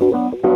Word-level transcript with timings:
Thank 0.00 0.44
you. 0.44 0.49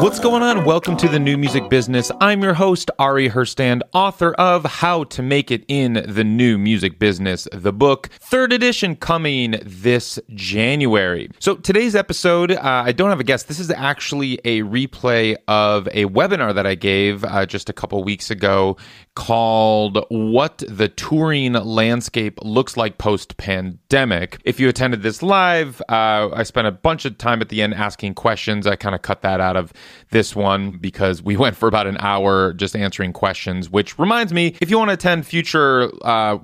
What's 0.00 0.18
going 0.18 0.42
on? 0.42 0.64
Welcome 0.64 0.96
to 0.98 1.08
the 1.08 1.18
New 1.18 1.38
Music 1.38 1.70
Business. 1.70 2.10
I'm 2.20 2.42
your 2.42 2.52
host, 2.52 2.90
Ari 2.98 3.30
Herstand, 3.30 3.82
author 3.94 4.32
of 4.34 4.64
How 4.64 5.04
to 5.04 5.22
Make 5.22 5.50
It 5.50 5.64
in 5.68 6.04
the 6.06 6.24
New 6.24 6.58
Music 6.58 6.98
Business, 6.98 7.48
the 7.52 7.72
book, 7.72 8.10
third 8.20 8.52
edition 8.52 8.96
coming 8.96 9.54
this 9.62 10.18
January. 10.34 11.30
So 11.38 11.54
today's 11.54 11.94
episode, 11.94 12.52
uh, 12.52 12.60
I 12.62 12.92
don't 12.92 13.08
have 13.08 13.20
a 13.20 13.24
guest. 13.24 13.48
This 13.48 13.60
is 13.60 13.70
actually 13.70 14.40
a 14.44 14.62
replay 14.62 15.36
of 15.48 15.86
a 15.92 16.06
webinar 16.06 16.54
that 16.54 16.66
I 16.66 16.74
gave 16.74 17.24
uh, 17.24 17.46
just 17.46 17.70
a 17.70 17.72
couple 17.72 18.02
weeks 18.04 18.30
ago 18.30 18.76
called 19.14 20.04
What 20.10 20.58
the 20.68 20.88
Touring 20.88 21.52
Landscape 21.52 22.40
Looks 22.42 22.76
Like 22.76 22.98
Post 22.98 23.36
Pandemic. 23.36 24.40
If 24.44 24.58
you 24.58 24.68
attended 24.68 25.02
this 25.02 25.22
live, 25.22 25.80
uh, 25.88 26.30
I 26.32 26.42
spent 26.42 26.66
a 26.66 26.72
bunch 26.72 27.04
of 27.04 27.16
time 27.16 27.40
at 27.40 27.48
the 27.48 27.62
end 27.62 27.74
asking 27.74 28.14
questions. 28.14 28.66
I 28.66 28.74
kind 28.76 28.94
of 28.94 29.02
cut 29.02 29.22
that 29.22 29.40
out 29.40 29.56
of 29.56 29.72
this 30.10 30.34
one 30.34 30.72
because 30.72 31.22
we 31.22 31.36
went 31.44 31.56
for 31.56 31.68
about 31.68 31.86
an 31.86 31.96
hour 32.00 32.52
just 32.52 32.76
answering 32.76 33.12
questions, 33.12 33.70
which 33.70 33.98
reminds 33.98 34.32
me 34.32 34.56
if 34.60 34.70
you 34.70 34.78
want 34.78 34.90
to 34.90 34.94
attend 34.94 35.26
future 35.26 35.90
uh, 36.02 36.38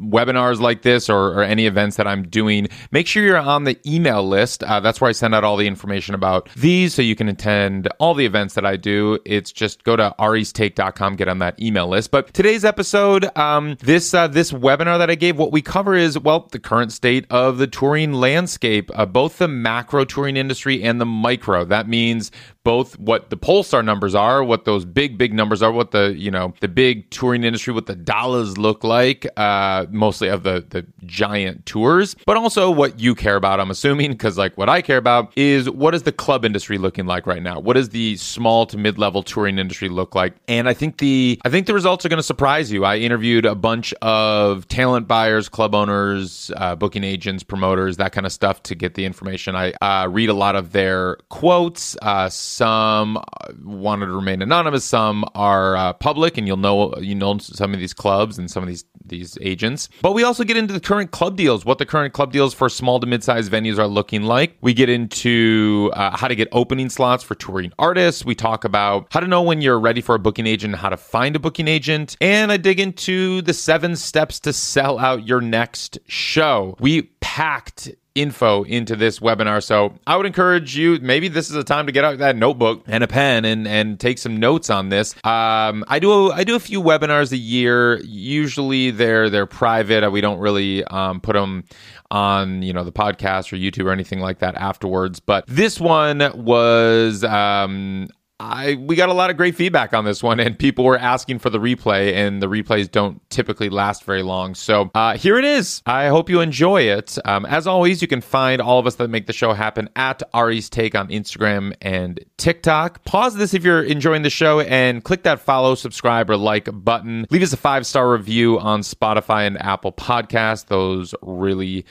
webinars 0.00 0.60
like 0.60 0.82
this 0.82 1.08
or, 1.08 1.32
or, 1.32 1.42
any 1.42 1.66
events 1.66 1.96
that 1.96 2.06
I'm 2.06 2.28
doing, 2.28 2.68
make 2.90 3.06
sure 3.06 3.22
you're 3.22 3.36
on 3.36 3.64
the 3.64 3.78
email 3.86 4.26
list. 4.26 4.62
Uh, 4.62 4.80
that's 4.80 5.00
where 5.00 5.08
I 5.08 5.12
send 5.12 5.34
out 5.34 5.44
all 5.44 5.56
the 5.56 5.66
information 5.66 6.14
about 6.14 6.48
these 6.56 6.94
so 6.94 7.02
you 7.02 7.14
can 7.14 7.28
attend 7.28 7.88
all 7.98 8.14
the 8.14 8.26
events 8.26 8.54
that 8.54 8.66
I 8.66 8.76
do. 8.76 9.18
It's 9.24 9.52
just 9.52 9.84
go 9.84 9.96
to 9.96 10.14
aristake.com, 10.18 11.16
get 11.16 11.28
on 11.28 11.38
that 11.38 11.60
email 11.60 11.88
list. 11.88 12.10
But 12.10 12.34
today's 12.34 12.64
episode, 12.64 13.36
um, 13.36 13.76
this 13.80 14.12
uh, 14.12 14.28
this 14.28 14.52
webinar 14.52 14.98
that 14.98 15.10
I 15.10 15.14
gave, 15.14 15.38
what 15.38 15.52
we 15.52 15.62
cover 15.62 15.94
is 15.94 16.18
well 16.18 16.48
the 16.50 16.58
current 16.58 16.92
state 16.92 17.26
of 17.30 17.58
the 17.58 17.66
touring 17.66 18.12
landscape, 18.12 18.90
uh, 18.94 19.06
both 19.06 19.38
the 19.38 19.48
macro 19.48 20.04
touring 20.04 20.36
industry 20.36 20.82
and 20.82 21.00
the 21.00 21.06
micro. 21.06 21.64
That 21.64 21.88
means 21.88 22.30
both 22.66 22.98
what 22.98 23.30
the 23.30 23.36
Pollstar 23.36 23.84
numbers 23.84 24.16
are, 24.16 24.42
what 24.42 24.64
those 24.64 24.84
big 24.84 25.16
big 25.16 25.32
numbers 25.32 25.62
are, 25.62 25.70
what 25.70 25.92
the 25.92 26.12
you 26.16 26.32
know 26.32 26.52
the 26.60 26.66
big 26.66 27.08
touring 27.10 27.44
industry, 27.44 27.72
what 27.72 27.86
the 27.86 27.94
dollars 27.94 28.58
look 28.58 28.82
like, 28.82 29.24
uh, 29.36 29.86
mostly 29.90 30.26
of 30.26 30.42
the 30.42 30.66
the 30.68 30.84
giant 31.04 31.64
tours, 31.64 32.16
but 32.26 32.36
also 32.36 32.68
what 32.68 32.98
you 32.98 33.14
care 33.14 33.36
about. 33.36 33.60
I'm 33.60 33.70
assuming 33.70 34.10
because 34.10 34.36
like 34.36 34.58
what 34.58 34.68
I 34.68 34.82
care 34.82 34.96
about 34.96 35.32
is 35.36 35.70
what 35.70 35.94
is 35.94 36.02
the 36.02 36.10
club 36.10 36.44
industry 36.44 36.76
looking 36.76 37.06
like 37.06 37.24
right 37.24 37.40
now? 37.40 37.60
What 37.60 37.74
does 37.74 37.90
the 37.90 38.16
small 38.16 38.66
to 38.66 38.76
mid 38.76 38.98
level 38.98 39.22
touring 39.22 39.60
industry 39.60 39.88
look 39.88 40.16
like? 40.16 40.34
And 40.48 40.68
I 40.68 40.74
think 40.74 40.98
the 40.98 41.40
I 41.44 41.50
think 41.50 41.68
the 41.68 41.74
results 41.74 42.04
are 42.04 42.08
going 42.08 42.18
to 42.18 42.24
surprise 42.24 42.72
you. 42.72 42.84
I 42.84 42.96
interviewed 42.96 43.46
a 43.46 43.54
bunch 43.54 43.94
of 44.02 44.66
talent 44.66 45.06
buyers, 45.06 45.48
club 45.48 45.72
owners, 45.72 46.50
uh, 46.56 46.74
booking 46.74 47.04
agents, 47.04 47.44
promoters, 47.44 47.98
that 47.98 48.10
kind 48.10 48.26
of 48.26 48.32
stuff 48.32 48.60
to 48.64 48.74
get 48.74 48.94
the 48.94 49.04
information. 49.04 49.54
I 49.54 49.70
uh, 49.80 50.08
read 50.08 50.30
a 50.30 50.34
lot 50.34 50.56
of 50.56 50.72
their 50.72 51.18
quotes 51.28 51.96
uh, 52.02 52.28
some 52.56 53.18
wanted 53.62 54.06
to 54.06 54.12
remain 54.12 54.40
anonymous. 54.40 54.84
Some 54.84 55.24
are 55.34 55.76
uh, 55.76 55.92
public, 55.92 56.38
and 56.38 56.46
you'll 56.46 56.56
know 56.56 56.94
you 56.96 57.14
know 57.14 57.38
some 57.38 57.74
of 57.74 57.80
these 57.80 57.92
clubs 57.92 58.38
and 58.38 58.50
some 58.50 58.62
of 58.62 58.68
these 58.68 58.84
these 59.04 59.38
agents. 59.40 59.88
But 60.02 60.12
we 60.12 60.24
also 60.24 60.42
get 60.42 60.56
into 60.56 60.72
the 60.72 60.80
current 60.80 61.10
club 61.10 61.36
deals, 61.36 61.64
what 61.64 61.78
the 61.78 61.86
current 61.86 62.12
club 62.12 62.32
deals 62.32 62.54
for 62.54 62.68
small 62.68 62.98
to 63.00 63.06
mid-sized 63.06 63.52
venues 63.52 63.78
are 63.78 63.86
looking 63.86 64.22
like. 64.22 64.56
We 64.60 64.74
get 64.74 64.88
into 64.88 65.90
uh, 65.94 66.16
how 66.16 66.28
to 66.28 66.34
get 66.34 66.48
opening 66.52 66.88
slots 66.88 67.22
for 67.22 67.34
touring 67.34 67.72
artists. 67.78 68.24
We 68.24 68.34
talk 68.34 68.64
about 68.64 69.06
how 69.10 69.20
to 69.20 69.26
know 69.26 69.42
when 69.42 69.60
you're 69.60 69.78
ready 69.78 70.00
for 70.00 70.14
a 70.14 70.18
booking 70.18 70.46
agent, 70.46 70.74
how 70.76 70.88
to 70.88 70.96
find 70.96 71.36
a 71.36 71.38
booking 71.38 71.68
agent, 71.68 72.16
and 72.20 72.50
I 72.50 72.56
dig 72.56 72.80
into 72.80 73.42
the 73.42 73.54
seven 73.54 73.96
steps 73.96 74.40
to 74.40 74.52
sell 74.52 74.98
out 74.98 75.26
your 75.26 75.40
next 75.40 75.98
show. 76.06 76.76
We 76.80 77.02
packed 77.20 77.90
info 78.16 78.64
into 78.64 78.96
this 78.96 79.20
webinar. 79.20 79.62
So 79.62 79.92
I 80.06 80.16
would 80.16 80.26
encourage 80.26 80.76
you, 80.76 80.98
maybe 81.00 81.28
this 81.28 81.50
is 81.50 81.56
a 81.56 81.62
time 81.62 81.86
to 81.86 81.92
get 81.92 82.04
out 82.04 82.18
that 82.18 82.34
notebook 82.36 82.82
and 82.86 83.04
a 83.04 83.06
pen 83.06 83.44
and, 83.44 83.68
and 83.68 84.00
take 84.00 84.18
some 84.18 84.38
notes 84.38 84.70
on 84.70 84.88
this. 84.88 85.14
Um, 85.24 85.84
I 85.86 85.98
do 86.00 86.10
a, 86.12 86.32
I 86.32 86.44
do 86.44 86.56
a 86.56 86.60
few 86.60 86.82
webinars 86.82 87.32
a 87.32 87.36
year. 87.36 88.00
Usually 88.02 88.90
they're 88.90 89.30
they're 89.30 89.46
private. 89.46 90.10
We 90.10 90.20
don't 90.20 90.38
really 90.38 90.82
um, 90.84 91.20
put 91.20 91.34
them 91.34 91.64
on 92.10 92.62
you 92.62 92.72
know 92.72 92.84
the 92.84 92.92
podcast 92.92 93.52
or 93.52 93.56
YouTube 93.56 93.86
or 93.86 93.92
anything 93.92 94.20
like 94.20 94.38
that 94.38 94.54
afterwards. 94.54 95.20
But 95.20 95.44
this 95.46 95.80
one 95.80 96.18
was 96.34 97.24
um, 97.24 98.08
I 98.38 98.74
we 98.74 98.96
got 98.96 99.08
a 99.08 99.14
lot 99.14 99.30
of 99.30 99.36
great 99.36 99.54
feedback 99.54 99.94
on 99.94 100.04
this 100.04 100.22
one, 100.22 100.40
and 100.40 100.58
people 100.58 100.84
were 100.84 100.98
asking 100.98 101.38
for 101.38 101.48
the 101.48 101.58
replay, 101.58 102.12
and 102.12 102.42
the 102.42 102.48
replays 102.48 102.90
don't 102.90 103.20
typically 103.30 103.70
last 103.70 104.04
very 104.04 104.22
long. 104.22 104.54
So 104.54 104.90
uh, 104.94 105.16
here 105.16 105.38
it 105.38 105.44
is. 105.44 105.82
I 105.86 106.08
hope 106.08 106.28
you 106.28 106.40
enjoy 106.40 106.82
it. 106.82 107.16
Um, 107.24 107.46
as 107.46 107.66
always, 107.66 108.02
you 108.02 108.08
can 108.08 108.20
find 108.20 108.60
all 108.60 108.78
of 108.78 108.86
us 108.86 108.96
that 108.96 109.08
make 109.08 109.26
the 109.26 109.32
show 109.32 109.54
happen 109.54 109.88
at 109.96 110.22
Ari's 110.34 110.68
Take 110.68 110.94
on 110.94 111.08
Instagram 111.08 111.74
and 111.80 112.22
TikTok. 112.36 113.04
Pause 113.04 113.36
this 113.36 113.54
if 113.54 113.64
you're 113.64 113.82
enjoying 113.82 114.22
the 114.22 114.30
show, 114.30 114.60
and 114.60 115.02
click 115.02 115.22
that 115.22 115.40
follow, 115.40 115.74
subscribe, 115.74 116.28
or 116.28 116.36
like 116.36 116.68
button. 116.72 117.26
Leave 117.30 117.42
us 117.42 117.54
a 117.54 117.56
five 117.56 117.86
star 117.86 118.12
review 118.12 118.58
on 118.58 118.80
Spotify 118.80 119.46
and 119.46 119.60
Apple 119.62 119.92
Podcast. 119.92 120.66
Those 120.66 121.14
really 121.22 121.86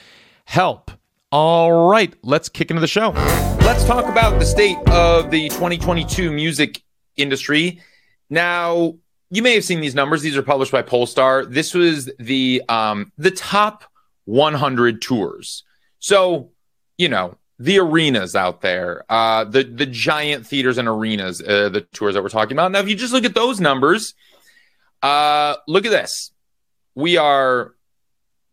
help. 0.46 0.92
All 1.32 1.90
right, 1.90 2.14
let's 2.22 2.50
kick 2.50 2.70
into 2.70 2.82
the 2.82 2.88
show. 2.88 3.14
Let's 3.66 3.84
talk 3.84 4.06
about 4.06 4.38
the 4.38 4.46
state 4.46 4.78
of 4.90 5.32
the 5.32 5.50
2022 5.50 6.32
music 6.32 6.84
industry. 7.18 7.82
Now, 8.30 8.94
you 9.32 9.42
may 9.42 9.56
have 9.56 9.64
seen 9.64 9.82
these 9.82 9.96
numbers. 9.96 10.22
These 10.22 10.38
are 10.38 10.44
published 10.44 10.72
by 10.72 10.84
Pollstar. 10.84 11.52
This 11.52 11.74
was 11.74 12.08
the 12.20 12.62
um, 12.70 13.12
the 13.18 13.32
top 13.32 13.84
100 14.26 15.02
tours. 15.02 15.64
So, 15.98 16.52
you 17.00 17.10
know, 17.10 17.40
the 17.58 17.80
arenas 17.80 18.36
out 18.36 18.62
there, 18.62 19.04
uh, 19.10 19.46
the 19.46 19.64
the 19.64 19.88
giant 19.88 20.46
theaters 20.46 20.78
and 20.78 20.88
arenas, 20.88 21.42
uh, 21.42 21.70
the 21.70 21.82
tours 21.82 22.14
that 22.14 22.22
we're 22.22 22.30
talking 22.30 22.56
about. 22.56 22.72
Now, 22.72 22.82
if 22.82 22.88
you 22.88 22.96
just 22.96 23.14
look 23.14 23.26
at 23.26 23.34
those 23.34 23.60
numbers, 23.60 24.14
uh, 25.02 25.56
look 25.68 25.88
at 25.88 25.92
this. 25.92 26.32
We 26.94 27.18
are 27.18 27.74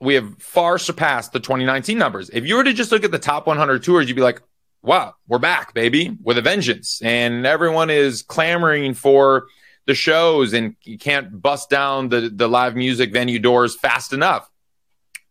we 0.00 0.14
have 0.14 0.38
far 0.38 0.78
surpassed 0.78 1.34
the 1.34 1.40
2019 1.40 1.98
numbers. 1.98 2.30
If 2.30 2.46
you 2.46 2.56
were 2.56 2.64
to 2.64 2.72
just 2.72 2.90
look 2.90 3.04
at 3.04 3.10
the 3.10 3.18
top 3.18 3.46
100 3.46 3.84
tours, 3.84 4.08
you'd 4.08 4.14
be 4.14 4.22
like, 4.22 4.40
wow, 4.82 5.14
we're 5.28 5.38
back, 5.38 5.74
baby, 5.74 6.16
with 6.22 6.38
a 6.38 6.42
vengeance. 6.42 7.00
And 7.02 7.46
everyone 7.46 7.88
is 7.90 8.22
clamoring 8.22 8.94
for 8.94 9.46
the 9.86 9.94
shows 9.94 10.52
and 10.52 10.76
you 10.82 10.98
can't 10.98 11.40
bust 11.40 11.70
down 11.70 12.08
the, 12.08 12.30
the 12.32 12.48
live 12.48 12.76
music 12.76 13.12
venue 13.12 13.38
doors 13.38 13.76
fast 13.76 14.12
enough. 14.12 14.50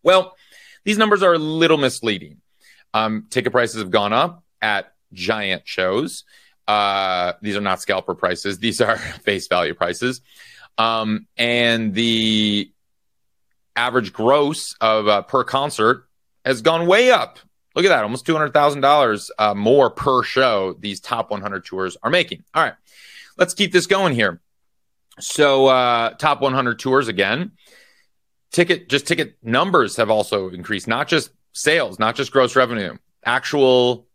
Well, 0.02 0.36
these 0.84 0.98
numbers 0.98 1.22
are 1.22 1.34
a 1.34 1.38
little 1.38 1.78
misleading. 1.78 2.38
Um, 2.94 3.26
ticket 3.30 3.52
prices 3.52 3.80
have 3.80 3.90
gone 3.90 4.12
up 4.12 4.42
at 4.60 4.94
giant 5.12 5.62
shows. 5.66 6.24
Uh, 6.66 7.32
these 7.42 7.56
are 7.56 7.60
not 7.60 7.80
scalper 7.80 8.14
prices, 8.14 8.58
these 8.58 8.80
are 8.80 8.96
face 9.22 9.48
value 9.48 9.74
prices. 9.74 10.20
Um, 10.78 11.26
and 11.36 11.94
the 11.94 12.72
average 13.76 14.12
gross 14.12 14.74
of 14.80 15.08
uh, 15.08 15.22
per 15.22 15.44
concert 15.44 16.06
has 16.44 16.62
gone 16.62 16.86
way 16.86 17.10
up. 17.10 17.38
Look 17.74 17.84
at 17.84 17.88
that, 17.88 18.02
almost 18.02 18.26
two 18.26 18.34
hundred 18.34 18.52
thousand 18.52 18.84
uh, 18.84 18.88
dollars 18.88 19.30
more 19.54 19.90
per 19.90 20.22
show. 20.22 20.76
These 20.78 21.00
top 21.00 21.30
one 21.30 21.40
hundred 21.40 21.64
tours 21.64 21.96
are 22.02 22.10
making. 22.10 22.44
All 22.54 22.62
right, 22.62 22.74
let's 23.36 23.54
keep 23.54 23.72
this 23.72 23.86
going 23.86 24.14
here. 24.14 24.40
So, 25.20 25.66
uh, 25.66 26.10
top 26.10 26.40
one 26.40 26.54
hundred 26.54 26.78
tours 26.78 27.08
again. 27.08 27.52
Ticket, 28.50 28.90
just 28.90 29.06
ticket 29.06 29.36
numbers 29.42 29.96
have 29.96 30.10
also 30.10 30.50
increased, 30.50 30.86
not 30.86 31.08
just 31.08 31.30
sales, 31.54 31.98
not 31.98 32.16
just 32.16 32.32
gross 32.32 32.54
revenue, 32.54 32.96
actual 33.24 34.06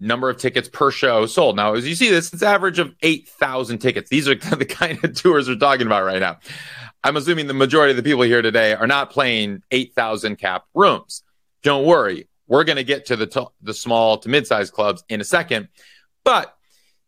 number 0.00 0.28
of 0.28 0.36
tickets 0.36 0.68
per 0.68 0.90
show 0.90 1.26
sold. 1.26 1.56
Now, 1.56 1.74
as 1.74 1.86
you 1.86 1.94
see 1.94 2.10
this, 2.10 2.32
it's 2.32 2.42
average 2.42 2.78
of 2.78 2.94
8,000 3.02 3.78
tickets. 3.78 4.10
These 4.10 4.28
are 4.28 4.34
the 4.56 4.64
kind 4.64 5.02
of 5.04 5.14
tours 5.14 5.48
we're 5.48 5.56
talking 5.56 5.86
about 5.86 6.04
right 6.04 6.20
now. 6.20 6.38
I'm 7.02 7.16
assuming 7.16 7.46
the 7.46 7.54
majority 7.54 7.90
of 7.90 7.96
the 7.96 8.02
people 8.02 8.22
here 8.22 8.42
today 8.42 8.74
are 8.74 8.86
not 8.86 9.10
playing 9.10 9.62
8,000 9.70 10.36
cap 10.36 10.64
rooms. 10.74 11.22
Don't 11.62 11.84
worry. 11.84 12.28
We're 12.46 12.64
going 12.64 12.76
to 12.76 12.84
get 12.84 13.06
to 13.06 13.16
the, 13.16 13.26
t- 13.26 13.46
the 13.62 13.74
small 13.74 14.18
to 14.18 14.28
mid-sized 14.28 14.72
clubs 14.72 15.02
in 15.08 15.20
a 15.20 15.24
second. 15.24 15.68
But 16.24 16.54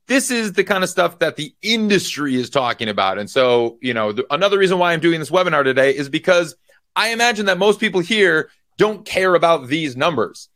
this 0.06 0.30
is 0.30 0.52
the 0.52 0.64
kind 0.64 0.84
of 0.84 0.90
stuff 0.90 1.18
that 1.18 1.36
the 1.36 1.54
industry 1.62 2.36
is 2.36 2.48
talking 2.50 2.88
about. 2.88 3.18
And 3.18 3.28
so, 3.28 3.78
you 3.80 3.92
know, 3.92 4.12
the, 4.12 4.26
another 4.30 4.58
reason 4.58 4.78
why 4.78 4.92
I'm 4.92 5.00
doing 5.00 5.20
this 5.20 5.30
webinar 5.30 5.64
today 5.64 5.96
is 5.96 6.08
because 6.08 6.56
I 6.94 7.08
imagine 7.08 7.46
that 7.46 7.58
most 7.58 7.80
people 7.80 8.00
here 8.00 8.50
don't 8.78 9.04
care 9.04 9.34
about 9.34 9.68
these 9.68 9.96
numbers. 9.96 10.48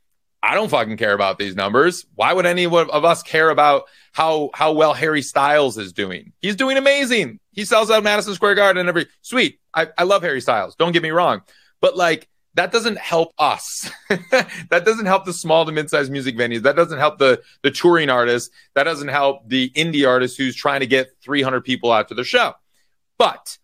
I 0.43 0.54
don't 0.54 0.70
fucking 0.70 0.96
care 0.96 1.12
about 1.12 1.38
these 1.38 1.54
numbers. 1.54 2.06
Why 2.14 2.32
would 2.32 2.46
any 2.46 2.64
of 2.64 3.04
us 3.04 3.22
care 3.22 3.50
about 3.50 3.84
how 4.12 4.50
how 4.54 4.72
well 4.72 4.94
Harry 4.94 5.20
Styles 5.20 5.76
is 5.76 5.93
doing? 5.93 6.32
He's 6.40 6.56
doing 6.56 6.78
amazing. 6.78 7.40
He 7.52 7.66
sells 7.66 7.90
out 7.90 8.04
Madison 8.04 8.34
Square 8.34 8.54
Garden 8.54 8.88
every 8.88 9.06
sweet. 9.20 9.60
I, 9.75 9.88
I 9.99 10.04
love 10.04 10.22
Harry 10.22 10.40
Styles. 10.40 10.76
Don't 10.76 10.93
get 10.93 11.02
me 11.02 11.10
wrong. 11.10 11.43
But 11.82 11.94
like 11.94 12.26
that 12.55 12.73
doesn't 12.73 12.99
help 12.99 13.32
us. 13.38 13.91
that 14.08 14.85
doesn't 14.85 15.06
help 15.06 15.25
the 15.25 15.32
small 15.32 15.64
to 15.64 15.73
mid-sized 15.73 16.11
music 16.11 16.37
venues. 16.37 16.62
That 16.62 16.76
doesn't 16.76 16.99
help 16.99 17.19
the 17.19 17.43
the 17.62 17.70
touring 17.70 18.11
artists. 18.11 18.50
That 18.75 18.85
doesn't 18.85 19.08
help 19.08 19.49
the 19.49 19.70
indie 19.70 20.06
artist 20.06 20.37
who's 20.37 20.56
trying 20.56 20.81
to 20.81 20.87
get 20.87 21.11
300 21.23 21.62
people 21.62 21.93
out 21.93 22.08
to 22.08 22.14
their 22.14 22.25
show. 22.25 22.55
But 23.19 23.58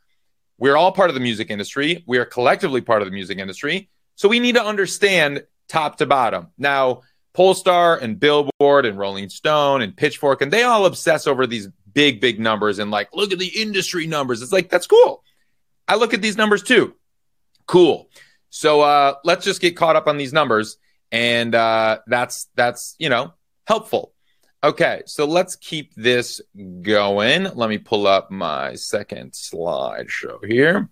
we're 0.59 0.77
all 0.77 0.93
part 0.93 1.11
of 1.11 1.15
the 1.15 1.21
music 1.21 1.51
industry. 1.51 2.05
We 2.07 2.19
are 2.19 2.25
collectively 2.25 2.81
part 2.81 3.03
of 3.03 3.07
the 3.07 3.13
music 3.13 3.39
industry. 3.39 3.91
So 4.15 4.29
we 4.29 4.41
need 4.41 4.55
to 4.55 4.65
understand 4.65 5.45
top 5.69 5.99
to 5.99 6.07
bottom. 6.07 6.49
Now, 6.57 7.03
Pollstar 7.37 8.01
and 8.01 8.19
Billboard 8.19 8.87
and 8.87 8.99
Rolling 8.99 9.29
Stone 9.29 9.83
and 9.83 9.95
Pitchfork, 9.95 10.41
and 10.41 10.51
they 10.51 10.63
all 10.63 10.87
obsess 10.87 11.27
over 11.27 11.47
these 11.47 11.69
big, 11.93 12.21
big 12.21 12.41
numbers 12.41 12.79
and 12.79 12.91
like, 12.91 13.09
look 13.15 13.33
at 13.33 13.39
the 13.39 13.61
industry 13.61 14.07
numbers. 14.07 14.41
It's 14.41 14.53
like, 14.53 14.71
that's 14.71 14.87
cool. 14.87 15.23
I 15.87 15.97
look 15.97 16.15
at 16.15 16.23
these 16.23 16.37
numbers 16.37 16.63
too. 16.63 16.95
Cool. 17.67 18.09
So 18.57 18.81
uh, 18.81 19.17
let's 19.23 19.45
just 19.45 19.61
get 19.61 19.77
caught 19.77 19.97
up 19.97 20.07
on 20.07 20.17
these 20.17 20.33
numbers, 20.33 20.79
and 21.13 21.55
uh, 21.55 21.99
that's 22.07 22.49
that's 22.55 22.97
you 22.99 23.11
know 23.11 23.35
helpful. 23.67 24.15
Okay, 24.65 25.03
so 25.05 25.27
let's 25.27 25.57
keep 25.57 25.95
this 25.95 26.41
going. 26.81 27.45
Let 27.55 27.69
me 27.69 27.77
pull 27.77 28.07
up 28.07 28.31
my 28.31 28.75
second 28.75 29.33
slideshow 29.33 30.43
here. 30.43 30.89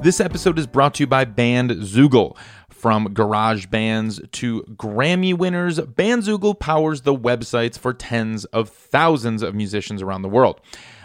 This 0.00 0.18
episode 0.18 0.58
is 0.58 0.66
brought 0.66 0.94
to 0.94 1.02
you 1.02 1.06
by 1.06 1.26
Band 1.26 1.72
Bandzoogle. 1.72 2.38
From 2.70 3.12
garage 3.12 3.66
bands 3.66 4.20
to 4.32 4.62
Grammy 4.76 5.36
winners, 5.36 5.78
Bandzoogle 5.78 6.58
powers 6.58 7.02
the 7.02 7.14
websites 7.14 7.78
for 7.78 7.92
tens 7.92 8.46
of 8.46 8.70
thousands 8.70 9.42
of 9.42 9.54
musicians 9.54 10.00
around 10.00 10.22
the 10.22 10.28
world. 10.28 10.60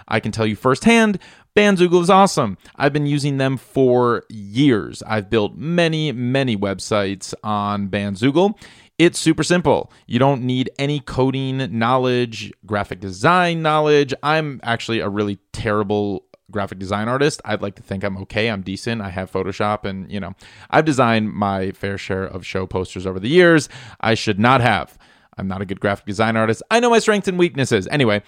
I 0.10 0.20
can 0.20 0.32
tell 0.32 0.46
you 0.46 0.56
firsthand, 0.56 1.20
Bandzoogle 1.56 2.02
is 2.02 2.10
awesome. 2.10 2.58
I've 2.76 2.94
been 2.94 3.06
using 3.06 3.38
them 3.38 3.58
for 3.58 4.24
years. 4.30 5.04
I've 5.04 5.30
built 5.30 5.56
many, 5.56 6.12
many 6.12 6.58
websites 6.58 7.34
on 7.44 7.90
Bandzoogle. 7.90 8.58
It's 8.98 9.18
super 9.18 9.44
simple. 9.44 9.92
You 10.08 10.20
don't 10.20 10.44
need 10.44 10.70
any 10.78 11.00
coding 11.00 11.78
knowledge, 11.78 12.52
graphic 12.66 13.00
design 13.00 13.62
knowledge. 13.62 14.14
I'm 14.22 14.60
actually 14.64 15.00
a 15.00 15.08
really 15.08 15.40
terrible 15.54 16.26
graphic 16.52 16.80
design 16.80 17.08
artist. 17.08 17.42
I'd 17.46 17.62
like 17.62 17.76
to 17.76 17.84
think 17.84 18.04
I'm 18.04 18.18
okay. 18.18 18.50
I'm 18.50 18.62
decent. 18.62 19.02
I 19.02 19.10
have 19.10 19.32
Photoshop 19.32 19.86
and, 19.86 20.12
you 20.12 20.20
know, 20.20 20.34
I've 20.70 20.86
designed 20.86 21.32
my 21.32 21.72
fair 21.72 21.98
share 21.98 22.26
of 22.26 22.46
show 22.46 22.66
posters 22.66 23.06
over 23.06 23.20
the 23.20 23.30
years. 23.30 23.70
I 24.02 24.16
should 24.16 24.40
not 24.40 24.62
have. 24.62 24.98
I'm 25.38 25.48
not 25.48 25.62
a 25.62 25.66
good 25.66 25.80
graphic 25.80 26.06
design 26.06 26.36
artist. 26.36 26.62
I 26.70 26.80
know 26.80 26.90
my 26.90 27.00
strengths 27.00 27.28
and 27.30 27.40
weaknesses. 27.40 27.88
Anyway, 27.90 28.22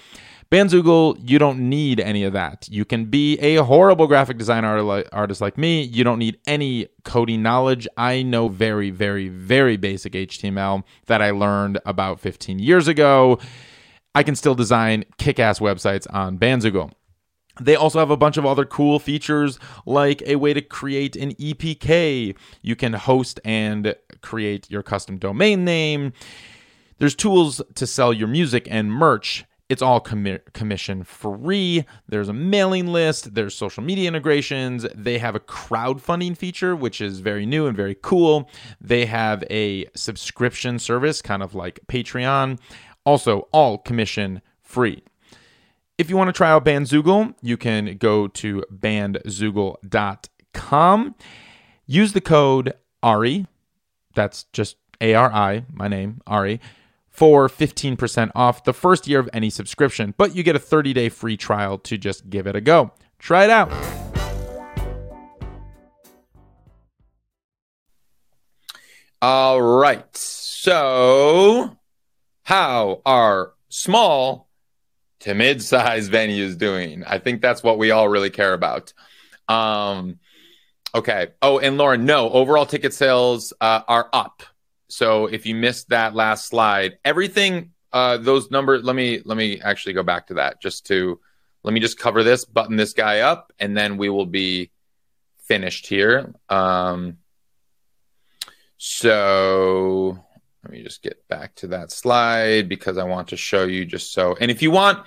Bandzoogle, 0.52 1.18
you 1.24 1.40
don't 1.40 1.70
need 1.70 2.02
any 2.02 2.26
of 2.26 2.34
that. 2.34 2.68
You 2.70 2.84
can 2.84 3.06
be 3.06 3.40
a 3.40 3.64
horrible 3.64 4.06
graphic 4.06 4.38
design 4.38 4.66
artist 4.66 5.40
like 5.40 5.58
me. 5.58 5.82
You 5.84 6.04
don't 6.04 6.20
need 6.20 6.40
any 6.46 6.90
coding 7.06 7.42
knowledge. 7.42 7.88
I 7.96 8.22
know 8.22 8.50
very, 8.50 8.90
very, 8.90 9.30
very 9.30 9.78
basic 9.78 10.12
HTML 10.12 10.84
that 11.06 11.22
I 11.22 11.32
learned 11.32 11.80
about 11.86 12.20
15 12.20 12.60
years 12.60 12.90
ago. 12.90 13.40
I 14.14 14.24
can 14.24 14.36
still 14.36 14.54
design 14.54 15.06
kick 15.18 15.40
ass 15.40 15.60
websites 15.60 16.06
on 16.14 16.38
Bandzoogle. 16.38 16.92
They 17.62 17.78
also 17.78 18.00
have 18.00 18.12
a 18.12 18.18
bunch 18.18 18.36
of 18.36 18.46
other 18.46 18.66
cool 18.66 19.00
features 19.00 19.58
like 19.86 20.22
a 20.26 20.36
way 20.36 20.54
to 20.54 20.62
create 20.62 21.16
an 21.16 21.34
EPK. 21.36 22.36
You 22.62 22.76
can 22.76 22.92
host 22.92 23.40
and 23.46 23.96
create 24.22 24.70
your 24.70 24.84
custom 24.84 25.18
domain 25.18 25.64
name. 25.64 26.12
There's 26.98 27.16
tools 27.16 27.62
to 27.76 27.88
sell 27.88 28.12
your 28.12 28.28
music 28.28 28.68
and 28.70 28.92
merch. 28.92 29.46
It's 29.72 29.82
all 29.82 30.02
commi- 30.02 30.42
commission 30.52 31.06
free. 31.06 31.86
There's 32.06 32.28
a 32.28 32.34
mailing 32.34 32.88
list. 32.88 33.36
There's 33.36 33.56
social 33.56 33.82
media 33.82 34.10
integrations. 34.10 34.86
They 34.94 35.18
have 35.20 35.34
a 35.34 35.40
crowdfunding 35.40 36.36
feature, 36.36 36.76
which 36.76 37.00
is 37.00 37.22
very 37.22 37.46
new 37.46 37.68
and 37.68 37.78
very 37.78 37.96
cool. 38.02 38.50
They 38.82 39.06
have 39.06 39.46
a 39.50 39.86
subscription 39.96 40.78
service, 40.78 41.22
kind 41.22 41.42
of 41.42 41.56
like 41.56 41.80
Patreon. 41.88 42.60
Also, 43.06 43.48
all 43.54 43.78
commission 43.78 44.42
free. 44.62 45.04
If 45.98 46.10
you 46.10 46.18
want 46.18 46.28
to 46.28 46.34
try 46.34 46.52
out 46.52 46.66
Bandzoogle, 46.66 47.34
you 47.42 47.56
can 47.56 47.96
go 47.96 48.28
to 48.28 48.66
bandzoogle.com. 48.74 51.16
Use 51.86 52.12
the 52.12 52.20
code 52.20 52.74
ARI, 53.02 53.48
that's 54.16 54.44
just 54.52 54.76
A 55.00 55.14
R 55.14 55.32
I, 55.32 55.64
my 55.72 55.88
name, 55.88 56.20
Ari, 56.28 56.60
for 57.12 57.48
15% 57.48 58.32
off 58.34 58.64
the 58.64 58.74
first 58.74 59.08
year 59.08 59.20
of 59.20 59.30
any 59.34 59.50
subscription, 59.50 60.16
but 60.18 60.36
you 60.36 60.42
get 60.42 60.56
a 60.56 60.60
30 60.60 60.94
day 60.94 61.10
free 61.10 61.38
trial 61.38 61.78
to 61.78 61.98
just 61.98 62.30
give 62.30 62.48
it 62.48 62.56
a 62.56 62.62
go. 62.62 62.92
Try 63.20 63.44
it 63.44 63.50
out. 63.50 63.72
All 69.22 69.62
right. 69.62 70.06
So, 70.16 71.78
how 72.44 73.02
are 73.06 73.54
small 73.70 74.50
to 75.20 75.36
mid-sized 75.36 76.12
venues 76.12 76.58
doing? 76.58 77.04
I 77.06 77.20
think 77.20 77.42
that's 77.42 77.62
what 77.62 77.78
we 77.78 77.92
all 77.92 78.10
really 78.10 78.32
care 78.32 78.54
about. 78.54 78.94
Um, 79.48 80.20
okay. 80.96 81.28
Oh, 81.42 81.60
and 81.60 81.78
Lauren, 81.78 82.06
no, 82.06 82.32
overall 82.32 82.66
ticket 82.66 82.96
sales 82.96 83.54
uh, 83.62 83.82
are 83.88 84.10
up. 84.12 84.42
So 84.92 85.28
if 85.28 85.46
you 85.46 85.56
missed 85.56 85.90
that 85.90 86.14
last 86.16 86.48
slide, 86.48 86.98
everything 87.04 87.72
uh, 87.94 88.18
those 88.18 88.52
numbers. 88.52 88.84
Let 88.84 88.96
me 88.96 89.22
let 89.26 89.38
me 89.38 89.62
actually 89.62 89.94
go 89.94 90.04
back 90.04 90.28
to 90.28 90.36
that 90.36 90.62
just 90.62 90.86
to 90.88 91.20
let 91.64 91.74
me 91.74 91.80
just 91.80 92.00
cover 92.00 92.24
this, 92.24 92.46
button 92.46 92.76
this 92.76 92.94
guy 92.94 93.20
up, 93.20 93.54
and 93.60 93.78
then 93.78 93.98
we 93.98 94.10
will 94.10 94.26
be 94.26 94.72
finished 95.48 95.88
here. 95.88 96.34
Um, 96.50 97.18
so 98.78 100.18
let 100.64 100.72
me 100.72 100.84
just 100.84 101.04
get 101.04 101.28
back 101.28 101.56
to 101.56 101.68
that 101.68 101.92
slide 101.92 102.68
because 102.68 102.98
I 102.98 103.04
want 103.04 103.30
to 103.30 103.38
show 103.38 103.66
you 103.66 103.86
just 103.86 104.14
so. 104.14 104.36
And 104.40 104.50
if 104.50 104.62
you 104.62 104.72
want, 104.72 105.00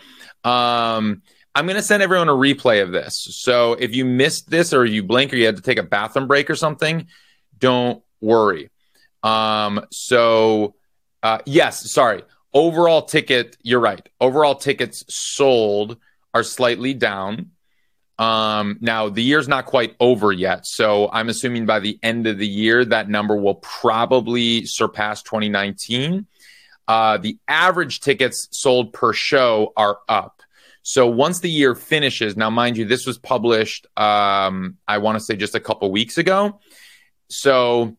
um, 0.44 1.22
I'm 1.56 1.66
going 1.66 1.76
to 1.76 1.82
send 1.82 2.02
everyone 2.02 2.28
a 2.28 2.32
replay 2.32 2.82
of 2.82 2.92
this. 2.92 3.18
So 3.36 3.72
if 3.72 3.94
you 3.94 4.04
missed 4.04 4.50
this 4.50 4.72
or 4.72 4.84
you 4.84 5.02
blink 5.02 5.32
or 5.32 5.36
you 5.36 5.46
had 5.46 5.56
to 5.56 5.62
take 5.62 5.78
a 5.78 5.82
bathroom 5.82 6.28
break 6.28 6.50
or 6.50 6.56
something, 6.56 7.06
don't 7.58 8.02
worry. 8.20 8.70
Um, 9.24 9.84
so, 9.90 10.76
uh, 11.22 11.38
yes, 11.46 11.90
sorry. 11.90 12.22
Overall 12.52 13.02
ticket, 13.02 13.56
you're 13.62 13.80
right. 13.80 14.06
Overall 14.20 14.54
tickets 14.54 15.04
sold 15.08 15.96
are 16.32 16.44
slightly 16.44 16.94
down. 16.94 17.50
Um, 18.16 18.78
now 18.80 19.08
the 19.08 19.22
year's 19.22 19.48
not 19.48 19.66
quite 19.66 19.96
over 19.98 20.30
yet, 20.30 20.66
so 20.66 21.10
I'm 21.12 21.28
assuming 21.28 21.66
by 21.66 21.80
the 21.80 21.98
end 22.00 22.28
of 22.28 22.38
the 22.38 22.46
year 22.46 22.84
that 22.84 23.08
number 23.08 23.36
will 23.36 23.56
probably 23.56 24.66
surpass 24.66 25.22
2019. 25.22 26.26
Uh, 26.86 27.16
the 27.16 27.38
average 27.48 28.00
tickets 28.00 28.46
sold 28.52 28.92
per 28.92 29.12
show 29.12 29.72
are 29.76 29.98
up. 30.08 30.42
So 30.82 31.08
once 31.08 31.40
the 31.40 31.50
year 31.50 31.74
finishes, 31.74 32.36
now 32.36 32.50
mind 32.50 32.76
you, 32.76 32.84
this 32.84 33.06
was 33.06 33.18
published, 33.18 33.86
um, 33.96 34.76
I 34.86 34.98
want 34.98 35.18
to 35.18 35.24
say 35.24 35.34
just 35.34 35.54
a 35.54 35.60
couple 35.60 35.90
weeks 35.90 36.18
ago. 36.18 36.60
So, 37.30 37.96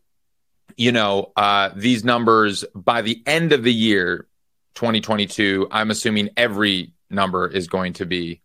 you 0.78 0.92
know, 0.92 1.32
uh, 1.36 1.70
these 1.76 2.04
numbers 2.04 2.66
by 2.74 3.02
the 3.02 3.22
end 3.26 3.54
of 3.54 3.64
the 3.64 3.74
year, 3.74 4.28
2022, 4.76 5.68
I'm 5.72 5.92
assuming 5.92 6.30
every 6.36 6.94
number 7.10 7.48
is 7.48 7.68
going 7.68 7.94
to 7.94 8.06
be 8.06 8.42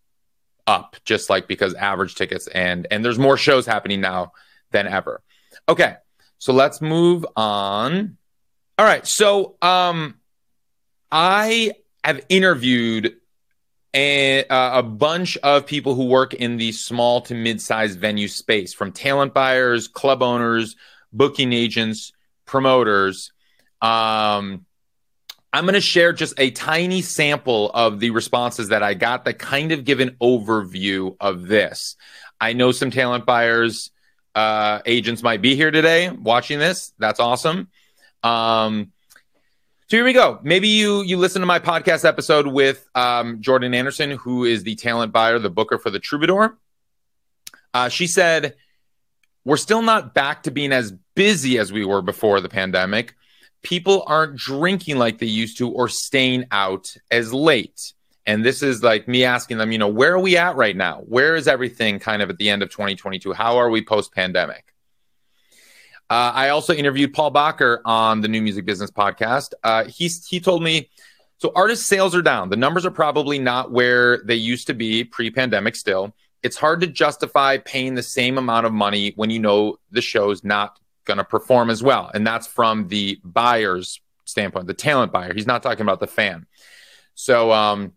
up 0.67 0.97
just 1.05 1.29
like 1.29 1.49
because 1.49 1.75
average 1.75 2.15
tickets 2.15 2.47
and 2.47 2.87
and 2.91 3.05
there's 3.05 3.19
more 3.19 3.37
shows 3.37 3.67
happening 3.67 4.01
now 4.01 4.33
than 4.71 4.87
ever. 4.87 5.21
Okay. 5.69 5.97
So 6.39 6.53
let's 6.53 6.81
move 6.81 7.27
on. 7.35 8.17
All 8.79 8.87
right. 8.87 9.05
So 9.07 9.57
um 9.63 10.17
I 11.11 11.73
have 12.05 12.25
interviewed 12.29 13.17
a, 13.93 14.45
a 14.49 14.83
bunch 14.85 15.37
of 15.39 15.67
people 15.67 15.97
who 15.97 16.05
work 16.05 16.35
in 16.35 16.57
the 16.57 16.71
small 16.71 17.23
to 17.23 17.35
mid-sized 17.35 17.99
venue 17.99 18.29
space 18.29 18.73
from 18.73 18.93
talent 18.93 19.35
buyers, 19.35 19.89
club 19.89 20.23
owners, 20.23 20.77
booking 21.13 21.53
agents, 21.53 22.13
promoters. 22.47 23.33
Um 23.81 24.67
I'm 25.53 25.65
going 25.65 25.75
to 25.75 25.81
share 25.81 26.13
just 26.13 26.35
a 26.39 26.53
tiny 26.53 27.03
sample 27.03 27.71
of 27.71 27.99
the 27.99 28.11
responses 28.11 28.69
that 28.69 28.85
I 28.85 28.95
got 28.95 29.25
that 29.25 29.41
kind 29.41 29.73
of 29.73 29.85
give 29.85 29.99
an 29.99 30.17
overview 30.21 31.17
of 31.19 31.49
this. 31.49 31.97
I 32.41 32.53
know 32.53 32.71
some 32.71 32.93
talent 32.93 33.27
buyers, 33.27 33.91
uh, 34.35 34.81
agents 34.87 35.23
might 35.25 35.43
be 35.43 35.57
here 35.57 35.73
today 35.73 36.09
watching 36.09 36.61
this. 36.61 36.93
That's 36.99 37.19
awesome. 37.19 37.69
Um, 38.23 38.93
so 39.89 39.97
here 39.97 40.05
we 40.05 40.13
go. 40.13 40.39
Maybe 40.43 40.69
you 40.69 41.03
you 41.03 41.17
listen 41.17 41.41
to 41.41 41.47
my 41.47 41.59
podcast 41.59 42.05
episode 42.05 42.47
with 42.47 42.89
um, 42.95 43.41
Jordan 43.41 43.75
Anderson, 43.75 44.13
who 44.13 44.45
is 44.45 44.63
the 44.63 44.77
talent 44.77 45.13
buyer, 45.13 45.41
the 45.41 45.51
booker 45.51 45.79
for 45.79 45.91
the 45.91 45.99
Troubadour. 45.99 46.57
Uh, 47.75 47.89
she 47.89 48.07
said, 48.07 48.55
"We're 49.45 49.57
still 49.57 49.83
not 49.83 50.15
back 50.15 50.45
to 50.45 50.51
being 50.51 50.73
as 50.73 50.93
busy 51.15 51.59
as 51.59 51.73
we 51.73 51.85
were 51.85 52.03
before 52.03 52.41
the 52.41 52.49
pandemic, 52.49 53.15
people 53.63 54.05
aren't 54.07 54.37
drinking 54.37 54.97
like 54.97 55.19
they 55.19 55.27
used 55.27 55.59
to 55.59 55.69
or 55.69 55.89
staying 55.89 56.47
out 56.51 56.97
as 57.11 57.33
late. 57.33 57.93
And 58.27 58.45
this 58.45 58.63
is 58.63 58.83
like 58.83 59.09
me 59.09 59.25
asking 59.25 59.59
them, 59.59 59.73
you 59.73 59.79
know, 59.79 59.89
where 59.89 60.15
are 60.15 60.19
we 60.21 60.37
at 60.37 60.57
right 60.57 60.77
now? 60.77 61.03
Where 61.07 61.35
is 61.37 61.49
everything 61.49 61.99
kind 61.99 62.23
of 62.23 62.31
at 62.31 62.39
the 62.39 62.49
end 62.49 62.63
of 62.63 62.71
2022? 62.71 63.33
How 63.33 63.57
are 63.59 63.71
we 63.71 63.85
post 63.85 64.15
pandemic? 64.15 64.73
Uh, 66.09 66.33
I 66.35 66.49
also 66.49 66.75
interviewed 66.75 67.13
Paul 67.13 67.31
Bacher 67.31 67.81
on 67.85 68.21
the 68.21 68.29
New 68.29 68.43
Music 68.43 68.65
Business 68.65 68.91
podcast. 68.91 69.53
Uh, 69.63 69.85
he, 69.85 70.09
he 70.29 70.41
told 70.41 70.63
me, 70.63 70.91
so 71.39 71.53
artist 71.55 71.87
sales 71.87 72.15
are 72.15 72.23
down. 72.23 72.51
The 72.51 72.57
numbers 72.57 72.85
are 72.85 72.91
probably 72.91 73.39
not 73.39 73.71
where 73.71 74.23
they 74.25 74.35
used 74.35 74.67
to 74.67 74.75
be 74.75 75.05
pre 75.05 75.31
pandemic 75.31 75.77
still. 75.77 76.15
It's 76.43 76.57
hard 76.57 76.81
to 76.81 76.87
justify 76.87 77.59
paying 77.59 77.95
the 77.95 78.03
same 78.03 78.39
amount 78.39 78.67
of 78.67 78.73
money 78.73 79.13
when 79.17 79.31
you 79.31 79.39
know 79.39 79.79
the 79.91 80.01
show's 80.01 80.43
not 80.43 80.79
going 81.05 81.19
to 81.19 81.25
perform 81.25 81.71
as 81.71 81.83
well. 81.83 82.11
And 82.13 82.27
that's 82.27 82.47
from 82.47 82.89
the 82.89 83.21
buyer's 83.25 84.01
standpoint, 84.25 84.67
the 84.67 84.75
talent 84.75 85.13
buyer. 85.13 85.35
He's 85.35 85.47
not 85.47 85.63
talking 85.63 85.83
about 85.83 86.01
the 86.01 86.07
fan. 86.07 86.47
So, 87.15 87.53
um, 87.53 87.93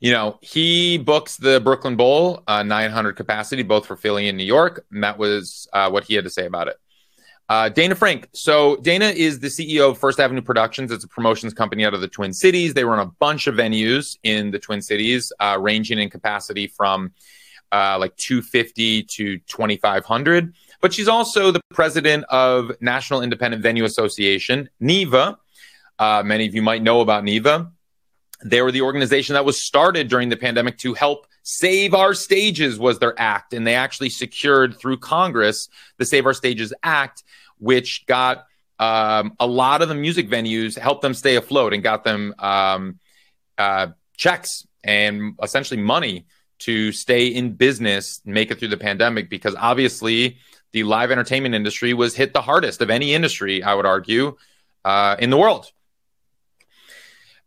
you 0.00 0.12
know, 0.12 0.38
he 0.42 0.98
books 0.98 1.36
the 1.36 1.60
Brooklyn 1.60 1.96
Bowl, 1.96 2.42
uh, 2.46 2.62
900 2.62 3.16
capacity, 3.16 3.62
both 3.62 3.86
for 3.86 3.96
Philly 3.96 4.28
and 4.28 4.36
New 4.36 4.44
York. 4.44 4.84
And 4.90 5.02
that 5.04 5.18
was 5.18 5.68
uh, 5.72 5.88
what 5.90 6.04
he 6.04 6.14
had 6.14 6.24
to 6.24 6.30
say 6.30 6.44
about 6.44 6.68
it. 6.68 6.76
Uh, 7.48 7.68
Dana 7.68 7.94
Frank. 7.94 8.28
So 8.32 8.76
Dana 8.76 9.06
is 9.06 9.38
the 9.38 9.48
CEO 9.48 9.90
of 9.90 9.98
First 9.98 10.18
Avenue 10.18 10.40
Productions. 10.40 10.90
It's 10.90 11.04
a 11.04 11.08
promotions 11.08 11.52
company 11.52 11.84
out 11.84 11.92
of 11.92 12.00
the 12.00 12.08
Twin 12.08 12.32
Cities. 12.32 12.72
They 12.72 12.84
run 12.84 13.00
a 13.00 13.06
bunch 13.06 13.46
of 13.46 13.54
venues 13.54 14.16
in 14.22 14.50
the 14.50 14.58
Twin 14.58 14.80
Cities, 14.80 15.30
uh, 15.40 15.58
ranging 15.60 15.98
in 15.98 16.08
capacity 16.08 16.66
from 16.66 17.12
uh, 17.70 17.98
like 17.98 18.16
250 18.16 19.02
to 19.02 19.38
2,500. 19.38 20.54
But 20.80 20.94
she's 20.94 21.08
also 21.08 21.50
the 21.50 21.60
president 21.70 22.24
of 22.30 22.72
National 22.80 23.22
Independent 23.22 23.62
Venue 23.62 23.84
Association, 23.84 24.70
NIVA. 24.80 25.38
Uh, 25.98 26.22
many 26.24 26.46
of 26.46 26.54
you 26.54 26.62
might 26.62 26.82
know 26.82 27.00
about 27.00 27.24
NIVA. 27.24 27.70
They 28.44 28.62
were 28.62 28.72
the 28.72 28.82
organization 28.82 29.34
that 29.34 29.44
was 29.44 29.60
started 29.60 30.08
during 30.08 30.28
the 30.28 30.36
pandemic 30.36 30.78
to 30.78 30.94
help 30.94 31.26
Save 31.44 31.92
Our 31.92 32.14
Stages 32.14 32.78
was 32.78 32.98
their 32.98 33.14
act, 33.20 33.52
and 33.52 33.66
they 33.66 33.74
actually 33.74 34.08
secured 34.08 34.76
through 34.78 34.96
Congress 34.96 35.68
the 35.98 36.06
Save 36.06 36.24
Our 36.26 36.32
Stages 36.32 36.72
Act, 36.82 37.22
which 37.58 38.06
got 38.06 38.46
um, 38.78 39.34
a 39.38 39.46
lot 39.46 39.82
of 39.82 39.88
the 39.88 39.94
music 39.94 40.28
venues 40.28 40.76
helped 40.76 41.02
them 41.02 41.14
stay 41.14 41.36
afloat 41.36 41.74
and 41.74 41.82
got 41.82 42.02
them 42.02 42.34
um, 42.38 42.98
uh, 43.58 43.88
checks 44.16 44.66
and 44.82 45.34
essentially 45.42 45.80
money 45.80 46.26
to 46.60 46.92
stay 46.92 47.26
in 47.26 47.52
business, 47.52 48.22
make 48.24 48.50
it 48.50 48.58
through 48.58 48.68
the 48.68 48.76
pandemic, 48.76 49.28
because 49.28 49.54
obviously 49.54 50.38
the 50.72 50.82
live 50.82 51.10
entertainment 51.10 51.54
industry 51.54 51.92
was 51.92 52.14
hit 52.14 52.32
the 52.32 52.40
hardest 52.40 52.80
of 52.80 52.88
any 52.88 53.12
industry, 53.12 53.62
I 53.62 53.74
would 53.74 53.86
argue, 53.86 54.36
uh, 54.84 55.16
in 55.18 55.28
the 55.28 55.36
world. 55.36 55.70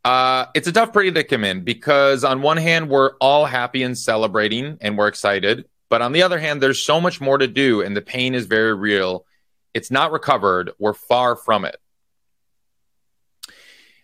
Uh, 0.07 0.45
it's 0.53 0.69
a 0.69 0.71
tough 0.71 0.93
predicament 0.93 1.65
because 1.65 2.23
on 2.23 2.41
one 2.41 2.55
hand, 2.55 2.87
we're 2.87 3.17
all 3.19 3.45
happy 3.45 3.83
and 3.83 3.97
celebrating 3.97 4.77
and 4.79 4.97
we're 4.97 5.09
excited. 5.09 5.65
But 5.89 6.01
on 6.01 6.13
the 6.13 6.21
other 6.21 6.39
hand, 6.39 6.63
there's 6.63 6.81
so 6.81 7.01
much 7.01 7.19
more 7.19 7.37
to 7.37 7.45
do 7.45 7.81
and 7.81 7.93
the 7.93 8.01
pain 8.01 8.33
is 8.33 8.45
very 8.45 8.73
real. 8.73 9.25
It's 9.73 9.91
not 9.91 10.13
recovered. 10.13 10.71
We're 10.79 10.93
far 10.93 11.35
from 11.35 11.65
it. 11.65 11.75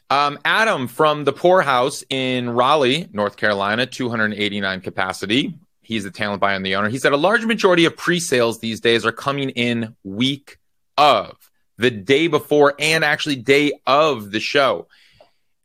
Um, 0.09 0.39
Adam 0.43 0.89
from 0.89 1.23
the 1.23 1.31
Pour 1.31 1.61
House 1.61 2.03
in 2.09 2.49
Raleigh, 2.49 3.07
North 3.13 3.37
Carolina, 3.37 3.85
289 3.85 4.81
capacity. 4.81 5.53
He's 5.83 6.03
the 6.03 6.11
talent 6.11 6.41
buyer 6.41 6.57
and 6.57 6.65
the 6.65 6.75
owner. 6.75 6.89
He 6.89 6.99
said 6.99 7.13
a 7.13 7.17
large 7.17 7.45
majority 7.45 7.85
of 7.85 7.95
pre 7.95 8.19
sales 8.19 8.59
these 8.59 8.81
days 8.81 9.05
are 9.05 9.13
coming 9.13 9.51
in 9.51 9.95
week 10.03 10.57
of 10.97 11.49
the 11.77 11.91
day 11.91 12.27
before 12.27 12.73
and 12.77 13.05
actually 13.05 13.37
day 13.37 13.71
of 13.87 14.31
the 14.31 14.41
show. 14.41 14.89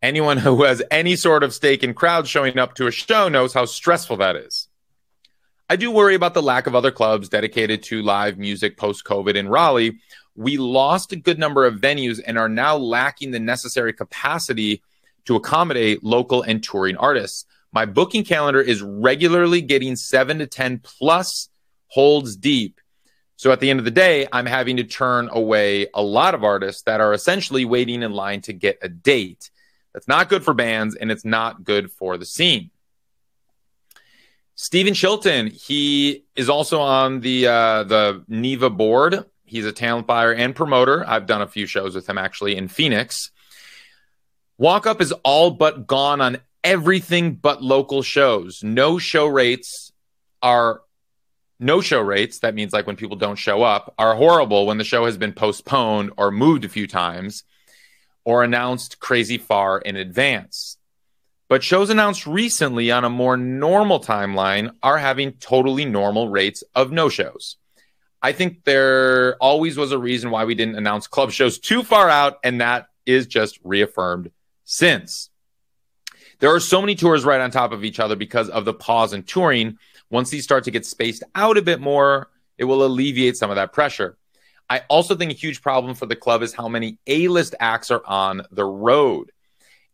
Anyone 0.01 0.37
who 0.37 0.63
has 0.63 0.83
any 0.91 1.17
sort 1.17 1.43
of 1.43 1.53
stake 1.53 1.83
in 1.83 1.93
crowds 1.93 2.29
showing 2.29 2.59
up 2.59 2.75
to 2.75 2.87
a 2.87 2.93
show 2.93 3.29
knows 3.29 3.53
how 3.53 3.65
stressful 3.65 4.19
that 4.19 4.37
is. 4.37 4.69
I 5.69 5.77
do 5.77 5.91
worry 5.91 6.15
about 6.15 6.35
the 6.35 6.43
lack 6.43 6.67
of 6.67 6.75
other 6.75 6.93
clubs 6.93 7.29
dedicated 7.29 7.83
to 7.85 8.03
live 8.03 8.39
music 8.39 8.77
post 8.77 9.05
COVID 9.05 9.35
in 9.35 9.49
Raleigh. 9.49 9.99
We 10.37 10.57
lost 10.57 11.13
a 11.13 11.17
good 11.17 11.39
number 11.39 11.67
of 11.67 11.81
venues 11.81 12.21
and 12.25 12.39
are 12.39 12.49
now 12.49 12.77
lacking 12.77 13.33
the 13.33 13.41
necessary 13.41 13.93
capacity 13.93 14.83
to 15.25 15.37
accommodate 15.37 16.05
local 16.05 16.43
and 16.43 16.63
touring 16.63 16.97
artists. 16.97 17.45
My 17.73 17.85
booking 17.85 18.25
calendar 18.25 18.63
is 18.63 18.81
regularly 18.81 19.61
getting 19.61 19.97
seven 19.97 20.39
to 20.39 20.47
10 20.47 20.79
plus 20.79 21.49
holds 21.89 22.37
deep. 22.37 22.81
So 23.37 23.53
at 23.53 23.61
the 23.61 23.69
end 23.69 23.79
of 23.79 23.85
the 23.85 23.91
day, 23.91 24.27
I'm 24.33 24.47
having 24.47 24.77
to 24.79 24.85
turn 24.85 25.29
away 25.31 25.89
a 25.93 26.03
lot 26.03 26.35
of 26.35 26.45
artists 26.45 26.83
that 26.83 27.01
are 27.01 27.13
essentially 27.13 27.65
waiting 27.65 28.03
in 28.03 28.13
line 28.13 28.41
to 28.43 28.53
get 28.53 28.79
a 28.81 28.89
date. 28.89 29.51
That's 29.93 30.09
not 30.09 30.29
good 30.29 30.45
for 30.45 30.55
bands 30.55 30.95
and 30.95 31.11
it's 31.11 31.25
not 31.25 31.65
good 31.65 31.91
for 31.91 32.17
the 32.17 32.27
scene. 32.27 32.71
Stephen 34.55 34.93
Chilton, 34.93 35.47
he 35.47 36.25
is 36.35 36.49
also 36.49 36.81
on 36.81 37.21
the 37.21 37.47
uh, 37.47 37.85
the 37.85 38.25
NIVA 38.27 38.71
board. 38.71 39.25
He's 39.45 39.65
a 39.65 39.73
talent 39.73 40.07
buyer 40.07 40.33
and 40.33 40.55
promoter. 40.55 41.05
I've 41.07 41.27
done 41.27 41.43
a 41.43 41.47
few 41.47 41.67
shows 41.67 41.95
with 41.95 42.09
him 42.09 42.19
actually 42.19 42.57
in 42.57 42.69
Phoenix. 42.69 43.31
Walk 44.59 44.87
Up 44.87 45.01
is 45.01 45.13
all 45.23 45.53
but 45.53 45.87
gone 45.87 46.21
on 46.21 46.39
everything 46.65 47.37
but 47.37 47.63
local 47.63 48.03
shows. 48.03 48.65
No 48.65 48.99
show 48.99 49.27
rates 49.27 49.93
are 50.43 50.83
no 51.61 51.81
show 51.81 52.01
rates. 52.01 52.41
That 52.41 52.57
means 52.57 52.73
like 52.73 52.87
when 52.87 52.97
people 52.97 53.17
don't 53.17 53.37
show 53.37 53.63
up 53.63 53.95
are 53.97 54.17
horrible 54.17 54.67
when 54.67 54.79
the 54.79 54.85
show 54.85 55.05
has 55.07 55.17
been 55.17 55.33
postponed 55.33 56.13
or 56.17 56.31
moved 56.31 56.65
a 56.65 56.69
few 56.69 56.87
times 56.89 57.45
or 58.29 58.45
announced 58.45 59.01
crazy 59.01 59.39
far 59.39 59.79
in 59.79 59.97
advance. 59.97 60.77
But 61.49 61.65
shows 61.65 61.89
announced 61.89 62.27
recently 62.27 62.91
on 62.91 63.03
a 63.03 63.09
more 63.09 63.39
normal 63.39 64.01
timeline 64.01 64.75
are 64.83 64.99
having 64.99 65.33
totally 65.33 65.87
normal 65.87 66.29
rates 66.29 66.63
of 66.75 66.93
no 66.93 67.09
shows. 67.09 67.57
I 68.21 68.33
think 68.33 68.65
there 68.65 69.37
always 69.41 69.79
was 69.79 69.93
a 69.93 69.99
reason 69.99 70.31
why 70.31 70.45
we 70.45 70.55
didn't 70.55 70.77
announce 70.77 71.07
club 71.07 71.31
shows 71.31 71.59
too 71.59 71.83
far 71.83 72.11
out, 72.11 72.37
and 72.45 72.61
that 72.61 72.89
is 73.07 73.27
just 73.27 73.61
reaffirmed 73.65 74.31
since. 74.63 75.31
There 76.39 76.55
are 76.55 76.61
so 76.61 76.83
many 76.83 76.97
tours 76.97 77.25
right 77.25 77.41
on 77.41 77.51
top 77.51 77.73
of 77.73 77.83
each 77.83 77.99
other 77.99 78.15
because 78.15 78.51
of 78.51 78.67
the 78.67 78.75
pause 78.75 79.15
in 79.15 79.23
touring. 79.23 79.79
Once 80.11 80.29
these 80.29 80.45
start 80.45 80.65
to 80.65 80.71
get 80.71 80.85
spaced 80.85 81.23
out 81.35 81.57
a 81.57 81.63
bit 81.63 81.81
more, 81.81 82.29
it 82.59 82.65
will 82.65 82.85
alleviate 82.85 83.39
some 83.39 83.49
of 83.49 83.57
that 83.57 83.73
pressure. 83.73 84.19
I 84.71 84.83
also 84.89 85.17
think 85.17 85.31
a 85.31 85.35
huge 85.35 85.63
problem 85.63 85.95
for 85.95 86.07
the 86.07 86.17
club 86.17 86.43
is 86.43 86.53
how 86.53 86.69
many 86.69 86.99
A 87.07 87.29
list 87.29 87.55
acts 87.59 87.91
are 87.91 88.03
on 88.05 88.43
the 88.51 88.65
road. 88.65 89.33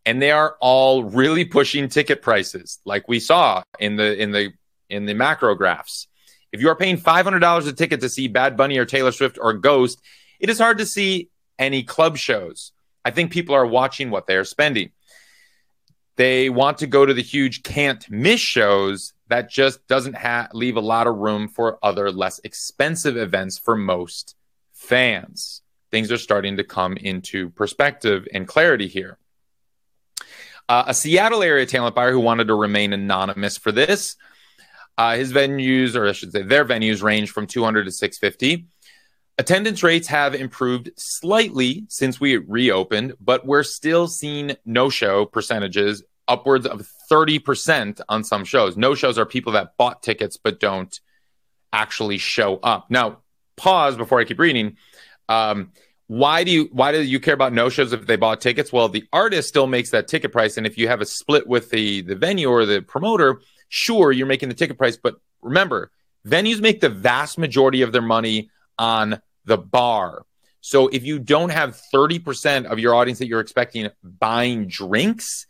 And 0.05 0.21
they 0.21 0.31
are 0.31 0.55
all 0.59 1.03
really 1.03 1.45
pushing 1.45 1.89
ticket 1.89 2.21
prices, 2.21 2.79
like 2.85 3.07
we 3.07 3.19
saw 3.19 3.63
in 3.79 3.95
the 3.95 4.21
in 4.21 4.31
the 4.31 4.53
in 4.89 5.05
the 5.05 5.15
macro 5.15 5.55
graphs. 5.55 6.07
If 6.51 6.61
you 6.61 6.69
are 6.69 6.75
paying 6.75 6.97
$500 6.97 7.67
a 7.67 7.73
ticket 7.73 8.01
to 8.01 8.09
see 8.09 8.27
Bad 8.27 8.55
Bunny 8.55 8.77
or 8.77 8.85
Taylor 8.85 9.11
Swift 9.11 9.37
or 9.41 9.53
Ghost, 9.53 9.99
it 10.39 10.49
is 10.49 10.59
hard 10.59 10.77
to 10.77 10.85
see 10.85 11.29
any 11.57 11.83
club 11.83 12.17
shows. 12.17 12.71
I 13.03 13.11
think 13.11 13.31
people 13.31 13.55
are 13.55 13.65
watching 13.65 14.09
what 14.11 14.27
they 14.27 14.35
are 14.35 14.43
spending. 14.43 14.91
They 16.17 16.49
want 16.49 16.77
to 16.77 16.87
go 16.87 17.05
to 17.05 17.13
the 17.13 17.21
huge 17.21 17.63
can't 17.63 18.09
miss 18.09 18.39
shows 18.39 19.13
that 19.27 19.49
just 19.49 19.85
doesn't 19.87 20.15
ha- 20.15 20.47
leave 20.53 20.77
a 20.77 20.81
lot 20.81 21.07
of 21.07 21.17
room 21.17 21.47
for 21.47 21.79
other 21.83 22.11
less 22.11 22.39
expensive 22.43 23.17
events 23.17 23.57
for 23.57 23.75
most 23.75 24.35
fans. 24.85 25.61
Things 25.91 26.11
are 26.11 26.17
starting 26.17 26.57
to 26.57 26.63
come 26.63 26.97
into 26.97 27.49
perspective 27.49 28.27
and 28.33 28.47
clarity 28.47 28.87
here. 28.87 29.17
Uh, 30.67 30.85
a 30.87 30.93
Seattle 30.93 31.43
area 31.43 31.65
talent 31.65 31.95
buyer 31.95 32.11
who 32.11 32.19
wanted 32.19 32.47
to 32.47 32.55
remain 32.55 32.91
anonymous 32.93 33.57
for 33.57 33.71
this. 33.71 34.15
Uh, 34.97 35.15
his 35.15 35.31
venues, 35.31 35.95
or 35.95 36.07
I 36.07 36.13
should 36.13 36.31
say, 36.31 36.41
their 36.41 36.65
venues 36.65 37.03
range 37.03 37.31
from 37.31 37.47
200 37.47 37.85
to 37.85 37.91
650. 37.91 38.65
Attendance 39.37 39.83
rates 39.83 40.07
have 40.07 40.33
improved 40.33 40.91
slightly 40.95 41.85
since 41.89 42.19
we 42.19 42.37
reopened, 42.37 43.13
but 43.19 43.45
we're 43.45 43.63
still 43.63 44.07
seeing 44.07 44.55
no 44.65 44.89
show 44.89 45.25
percentages 45.25 46.03
upwards 46.27 46.65
of 46.65 46.87
30% 47.11 48.01
on 48.07 48.23
some 48.23 48.45
shows. 48.45 48.77
No 48.77 48.95
shows 48.95 49.19
are 49.19 49.25
people 49.25 49.53
that 49.53 49.77
bought 49.77 50.01
tickets 50.01 50.37
but 50.37 50.59
don't 50.59 50.99
actually 51.73 52.17
show 52.17 52.57
up. 52.57 52.89
Now, 52.89 53.19
pause 53.55 53.97
before 53.97 54.19
I 54.19 54.25
keep 54.25 54.39
reading. 54.39 54.77
Um, 55.29 55.71
why 56.07 56.43
do 56.43 56.51
you 56.51 56.69
why 56.71 56.91
do 56.91 57.01
you 57.01 57.19
care 57.19 57.33
about 57.33 57.53
no 57.53 57.69
shows 57.69 57.91
if 57.91 58.05
they 58.05 58.15
bought 58.15 58.41
tickets? 58.41 58.71
Well, 58.71 58.89
the 58.89 59.05
artist 59.11 59.47
still 59.47 59.65
makes 59.65 59.89
that 59.89 60.07
ticket 60.07 60.31
price, 60.31 60.57
and 60.57 60.67
if 60.67 60.77
you 60.77 60.87
have 60.87 61.01
a 61.01 61.05
split 61.05 61.47
with 61.47 61.71
the 61.71 62.01
the 62.01 62.15
venue 62.15 62.49
or 62.49 62.65
the 62.65 62.81
promoter, 62.81 63.41
sure 63.69 64.11
you're 64.11 64.27
making 64.27 64.49
the 64.49 64.55
ticket 64.55 64.77
price. 64.77 64.97
But 64.97 65.15
remember, 65.41 65.91
venues 66.27 66.61
make 66.61 66.79
the 66.79 66.89
vast 66.89 67.37
majority 67.37 67.81
of 67.81 67.91
their 67.91 68.03
money 68.03 68.49
on 68.77 69.19
the 69.45 69.57
bar. 69.57 70.25
So 70.61 70.87
if 70.87 71.03
you 71.03 71.19
don't 71.19 71.49
have 71.49 71.79
30% 71.93 72.65
of 72.65 72.79
your 72.79 72.95
audience 72.95 73.19
that 73.19 73.27
you're 73.27 73.39
expecting 73.39 73.87
buying 74.03 74.67
drinks, 74.67 75.45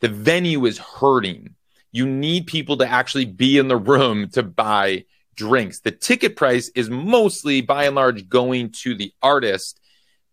the 0.00 0.08
venue 0.08 0.66
is 0.66 0.76
hurting. 0.76 1.54
You 1.90 2.06
need 2.06 2.46
people 2.46 2.76
to 2.78 2.86
actually 2.86 3.24
be 3.24 3.56
in 3.56 3.68
the 3.68 3.78
room 3.78 4.28
to 4.30 4.42
buy 4.42 5.06
drinks. 5.36 5.80
The 5.80 5.90
ticket 5.90 6.36
price 6.36 6.68
is 6.74 6.90
mostly, 6.90 7.60
by 7.60 7.84
and 7.84 7.94
large, 7.94 8.28
going 8.28 8.70
to 8.82 8.94
the 8.94 9.12
artist. 9.22 9.80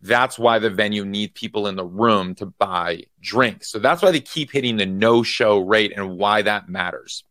That's 0.02 0.40
why 0.40 0.60
the 0.60 0.70
venue 0.70 1.06
needs 1.06 1.34
people 1.34 1.68
in 1.68 1.76
the 1.76 1.86
room 1.86 2.36
to 2.36 2.48
buy 2.48 3.04
drinks. 3.22 3.70
So 3.70 3.80
that's 3.80 4.02
why 4.02 4.12
they 4.12 4.20
keep 4.20 4.52
hitting 4.52 4.78
the 4.78 4.86
no 4.86 5.24
show 5.24 5.60
rate 5.60 5.94
and 5.96 6.18
why 6.18 6.42
that 6.42 6.68
matters. 6.68 7.24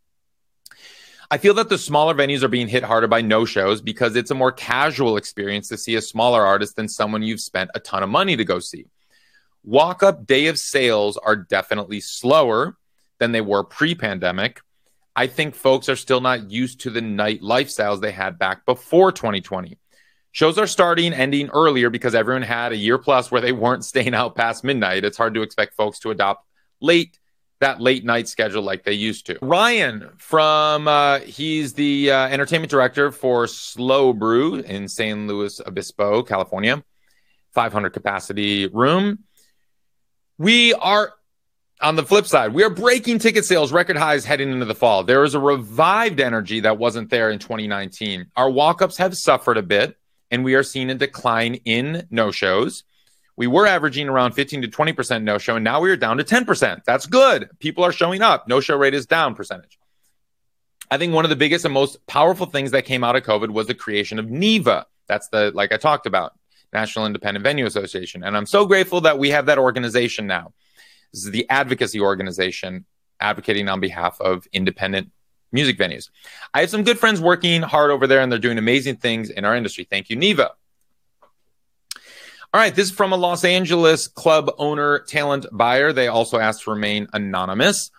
I 1.30 1.38
feel 1.38 1.54
that 1.54 1.70
the 1.70 1.78
smaller 1.78 2.14
venues 2.14 2.42
are 2.42 2.48
being 2.48 2.68
hit 2.68 2.82
harder 2.82 3.06
by 3.08 3.22
no 3.22 3.46
shows 3.46 3.80
because 3.80 4.16
it's 4.16 4.30
a 4.30 4.34
more 4.34 4.52
casual 4.52 5.16
experience 5.16 5.68
to 5.68 5.78
see 5.78 5.94
a 5.94 6.02
smaller 6.02 6.44
artist 6.44 6.76
than 6.76 6.88
someone 6.88 7.22
you've 7.22 7.40
spent 7.40 7.70
a 7.74 7.80
ton 7.80 8.02
of 8.02 8.10
money 8.10 8.36
to 8.36 8.44
go 8.44 8.58
see. 8.58 8.84
Walk 9.64 10.02
up 10.02 10.26
day 10.26 10.48
of 10.48 10.58
sales 10.58 11.16
are 11.16 11.36
definitely 11.36 12.00
slower 12.00 12.76
than 13.18 13.32
they 13.32 13.40
were 13.40 13.64
pre 13.64 13.94
pandemic 13.94 14.60
I 15.14 15.26
think 15.26 15.54
folks 15.54 15.88
are 15.88 15.96
still 15.96 16.20
not 16.20 16.50
used 16.50 16.80
to 16.80 16.90
the 16.90 17.02
night 17.02 17.42
lifestyles 17.42 18.00
they 18.00 18.12
had 18.12 18.38
back 18.38 18.64
before 18.64 19.12
2020. 19.12 19.78
Shows 20.30 20.56
are 20.56 20.66
starting, 20.66 21.12
ending 21.12 21.50
earlier 21.50 21.90
because 21.90 22.14
everyone 22.14 22.42
had 22.42 22.72
a 22.72 22.76
year 22.76 22.96
plus 22.96 23.30
where 23.30 23.42
they 23.42 23.52
weren't 23.52 23.84
staying 23.84 24.14
out 24.14 24.34
past 24.34 24.64
midnight. 24.64 25.04
It's 25.04 25.18
hard 25.18 25.34
to 25.34 25.42
expect 25.42 25.74
folks 25.74 25.98
to 26.00 26.10
adopt 26.10 26.46
late 26.80 27.18
that 27.60 27.80
late 27.80 28.04
night 28.04 28.26
schedule 28.26 28.62
like 28.62 28.82
they 28.82 28.92
used 28.92 29.26
to. 29.26 29.38
Ryan 29.40 30.10
from 30.18 30.88
uh, 30.88 31.20
he's 31.20 31.74
the 31.74 32.10
uh, 32.10 32.26
entertainment 32.26 32.70
director 32.70 33.12
for 33.12 33.46
SLO 33.46 34.12
Brew 34.12 34.56
in 34.56 34.88
San 34.88 35.28
Luis 35.28 35.60
Obispo, 35.64 36.24
California, 36.24 36.82
500 37.52 37.90
capacity 37.90 38.66
room. 38.66 39.20
We 40.38 40.74
are 40.74 41.12
on 41.82 41.96
the 41.96 42.04
flip 42.04 42.26
side, 42.26 42.54
we 42.54 42.62
are 42.62 42.70
breaking 42.70 43.18
ticket 43.18 43.44
sales 43.44 43.72
record 43.72 43.96
highs 43.96 44.24
heading 44.24 44.52
into 44.52 44.64
the 44.64 44.74
fall. 44.74 45.02
There 45.02 45.24
is 45.24 45.34
a 45.34 45.40
revived 45.40 46.20
energy 46.20 46.60
that 46.60 46.78
wasn't 46.78 47.10
there 47.10 47.30
in 47.30 47.38
2019. 47.38 48.26
Our 48.36 48.48
walk-ups 48.48 48.96
have 48.98 49.16
suffered 49.16 49.58
a 49.58 49.62
bit, 49.62 49.96
and 50.30 50.44
we 50.44 50.54
are 50.54 50.62
seeing 50.62 50.90
a 50.90 50.94
decline 50.94 51.56
in 51.64 52.06
no-shows. 52.10 52.84
We 53.36 53.46
were 53.48 53.66
averaging 53.66 54.08
around 54.08 54.32
15 54.32 54.62
to 54.62 54.68
20% 54.68 55.24
no-show, 55.24 55.56
and 55.56 55.64
now 55.64 55.80
we 55.80 55.90
are 55.90 55.96
down 55.96 56.18
to 56.18 56.24
10%. 56.24 56.84
That's 56.84 57.06
good. 57.06 57.50
People 57.58 57.84
are 57.84 57.92
showing 57.92 58.22
up. 58.22 58.46
No-show 58.46 58.76
rate 58.76 58.94
is 58.94 59.06
down 59.06 59.34
percentage. 59.34 59.78
I 60.90 60.98
think 60.98 61.14
one 61.14 61.24
of 61.24 61.30
the 61.30 61.36
biggest 61.36 61.64
and 61.64 61.74
most 61.74 62.06
powerful 62.06 62.46
things 62.46 62.70
that 62.72 62.84
came 62.84 63.02
out 63.02 63.16
of 63.16 63.24
COVID 63.24 63.50
was 63.50 63.66
the 63.66 63.74
creation 63.74 64.18
of 64.18 64.30
NIVA. 64.30 64.86
That's 65.08 65.28
the 65.28 65.50
like 65.54 65.72
I 65.72 65.78
talked 65.78 66.06
about, 66.06 66.34
National 66.72 67.06
Independent 67.06 67.42
Venue 67.42 67.66
Association. 67.66 68.22
And 68.22 68.36
I'm 68.36 68.46
so 68.46 68.66
grateful 68.66 69.00
that 69.00 69.18
we 69.18 69.30
have 69.30 69.46
that 69.46 69.58
organization 69.58 70.26
now 70.26 70.52
this 71.12 71.24
is 71.24 71.30
the 71.30 71.48
advocacy 71.50 72.00
organization 72.00 72.84
advocating 73.20 73.68
on 73.68 73.80
behalf 73.80 74.20
of 74.20 74.46
independent 74.52 75.10
music 75.52 75.78
venues. 75.78 76.08
I 76.52 76.60
have 76.60 76.70
some 76.70 76.82
good 76.82 76.98
friends 76.98 77.20
working 77.20 77.62
hard 77.62 77.90
over 77.90 78.06
there, 78.06 78.20
and 78.20 78.32
they're 78.32 78.38
doing 78.38 78.58
amazing 78.58 78.96
things 78.96 79.30
in 79.30 79.44
our 79.44 79.54
industry. 79.54 79.84
Thank 79.88 80.10
you, 80.10 80.16
NIVA. 80.16 80.50
All 82.54 82.60
right, 82.60 82.74
this 82.74 82.90
is 82.90 82.94
from 82.94 83.12
a 83.12 83.16
Los 83.16 83.44
Angeles 83.44 84.08
club 84.08 84.50
owner, 84.58 84.98
talent 85.00 85.46
buyer. 85.52 85.92
They 85.92 86.08
also 86.08 86.38
asked 86.38 86.64
to 86.64 86.70
remain 86.70 87.06
anonymous. 87.12 87.90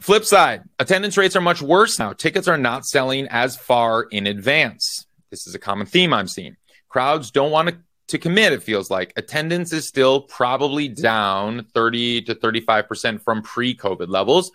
Flip 0.00 0.24
side, 0.24 0.62
attendance 0.78 1.16
rates 1.16 1.36
are 1.36 1.40
much 1.40 1.62
worse 1.62 1.98
now. 1.98 2.12
Tickets 2.12 2.48
are 2.48 2.58
not 2.58 2.84
selling 2.84 3.28
as 3.28 3.56
far 3.56 4.02
in 4.02 4.26
advance. 4.26 5.06
This 5.30 5.46
is 5.46 5.54
a 5.54 5.58
common 5.58 5.86
theme 5.86 6.12
I'm 6.12 6.28
seeing. 6.28 6.56
Crowds 6.88 7.30
don't 7.30 7.50
want 7.50 7.68
to 7.68 7.78
to 8.08 8.18
commit, 8.18 8.52
it 8.52 8.62
feels 8.62 8.90
like 8.90 9.12
attendance 9.16 9.72
is 9.72 9.86
still 9.86 10.20
probably 10.20 10.88
down 10.88 11.66
30 11.74 12.22
to 12.22 12.34
35% 12.34 13.20
from 13.22 13.42
pre 13.42 13.74
COVID 13.74 14.08
levels, 14.08 14.50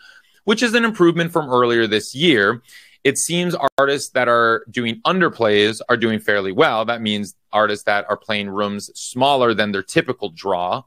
which 0.45 0.63
is 0.63 0.73
an 0.73 0.85
improvement 0.85 1.31
from 1.31 1.49
earlier 1.49 1.87
this 1.87 2.15
year. 2.15 2.61
It 3.03 3.17
seems 3.17 3.55
artists 3.77 4.11
that 4.11 4.27
are 4.27 4.63
doing 4.69 5.01
underplays 5.05 5.81
are 5.89 5.97
doing 5.97 6.19
fairly 6.19 6.51
well. 6.51 6.85
That 6.85 7.01
means 7.01 7.35
artists 7.51 7.85
that 7.85 8.05
are 8.09 8.17
playing 8.17 8.49
rooms 8.49 8.91
smaller 8.93 9.53
than 9.53 9.71
their 9.71 9.83
typical 9.83 10.29
draw. 10.29 10.83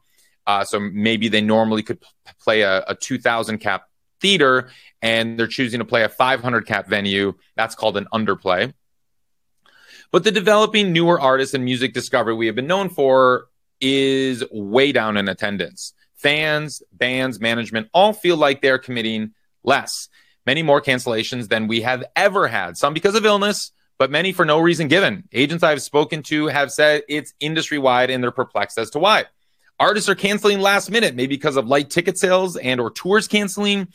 Uh, 0.46 0.64
so 0.64 0.78
maybe 0.78 1.28
they 1.28 1.40
normally 1.40 1.82
could 1.82 2.00
p- 2.00 2.06
play 2.40 2.62
a, 2.62 2.84
a 2.86 2.94
2,000 2.94 3.58
cap 3.58 3.88
theater 4.20 4.70
and 5.02 5.38
they're 5.38 5.46
choosing 5.46 5.80
to 5.80 5.84
play 5.84 6.04
a 6.04 6.08
500 6.08 6.66
cap 6.66 6.86
venue. 6.86 7.34
That's 7.56 7.74
called 7.74 7.96
an 7.96 8.06
underplay. 8.12 8.72
But 10.14 10.22
the 10.22 10.30
developing 10.30 10.92
newer 10.92 11.20
artists 11.20 11.54
and 11.54 11.64
music 11.64 11.92
discovery 11.92 12.34
we 12.34 12.46
have 12.46 12.54
been 12.54 12.68
known 12.68 12.88
for 12.88 13.48
is 13.80 14.44
way 14.52 14.92
down 14.92 15.16
in 15.16 15.28
attendance. 15.28 15.92
Fans, 16.14 16.84
bands, 16.92 17.40
management 17.40 17.88
all 17.92 18.12
feel 18.12 18.36
like 18.36 18.62
they're 18.62 18.78
committing 18.78 19.32
less, 19.64 20.08
many 20.46 20.62
more 20.62 20.80
cancellations 20.80 21.48
than 21.48 21.66
we 21.66 21.80
have 21.80 22.04
ever 22.14 22.46
had. 22.46 22.76
Some 22.76 22.94
because 22.94 23.16
of 23.16 23.26
illness, 23.26 23.72
but 23.98 24.08
many 24.08 24.30
for 24.30 24.44
no 24.44 24.60
reason 24.60 24.86
given. 24.86 25.24
Agents 25.32 25.64
I've 25.64 25.82
spoken 25.82 26.22
to 26.28 26.46
have 26.46 26.70
said 26.70 27.02
it's 27.08 27.34
industry 27.40 27.78
wide 27.78 28.08
and 28.08 28.22
they're 28.22 28.30
perplexed 28.30 28.78
as 28.78 28.90
to 28.90 29.00
why. 29.00 29.24
Artists 29.80 30.08
are 30.08 30.14
canceling 30.14 30.60
last 30.60 30.92
minute, 30.92 31.16
maybe 31.16 31.34
because 31.34 31.56
of 31.56 31.66
light 31.66 31.90
ticket 31.90 32.18
sales 32.18 32.56
and 32.56 32.80
or 32.80 32.92
tours 32.92 33.26
canceling, 33.26 33.88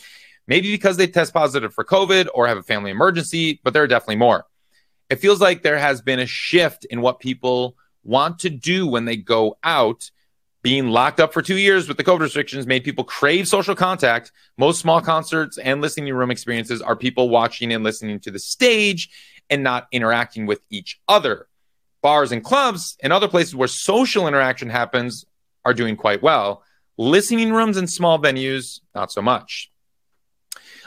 maybe 0.47 0.69
because 0.69 0.97
they 0.97 1.08
test 1.08 1.34
positive 1.34 1.73
for 1.73 1.86
COVID 1.86 2.27
or 2.34 2.45
have 2.45 2.58
a 2.58 2.63
family 2.63 2.91
emergency, 2.91 3.62
but 3.63 3.71
there 3.71 3.84
are 3.84 3.88
definitely 3.88 4.17
more 4.17 4.48
it 5.10 5.17
feels 5.17 5.41
like 5.41 5.63
there 5.63 5.78
has 5.78 6.02
been 6.02 6.19
a 6.19 6.26
shift 6.26 6.86
in 6.86 7.02
what 7.02 7.19
people 7.19 7.76
want 8.04 8.39
to 8.39 8.50
do 8.50 8.88
when 8.88 9.06
they 9.06 9.17
go 9.17 9.58
out. 9.63 10.12
Being 10.62 10.89
locked 10.89 11.22
up 11.22 11.32
for 11.32 11.41
two 11.41 11.58
years 11.58 11.88
with 11.88 11.95
the 11.95 12.04
COVID 12.04 12.19
restrictions 12.19 12.67
made 12.67 12.84
people 12.84 13.06
crave 13.06 13.48
social 13.48 13.76
contact. 13.76 14.34
Most 14.58 14.82
small 14.82 15.00
concerts 15.02 15.58
and 15.58 15.80
listening 15.80 16.13
room 16.13 16.32
experiences 16.32 16.82
are 16.82 16.98
people 16.98 17.30
watching 17.30 17.72
and 17.72 17.84
listening 17.84 18.19
to 18.22 18.32
the 18.32 18.39
stage 18.39 19.10
and 19.50 19.63
not 19.63 19.88
interacting 19.91 20.45
with 20.45 20.60
each 20.69 21.00
other. 21.08 21.48
Bars 22.02 22.32
and 22.32 22.43
clubs 22.43 22.98
and 23.02 23.13
other 23.13 23.28
places 23.28 23.56
where 23.56 23.67
social 23.69 24.28
interaction 24.28 24.69
happens 24.69 25.26
are 25.63 25.74
doing 25.74 25.95
quite 25.95 26.22
well. 26.22 26.63
Listening 26.98 27.54
rooms 27.54 27.78
and 27.78 27.89
small 27.89 28.19
venues, 28.19 28.82
not 28.93 29.12
so 29.12 29.22
much. 29.22 29.72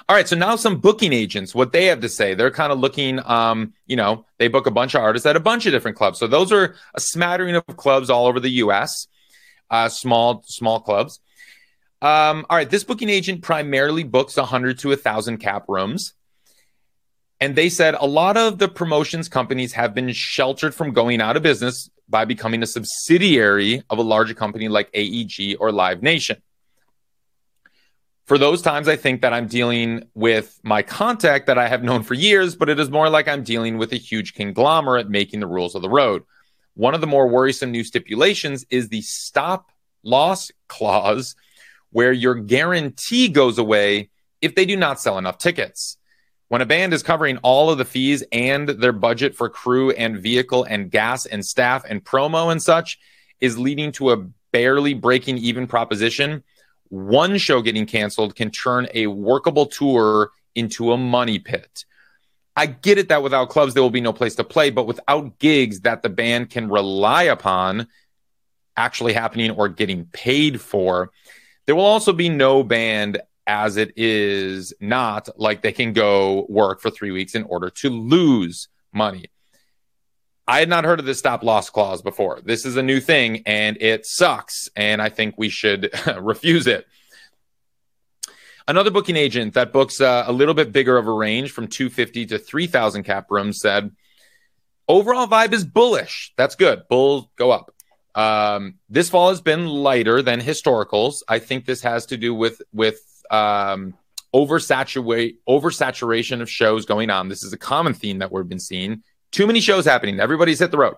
All 0.09 0.17
right, 0.17 0.27
so 0.27 0.37
now 0.37 0.57
some 0.57 0.79
booking 0.81 1.12
agents, 1.12 1.55
what 1.55 1.73
they 1.73 1.87
have 1.87 2.01
to 2.01 2.09
say, 2.09 2.35
they're 2.35 2.51
kind 2.51 2.73
of 2.73 2.81
looking, 2.81 3.21
um, 3.25 3.73
you 3.87 3.97
know, 3.97 4.27
they 4.38 4.49
book 4.49 4.67
a 4.67 4.71
bunch 4.71 4.95
of 4.95 5.03
artists 5.03 5.27
at 5.27 5.37
a 5.37 5.41
bunch 5.41 5.67
of 5.67 5.73
different 5.73 5.97
clubs. 5.97 6.19
So 6.19 6.27
those 6.27 6.51
are 6.51 6.75
a 6.95 7.01
smattering 7.01 7.55
of 7.55 7.65
clubs 7.77 8.11
all 8.11 8.27
over 8.27 8.41
the 8.41 8.51
U.S., 8.51 9.07
uh, 9.71 9.88
small 9.88 10.43
small 10.47 10.81
clubs. 10.81 11.21
Um, 12.01 12.47
all 12.51 12.57
right, 12.57 12.69
this 12.69 12.83
booking 12.83 13.09
agent 13.09 13.43
primarily 13.43 14.03
books 14.03 14.37
100 14.37 14.81
to 14.81 14.88
1,000 14.88 15.38
cap 15.38 15.67
rooms. 15.69 16.15
And 17.41 17.55
they 17.57 17.69
said 17.69 17.95
a 17.95 18.07
lot 18.07 18.37
of 18.37 18.59
the 18.59 18.69
promotions 18.69 19.29
companies 19.29 19.73
have 19.73 19.95
been 19.95 20.12
sheltered 20.12 20.75
from 20.75 20.93
going 20.93 21.21
out 21.21 21.37
of 21.37 21.43
business 21.43 21.91
by 22.09 22.25
becoming 22.25 22.62
a 22.62 22.67
subsidiary 22.67 23.83
of 23.88 23.99
a 23.99 24.03
larger 24.03 24.35
company 24.35 24.69
like 24.69 24.91
AEG 24.95 25.57
or 25.59 25.73
Live 25.73 26.03
Nation 26.03 26.43
for 28.25 28.39
those 28.39 28.63
times, 28.63 28.89
I 28.89 28.97
think 28.97 29.23
that 29.23 29.33
I'm 29.33 29.49
dealing 29.49 30.05
with 30.15 30.61
my 30.63 30.83
contact 30.83 31.47
that 31.49 31.59
I 31.59 31.69
have 31.69 31.83
known 31.83 32.03
for 32.03 32.15
years, 32.15 32.55
but 32.55 32.69
it 32.69 32.79
is 32.79 32.91
more 32.91 33.09
like 33.09 33.27
I'm 33.27 33.43
dealing 33.43 33.79
with 33.79 33.93
a 33.93 33.97
huge 33.97 34.35
conglomerate 34.35 35.11
making 35.11 35.41
the 35.41 35.47
rules 35.47 35.75
of 35.75 35.83
the 35.83 35.91
road. 35.91 36.23
One 36.75 36.95
of 36.95 37.01
the 37.01 37.07
more 37.07 37.29
worrisome 37.29 37.73
new 37.73 37.85
stipulations 37.85 38.65
is 38.71 38.89
the 38.89 39.03
stop 39.03 39.71
loss 40.05 40.51
clause, 40.69 41.35
where 41.91 42.13
your 42.13 42.35
guarantee 42.35 43.29
goes 43.29 43.59
away 43.59 44.11
if 44.41 44.55
they 44.55 44.65
do 44.65 44.77
not 44.77 45.01
sell 45.01 45.19
enough 45.19 45.39
tickets. 45.39 45.99
When 46.49 46.63
a 46.63 46.67
band 46.67 46.93
is 46.93 47.03
covering 47.03 47.39
all 47.39 47.71
of 47.71 47.79
the 47.79 47.85
fees 47.85 48.23
and 48.31 48.69
their 48.69 48.93
budget 48.93 49.35
for 49.35 49.49
crew 49.49 49.91
and 49.91 50.19
vehicle 50.19 50.65
and 50.65 50.91
gas 50.91 51.27
and 51.27 51.45
staff 51.45 51.85
and 51.89 52.05
promo 52.05 52.53
and 52.53 52.63
such 52.63 52.99
is 53.41 53.59
leading 53.59 53.91
to 53.93 54.13
a 54.13 54.17
barely 54.53 54.95
breaking 54.95 55.39
even 55.39 55.67
proposition, 55.67 56.45
one 56.93 57.39
show 57.39 57.63
getting 57.63 57.87
canceled 57.87 58.37
can 58.37 58.51
turn 58.51 58.87
a 58.93 59.07
workable 59.07 59.65
tour 59.65 60.31
into 60.55 60.93
a 60.93 60.99
money 60.99 61.39
pit. 61.39 61.87
I 62.55 62.67
get 62.67 62.99
it 62.99 63.09
that 63.09 63.23
without 63.23 63.49
clubs, 63.49 63.73
there 63.73 63.83
will 63.83 63.89
be 63.89 64.03
no 64.03 64.13
place 64.13 64.35
to 64.35 64.45
play, 64.45 64.69
but 64.69 64.87
without 64.87 65.39
gigs 65.39 65.81
that 65.81 66.03
the 66.03 66.11
band 66.11 66.51
can 66.51 66.69
rely 66.69 67.23
upon 67.23 67.87
actually 68.77 69.15
happening 69.15 69.53
or 69.53 69.71
getting 69.71 70.05
paid 70.05 70.61
for, 70.61 71.11
there 71.65 71.75
will 71.75 71.87
also 71.87 72.13
be 72.13 72.29
no 72.29 72.63
band 72.63 73.23
as 73.47 73.79
it 73.79 73.95
is 73.97 74.75
not 74.79 75.31
like 75.39 75.63
they 75.63 75.73
can 75.73 75.95
go 75.95 76.45
work 76.51 76.83
for 76.83 76.91
three 76.91 77.11
weeks 77.11 77.35
in 77.35 77.45
order 77.45 77.71
to 77.71 77.89
lose 77.89 78.69
money. 78.93 79.31
I 80.47 80.59
had 80.59 80.69
not 80.69 80.85
heard 80.85 80.99
of 80.99 81.07
this 81.07 81.19
stop 81.19 81.43
loss 81.43 81.71
clause 81.71 82.03
before. 82.03 82.41
This 82.43 82.67
is 82.67 82.77
a 82.77 82.83
new 82.83 83.01
thing 83.01 83.43
and 83.47 83.77
it 83.81 84.07
sucks. 84.07 84.69
And 84.75 85.01
I 85.01 85.09
think 85.09 85.37
we 85.39 85.49
should 85.49 85.91
refuse 86.21 86.67
it. 86.67 86.87
Another 88.67 88.91
booking 88.91 89.17
agent 89.17 89.55
that 89.55 89.73
books 89.73 90.01
uh, 90.01 90.25
a 90.27 90.33
little 90.33 90.55
bit 90.55 90.73
bigger 90.73 90.97
of 90.97 91.07
a 91.07 91.13
range 91.13 91.51
from 91.51 91.67
250 91.69 92.27
to 92.27 92.39
3,000 92.39 93.03
cap 93.03 93.31
rooms 93.31 93.61
said, 93.61 93.91
overall 94.89 95.27
vibe 95.27 95.53
is 95.53 95.65
bullish. 95.65 96.33
That's 96.37 96.55
good. 96.55 96.83
Bulls 96.89 97.27
go 97.37 97.51
up. 97.51 97.75
Um, 98.15 98.75
this 98.89 99.09
fall 99.09 99.31
has 99.31 99.41
been 99.41 99.67
lighter 99.67 100.23
than 100.23 100.41
historicals. 100.41 101.23
I 101.29 101.39
think 101.39 101.65
this 101.65 101.83
has 101.83 102.07
to 102.07 102.17
do 102.17 102.35
with 102.35 102.61
with 102.73 103.01
um, 103.31 103.95
oversaturate 104.35 105.37
oversaturation 105.49 106.43
of 106.43 106.51
shows 106.51 106.85
going 106.85 107.09
on. 107.09 107.29
This 107.29 107.43
is 107.43 107.55
a 107.55 107.59
common 107.59 107.95
theme 107.95 108.19
that 108.19 108.31
we've 108.31 108.49
been 108.49 108.61
seeing 108.61 109.03
too 109.33 109.47
many 109.47 109.61
shows 109.61 109.85
happening. 109.85 110.21
Everybody's 110.21 110.61
hit 110.61 110.71
the 110.71 110.79
road. 110.79 110.97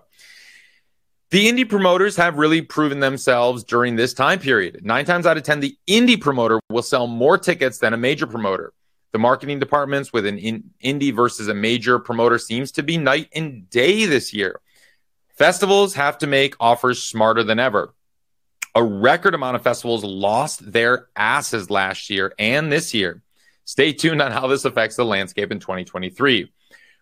The 1.31 1.51
indie 1.51 1.67
promoters 1.67 2.15
have 2.17 2.37
really 2.37 2.61
proven 2.61 2.99
themselves 2.99 3.63
during 3.63 3.95
this 3.95 4.13
time 4.13 4.39
period. 4.39 4.85
Nine 4.85 5.05
times 5.05 5.25
out 5.25 5.37
of 5.37 5.43
10, 5.43 5.59
the 5.59 5.77
indie 5.87 6.19
promoter 6.19 6.59
will 6.69 6.83
sell 6.83 7.07
more 7.07 7.37
tickets 7.37 7.79
than 7.79 7.93
a 7.93 7.97
major 7.97 8.27
promoter. 8.27 8.73
The 9.11 9.19
marketing 9.19 9.59
departments 9.59 10.13
with 10.13 10.25
an 10.25 10.37
in- 10.37 10.69
indie 10.83 11.15
versus 11.15 11.47
a 11.47 11.53
major 11.53 11.97
promoter 11.99 12.37
seems 12.37 12.71
to 12.73 12.83
be 12.83 12.97
night 12.97 13.29
and 13.33 13.69
day 13.69 14.05
this 14.05 14.33
year. 14.33 14.59
Festivals 15.29 15.95
have 15.95 16.17
to 16.19 16.27
make 16.27 16.55
offers 16.59 17.01
smarter 17.01 17.43
than 17.43 17.59
ever. 17.59 17.93
A 18.75 18.83
record 18.83 19.33
amount 19.33 19.55
of 19.55 19.63
festivals 19.63 20.03
lost 20.03 20.71
their 20.71 21.07
asses 21.15 21.69
last 21.69 22.09
year 22.09 22.33
and 22.37 22.71
this 22.71 22.93
year. 22.93 23.23
Stay 23.63 23.93
tuned 23.93 24.21
on 24.21 24.31
how 24.31 24.47
this 24.47 24.65
affects 24.65 24.95
the 24.95 25.05
landscape 25.05 25.51
in 25.51 25.59
2023. 25.59 26.51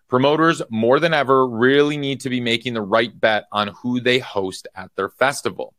Promoters, 0.08 0.62
more 0.70 1.00
than 1.00 1.14
ever, 1.14 1.46
really 1.46 1.96
need 1.96 2.20
to 2.20 2.30
be 2.30 2.40
making 2.40 2.74
the 2.74 2.82
right 2.82 3.18
bet 3.18 3.46
on 3.50 3.68
who 3.68 4.00
they 4.00 4.18
host 4.18 4.68
at 4.74 4.94
their 4.96 5.08
festival. 5.08 5.74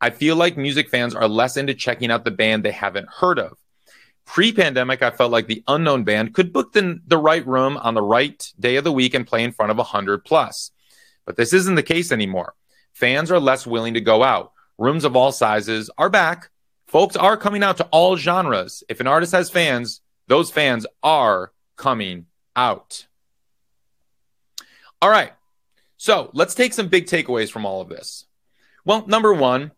I 0.00 0.10
feel 0.10 0.36
like 0.36 0.56
music 0.56 0.88
fans 0.88 1.14
are 1.14 1.28
less 1.28 1.56
into 1.56 1.74
checking 1.74 2.10
out 2.10 2.24
the 2.24 2.30
band 2.30 2.64
they 2.64 2.70
haven't 2.70 3.08
heard 3.08 3.38
of. 3.38 3.58
Pre 4.24 4.52
pandemic, 4.52 5.02
I 5.02 5.10
felt 5.10 5.32
like 5.32 5.46
the 5.46 5.64
unknown 5.66 6.04
band 6.04 6.34
could 6.34 6.52
book 6.52 6.72
the, 6.72 7.00
the 7.06 7.18
right 7.18 7.46
room 7.46 7.76
on 7.76 7.94
the 7.94 8.02
right 8.02 8.52
day 8.60 8.76
of 8.76 8.84
the 8.84 8.92
week 8.92 9.14
and 9.14 9.26
play 9.26 9.42
in 9.42 9.52
front 9.52 9.70
of 9.70 9.78
100 9.78 10.24
plus. 10.24 10.70
But 11.24 11.36
this 11.36 11.52
isn't 11.52 11.74
the 11.74 11.82
case 11.82 12.12
anymore. 12.12 12.54
Fans 12.92 13.30
are 13.30 13.40
less 13.40 13.66
willing 13.66 13.94
to 13.94 14.00
go 14.00 14.22
out. 14.22 14.52
Rooms 14.76 15.04
of 15.04 15.16
all 15.16 15.32
sizes 15.32 15.90
are 15.98 16.10
back. 16.10 16.50
Folks 16.86 17.16
are 17.16 17.36
coming 17.36 17.62
out 17.62 17.78
to 17.78 17.88
all 17.90 18.16
genres. 18.16 18.84
If 18.88 19.00
an 19.00 19.06
artist 19.06 19.32
has 19.32 19.50
fans, 19.50 20.00
those 20.28 20.50
fans 20.50 20.86
are 21.02 21.52
coming 21.76 22.26
out. 22.54 23.07
All 25.00 25.10
right. 25.10 25.32
So 25.96 26.30
let's 26.32 26.54
take 26.54 26.72
some 26.72 26.88
big 26.88 27.06
takeaways 27.06 27.50
from 27.50 27.66
all 27.66 27.80
of 27.80 27.88
this. 27.88 28.24
Well, 28.84 29.06
number 29.06 29.32
one, 29.32 29.72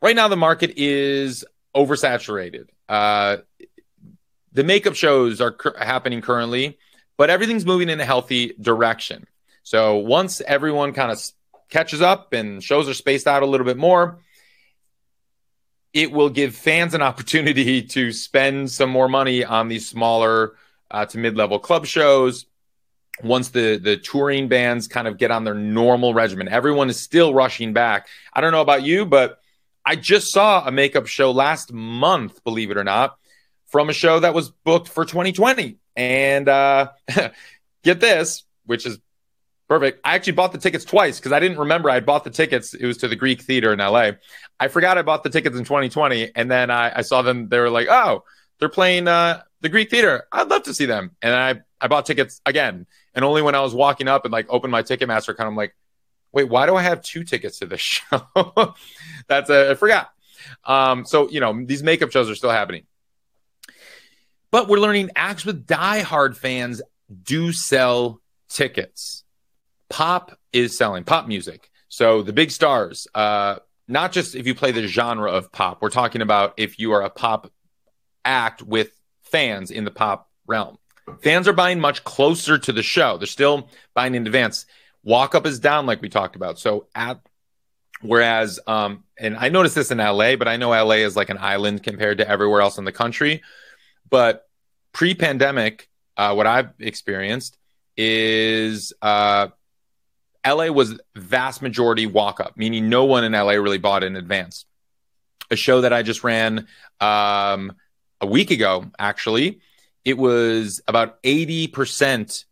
right 0.00 0.14
now 0.14 0.28
the 0.28 0.36
market 0.36 0.74
is 0.76 1.44
oversaturated. 1.74 2.68
Uh, 2.88 3.38
the 4.52 4.64
makeup 4.64 4.94
shows 4.94 5.40
are 5.40 5.56
happening 5.78 6.20
currently, 6.20 6.78
but 7.16 7.30
everything's 7.30 7.66
moving 7.66 7.88
in 7.88 8.00
a 8.00 8.04
healthy 8.04 8.54
direction. 8.60 9.26
So 9.62 9.96
once 9.96 10.40
everyone 10.40 10.92
kind 10.92 11.10
of 11.10 11.20
catches 11.68 12.00
up 12.00 12.32
and 12.32 12.62
shows 12.62 12.88
are 12.88 12.94
spaced 12.94 13.26
out 13.26 13.42
a 13.42 13.46
little 13.46 13.66
bit 13.66 13.76
more, 13.76 14.18
it 15.92 16.12
will 16.12 16.28
give 16.28 16.54
fans 16.54 16.94
an 16.94 17.02
opportunity 17.02 17.82
to 17.96 18.12
spend 18.12 18.70
some 18.70 18.90
more 18.90 19.08
money 19.08 19.44
on 19.44 19.68
these 19.68 19.88
smaller 19.88 20.54
uh, 20.90 21.04
to 21.06 21.18
mid-level 21.18 21.58
club 21.58 21.84
shows 21.86 22.46
once 23.22 23.50
the 23.50 23.78
the 23.78 23.96
touring 23.96 24.48
bands 24.48 24.88
kind 24.88 25.08
of 25.08 25.18
get 25.18 25.30
on 25.30 25.44
their 25.44 25.54
normal 25.54 26.14
regimen 26.14 26.48
everyone 26.48 26.90
is 26.90 27.00
still 27.00 27.32
rushing 27.32 27.72
back. 27.72 28.08
I 28.32 28.40
don't 28.40 28.52
know 28.52 28.60
about 28.60 28.82
you 28.82 29.06
but 29.06 29.40
i 29.84 29.96
just 29.96 30.32
saw 30.32 30.66
a 30.66 30.70
makeup 30.70 31.06
show 31.06 31.30
last 31.30 31.72
month 31.72 32.42
believe 32.44 32.70
it 32.70 32.76
or 32.76 32.84
not 32.84 33.16
from 33.66 33.88
a 33.88 33.92
show 33.92 34.20
that 34.20 34.34
was 34.34 34.50
booked 34.50 34.88
for 34.88 35.04
2020 35.04 35.78
and 35.96 36.48
uh 36.48 36.90
get 37.82 38.00
this 38.00 38.44
which 38.64 38.84
is 38.84 38.98
perfect. 39.68 40.00
I 40.04 40.14
actually 40.14 40.34
bought 40.34 40.52
the 40.52 40.58
tickets 40.58 40.84
twice 40.84 41.18
because 41.18 41.32
i 41.32 41.40
didn't 41.40 41.58
remember 41.58 41.88
i 41.90 42.00
bought 42.00 42.24
the 42.24 42.30
tickets. 42.30 42.74
It 42.74 42.86
was 42.86 42.98
to 42.98 43.08
the 43.08 43.16
greek 43.16 43.42
theater 43.42 43.72
in 43.72 43.78
la 43.78 44.12
i 44.60 44.68
forgot 44.68 44.98
i 44.98 45.02
bought 45.02 45.22
the 45.22 45.30
tickets 45.30 45.56
in 45.56 45.64
2020 45.64 46.32
and 46.34 46.50
then 46.50 46.70
i, 46.70 46.98
I 46.98 47.02
saw 47.02 47.22
them. 47.22 47.48
They 47.48 47.58
were 47.58 47.70
like 47.70 47.88
oh 47.88 48.24
they're 48.58 48.68
playing 48.68 49.08
uh 49.08 49.42
the 49.60 49.68
greek 49.68 49.90
theater. 49.90 50.24
I'd 50.30 50.48
love 50.48 50.64
to 50.64 50.74
see 50.74 50.86
them. 50.86 51.12
And 51.22 51.34
i 51.34 51.60
i 51.80 51.88
bought 51.88 52.06
tickets 52.06 52.40
again 52.46 52.86
and 53.16 53.24
only 53.24 53.40
when 53.40 53.54
I 53.54 53.62
was 53.62 53.74
walking 53.74 54.08
up 54.08 54.26
and 54.26 54.32
like 54.32 54.46
opened 54.50 54.70
my 54.70 54.82
Ticketmaster 54.82 55.30
account, 55.30 55.48
I'm 55.48 55.56
like, 55.56 55.74
wait, 56.32 56.44
why 56.44 56.66
do 56.66 56.76
I 56.76 56.82
have 56.82 57.00
two 57.00 57.24
tickets 57.24 57.58
to 57.60 57.66
this 57.66 57.80
show? 57.80 58.74
That's 59.26 59.48
a, 59.48 59.70
I 59.70 59.74
forgot. 59.74 60.10
Um, 60.64 61.06
so, 61.06 61.28
you 61.30 61.40
know, 61.40 61.64
these 61.64 61.82
makeup 61.82 62.12
shows 62.12 62.28
are 62.28 62.34
still 62.34 62.50
happening. 62.50 62.84
But 64.50 64.68
we're 64.68 64.78
learning 64.78 65.10
acts 65.16 65.46
with 65.46 65.66
die-hard 65.66 66.36
fans 66.36 66.82
do 67.22 67.52
sell 67.52 68.20
tickets. 68.50 69.24
Pop 69.88 70.38
is 70.52 70.76
selling 70.76 71.04
pop 71.04 71.26
music. 71.26 71.70
So 71.88 72.20
the 72.20 72.34
big 72.34 72.50
stars, 72.50 73.08
uh, 73.14 73.56
not 73.88 74.12
just 74.12 74.34
if 74.34 74.46
you 74.46 74.54
play 74.54 74.72
the 74.72 74.86
genre 74.86 75.30
of 75.30 75.50
pop, 75.52 75.80
we're 75.80 75.88
talking 75.88 76.20
about 76.20 76.54
if 76.58 76.78
you 76.78 76.92
are 76.92 77.02
a 77.02 77.10
pop 77.10 77.50
act 78.26 78.62
with 78.62 78.90
fans 79.22 79.70
in 79.70 79.84
the 79.84 79.90
pop 79.90 80.30
realm. 80.46 80.76
Fans 81.20 81.48
are 81.48 81.52
buying 81.52 81.80
much 81.80 82.04
closer 82.04 82.58
to 82.58 82.72
the 82.72 82.82
show. 82.82 83.16
They're 83.16 83.26
still 83.26 83.68
buying 83.94 84.14
in 84.14 84.26
advance. 84.26 84.66
Walk 85.02 85.34
up 85.34 85.46
is 85.46 85.58
down, 85.58 85.86
like 85.86 86.02
we 86.02 86.08
talked 86.08 86.36
about. 86.36 86.58
So 86.58 86.86
at 86.94 87.20
whereas, 88.00 88.60
um, 88.66 89.04
and 89.18 89.36
I 89.36 89.48
noticed 89.48 89.74
this 89.74 89.90
in 89.90 89.98
LA, 89.98 90.36
but 90.36 90.48
I 90.48 90.56
know 90.56 90.70
LA 90.70 90.96
is 90.96 91.16
like 91.16 91.30
an 91.30 91.38
island 91.38 91.82
compared 91.82 92.18
to 92.18 92.28
everywhere 92.28 92.60
else 92.60 92.78
in 92.78 92.84
the 92.84 92.92
country. 92.92 93.42
But 94.10 94.48
pre-pandemic, 94.92 95.88
uh, 96.16 96.34
what 96.34 96.46
I've 96.46 96.70
experienced 96.78 97.56
is 97.96 98.92
uh, 99.00 99.48
LA 100.46 100.66
was 100.66 100.98
vast 101.14 101.62
majority 101.62 102.06
walk 102.06 102.40
up, 102.40 102.56
meaning 102.56 102.88
no 102.88 103.04
one 103.04 103.24
in 103.24 103.32
LA 103.32 103.52
really 103.52 103.78
bought 103.78 104.02
in 104.02 104.16
advance. 104.16 104.64
A 105.50 105.56
show 105.56 105.82
that 105.82 105.92
I 105.92 106.02
just 106.02 106.24
ran 106.24 106.66
um, 107.00 107.72
a 108.20 108.26
week 108.26 108.50
ago, 108.50 108.86
actually, 108.98 109.60
it 110.06 110.16
was 110.16 110.80
about 110.86 111.22
80% 111.24 112.44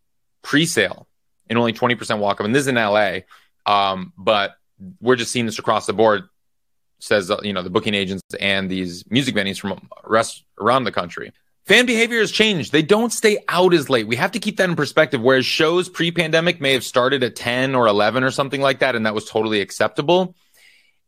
pre-sale 0.43 1.07
and 1.49 1.59
only 1.59 1.73
20% 1.73 2.19
walk 2.19 2.41
up. 2.41 2.47
And 2.47 2.55
this 2.55 2.63
is 2.63 2.67
in 2.67 2.75
LA. 2.75 3.21
Um, 3.65 4.13
but 4.19 4.57
we're 5.01 5.17
just 5.17 5.31
seeing 5.31 5.47
this 5.47 5.59
across 5.59 5.87
the 5.87 5.93
board 5.93 6.25
says, 6.99 7.31
uh, 7.31 7.39
you 7.43 7.53
know, 7.53 7.63
the 7.63 7.71
booking 7.71 7.95
agents 7.95 8.23
and 8.41 8.71
these 8.71 9.09
music 9.11 9.35
venues 9.35 9.61
from 9.61 9.89
rest 10.05 10.45
around 10.61 10.85
the 10.85 10.93
country. 10.93 11.33
Fan 11.67 11.87
behavior 11.87 12.19
has 12.19 12.31
changed. 12.31 12.73
They 12.73 12.83
don't 12.83 13.13
stay 13.13 13.39
out 13.49 13.73
as 13.73 13.89
late. 13.89 14.07
We 14.07 14.17
have 14.17 14.33
to 14.33 14.39
keep 14.39 14.59
that 14.59 14.69
in 14.69 14.77
perspective. 14.77 15.23
Whereas 15.23 15.47
shows 15.47 15.89
pre 15.89 16.11
pandemic 16.11 16.61
may 16.61 16.73
have 16.73 16.85
started 16.85 17.23
at 17.23 17.37
10 17.37 17.75
or 17.75 17.87
11 17.87 18.23
or 18.23 18.31
something 18.31 18.61
like 18.61 18.81
that, 18.81 18.95
and 18.97 19.07
that 19.07 19.15
was 19.15 19.25
totally 19.29 19.61
acceptable. 19.61 20.35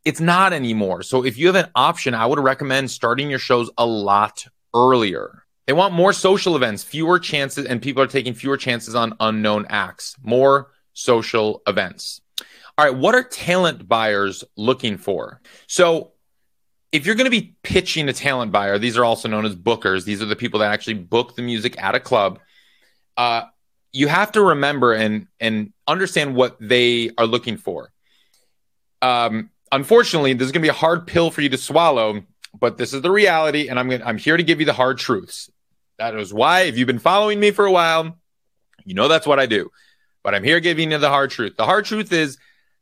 It's 0.05 0.19
not 0.19 0.53
anymore. 0.53 1.03
So 1.03 1.25
if 1.25 1.37
you 1.37 1.47
have 1.47 1.55
an 1.55 1.69
option, 1.75 2.15
I 2.15 2.25
would 2.25 2.39
recommend 2.39 2.89
starting 2.89 3.29
your 3.29 3.39
shows 3.39 3.69
a 3.77 3.85
lot 3.85 4.45
earlier. 4.73 5.43
They 5.67 5.73
want 5.73 5.93
more 5.93 6.13
social 6.13 6.55
events, 6.55 6.83
fewer 6.83 7.19
chances, 7.19 7.65
and 7.65 7.81
people 7.81 8.01
are 8.01 8.07
taking 8.07 8.33
fewer 8.33 8.55
chances 8.55 8.95
on 8.95 9.15
unknown 9.19 9.65
acts. 9.69 10.15
More 10.23 10.71
social 10.93 11.61
events. 11.67 12.21
All 12.77 12.85
right, 12.85 12.95
what 12.95 13.15
are 13.15 13.23
talent 13.23 13.87
buyers 13.87 14.45
looking 14.55 14.97
for? 14.97 15.41
So, 15.67 16.13
if 16.93 17.05
you're 17.05 17.15
going 17.15 17.25
to 17.25 17.31
be 17.31 17.57
pitching 17.63 18.07
a 18.07 18.13
talent 18.13 18.53
buyer, 18.53 18.79
these 18.79 18.97
are 18.97 19.03
also 19.03 19.27
known 19.27 19.45
as 19.45 19.55
bookers. 19.55 20.05
These 20.05 20.21
are 20.21 20.25
the 20.25 20.37
people 20.37 20.61
that 20.61 20.71
actually 20.71 20.93
book 20.93 21.35
the 21.35 21.41
music 21.41 21.77
at 21.83 21.95
a 21.95 21.99
club. 21.99 22.39
Uh, 23.17 23.43
you 23.91 24.07
have 24.07 24.31
to 24.33 24.41
remember 24.41 24.93
and 24.93 25.27
and 25.39 25.73
understand 25.85 26.33
what 26.33 26.55
they 26.61 27.11
are 27.17 27.25
looking 27.25 27.57
for. 27.57 27.91
Um, 29.01 29.49
unfortunately, 29.71 30.33
this 30.33 30.45
is 30.45 30.51
going 30.53 30.61
to 30.61 30.65
be 30.65 30.69
a 30.69 30.73
hard 30.73 31.07
pill 31.07 31.29
for 31.29 31.41
you 31.41 31.49
to 31.49 31.57
swallow, 31.57 32.23
but 32.57 32.77
this 32.77 32.93
is 32.93 33.01
the 33.01 33.11
reality, 33.11 33.67
and 33.67 33.77
I'm 33.77 33.89
going 33.89 34.03
I'm 34.03 34.17
here 34.17 34.37
to 34.37 34.43
give 34.43 34.61
you 34.61 34.65
the 34.65 34.73
hard 34.73 34.97
truths. 34.97 35.49
That 35.97 36.15
is 36.15 36.33
why, 36.33 36.61
if 36.61 36.77
you've 36.77 36.87
been 36.87 36.99
following 36.99 37.39
me 37.39 37.51
for 37.51 37.65
a 37.65 37.71
while, 37.71 38.17
you 38.85 38.93
know 38.93 39.07
that's 39.07 39.27
what 39.27 39.39
I 39.39 39.45
do. 39.47 39.71
But 40.23 40.35
I'm 40.35 40.43
here 40.43 40.59
giving 40.59 40.91
you 40.91 40.97
the 40.97 41.09
hard 41.09 41.31
truth. 41.31 41.55
The 41.57 41.65
hard 41.65 41.85
truth 41.85 42.11
is 42.11 42.37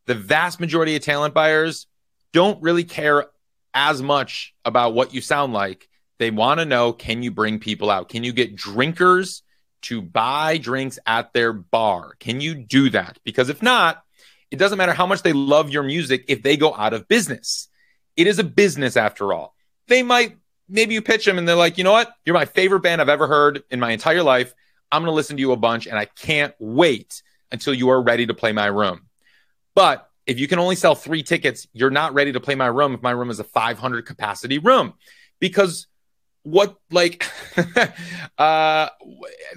the 0.05 0.15
vast 0.15 0.59
majority 0.59 0.95
of 0.95 1.03
talent 1.03 1.33
buyers 1.33 1.87
don't 2.33 2.61
really 2.61 2.83
care 2.83 3.25
as 3.73 4.01
much 4.01 4.53
about 4.63 4.93
what 4.93 5.13
you 5.13 5.21
sound 5.21 5.53
like. 5.53 5.87
They 6.17 6.31
want 6.31 6.59
to 6.59 6.65
know 6.65 6.93
can 6.93 7.23
you 7.23 7.31
bring 7.31 7.59
people 7.59 7.89
out? 7.89 8.09
Can 8.09 8.23
you 8.23 8.33
get 8.33 8.55
drinkers 8.55 9.43
to 9.83 10.01
buy 10.01 10.57
drinks 10.57 10.99
at 11.05 11.33
their 11.33 11.53
bar? 11.53 12.15
Can 12.19 12.41
you 12.41 12.55
do 12.55 12.89
that? 12.89 13.19
Because 13.23 13.49
if 13.49 13.61
not, 13.61 14.03
it 14.51 14.57
doesn't 14.57 14.77
matter 14.77 14.93
how 14.93 15.05
much 15.05 15.21
they 15.21 15.33
love 15.33 15.69
your 15.69 15.83
music 15.83 16.25
if 16.27 16.41
they 16.41 16.57
go 16.57 16.73
out 16.73 16.93
of 16.93 17.07
business. 17.07 17.67
It 18.15 18.27
is 18.27 18.39
a 18.39 18.43
business 18.43 18.95
after 18.95 19.33
all. 19.33 19.55
They 19.87 20.03
might 20.03 20.37
maybe 20.67 20.93
you 20.93 21.01
pitch 21.01 21.25
them 21.25 21.37
and 21.37 21.47
they're 21.47 21.55
like, 21.55 21.77
you 21.77 21.83
know 21.83 21.91
what? 21.91 22.13
You're 22.25 22.35
my 22.35 22.45
favorite 22.45 22.81
band 22.81 23.01
I've 23.01 23.09
ever 23.09 23.27
heard 23.27 23.63
in 23.69 23.79
my 23.79 23.91
entire 23.91 24.23
life. 24.23 24.53
I'm 24.91 25.01
going 25.01 25.11
to 25.11 25.15
listen 25.15 25.37
to 25.37 25.41
you 25.41 25.51
a 25.51 25.57
bunch 25.57 25.87
and 25.87 25.97
I 25.97 26.05
can't 26.05 26.53
wait 26.59 27.21
until 27.51 27.73
you 27.73 27.89
are 27.89 28.01
ready 28.01 28.25
to 28.25 28.33
play 28.33 28.51
my 28.51 28.67
room. 28.67 29.07
But 29.75 30.09
if 30.25 30.39
you 30.39 30.47
can 30.47 30.59
only 30.59 30.75
sell 30.75 30.95
three 30.95 31.23
tickets, 31.23 31.67
you're 31.73 31.89
not 31.91 32.13
ready 32.13 32.31
to 32.31 32.39
play 32.39 32.55
my 32.55 32.67
room 32.67 32.93
if 32.93 33.01
my 33.01 33.11
room 33.11 33.29
is 33.29 33.39
a 33.39 33.43
500 33.43 34.05
capacity 34.05 34.57
room 34.57 34.93
because 35.39 35.87
what 36.45 36.75
like 36.91 37.25
uh 38.37 38.87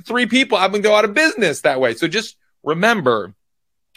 three 0.06 0.24
people 0.24 0.56
i'm 0.56 0.70
gonna 0.70 0.82
go 0.82 0.94
out 0.94 1.04
of 1.04 1.12
business 1.12 1.60
that 1.60 1.80
way 1.80 1.94
so 1.94 2.08
just 2.08 2.36
remember 2.62 3.34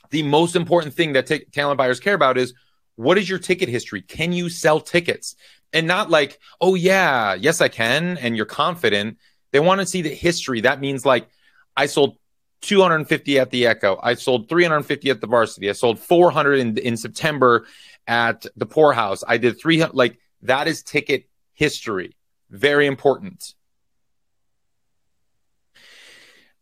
the 0.09 0.23
most 0.23 0.57
important 0.57 0.93
thing 0.93 1.13
that 1.13 1.25
t- 1.25 1.45
talent 1.53 1.77
buyers 1.77 2.01
care 2.01 2.13
about 2.13 2.37
is 2.37 2.53
what 2.97 3.17
is 3.17 3.29
your 3.29 3.39
ticket 3.39 3.69
history 3.69 4.01
can 4.01 4.33
you 4.33 4.49
sell 4.49 4.81
tickets 4.81 5.37
and 5.73 5.87
not 5.87 6.09
like, 6.09 6.39
oh 6.59 6.75
yeah, 6.75 7.33
yes 7.33 7.61
I 7.61 7.67
can, 7.67 8.17
and 8.17 8.35
you're 8.35 8.45
confident. 8.45 9.17
They 9.51 9.59
want 9.59 9.81
to 9.81 9.87
see 9.87 10.01
the 10.01 10.09
history. 10.09 10.61
That 10.61 10.79
means 10.79 11.05
like 11.05 11.27
I 11.75 11.85
sold 11.85 12.17
250 12.61 13.39
at 13.39 13.49
the 13.49 13.67
Echo. 13.67 13.99
I 14.01 14.13
sold 14.13 14.49
350 14.49 15.09
at 15.09 15.21
the 15.21 15.27
Varsity. 15.27 15.69
I 15.69 15.73
sold 15.73 15.99
400 15.99 16.59
in, 16.59 16.77
in 16.77 16.97
September 16.97 17.65
at 18.07 18.45
the 18.55 18.65
Pour 18.65 18.93
House. 18.93 19.23
I 19.27 19.37
did 19.37 19.59
300. 19.59 19.95
Like 19.95 20.19
that 20.43 20.67
is 20.67 20.83
ticket 20.83 21.27
history. 21.53 22.15
Very 22.49 22.87
important. 22.87 23.53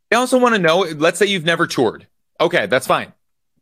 They 0.09 0.15
also 0.15 0.39
want 0.39 0.55
to 0.55 0.61
know. 0.61 0.79
Let's 0.79 1.19
say 1.19 1.27
you've 1.27 1.45
never 1.45 1.67
toured. 1.67 2.07
Okay, 2.41 2.65
that's 2.65 2.87
fine. 2.87 3.13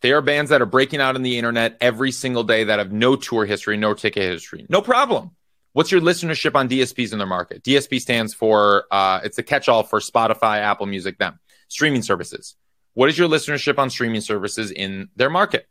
There 0.02 0.18
are 0.18 0.22
bands 0.22 0.52
that 0.52 0.62
are 0.62 0.68
breaking 0.68 1.02
out 1.02 1.16
on 1.16 1.24
the 1.24 1.38
internet 1.38 1.78
every 1.82 2.12
single 2.12 2.44
day 2.44 2.66
that 2.66 2.80
have 2.80 2.92
no 2.92 3.16
tour 3.16 3.46
history, 3.46 3.78
no 3.78 3.94
ticket 3.94 4.24
history. 4.24 4.66
No 4.70 4.82
problem. 4.82 5.32
What's 5.78 5.92
your 5.92 6.02
listenership 6.02 6.56
on 6.56 6.68
DSPs 6.68 7.12
in 7.12 7.20
their 7.20 7.28
market? 7.28 7.62
DSP 7.62 8.02
stands 8.02 8.34
for 8.34 8.86
uh, 8.90 9.20
it's 9.24 9.38
a 9.38 9.44
catch-all 9.44 9.84
for 9.84 10.00
Spotify, 10.00 10.58
Apple 10.58 10.88
Music, 10.88 11.20
them 11.20 11.40
streaming 11.68 12.02
services. 12.02 12.56
What 12.96 13.10
is 13.10 13.18
your 13.20 13.30
listenership 13.30 13.78
on 13.78 13.92
streaming 13.92 14.22
services 14.22 14.72
in 14.72 15.10
their 15.16 15.30
market? 15.30 15.68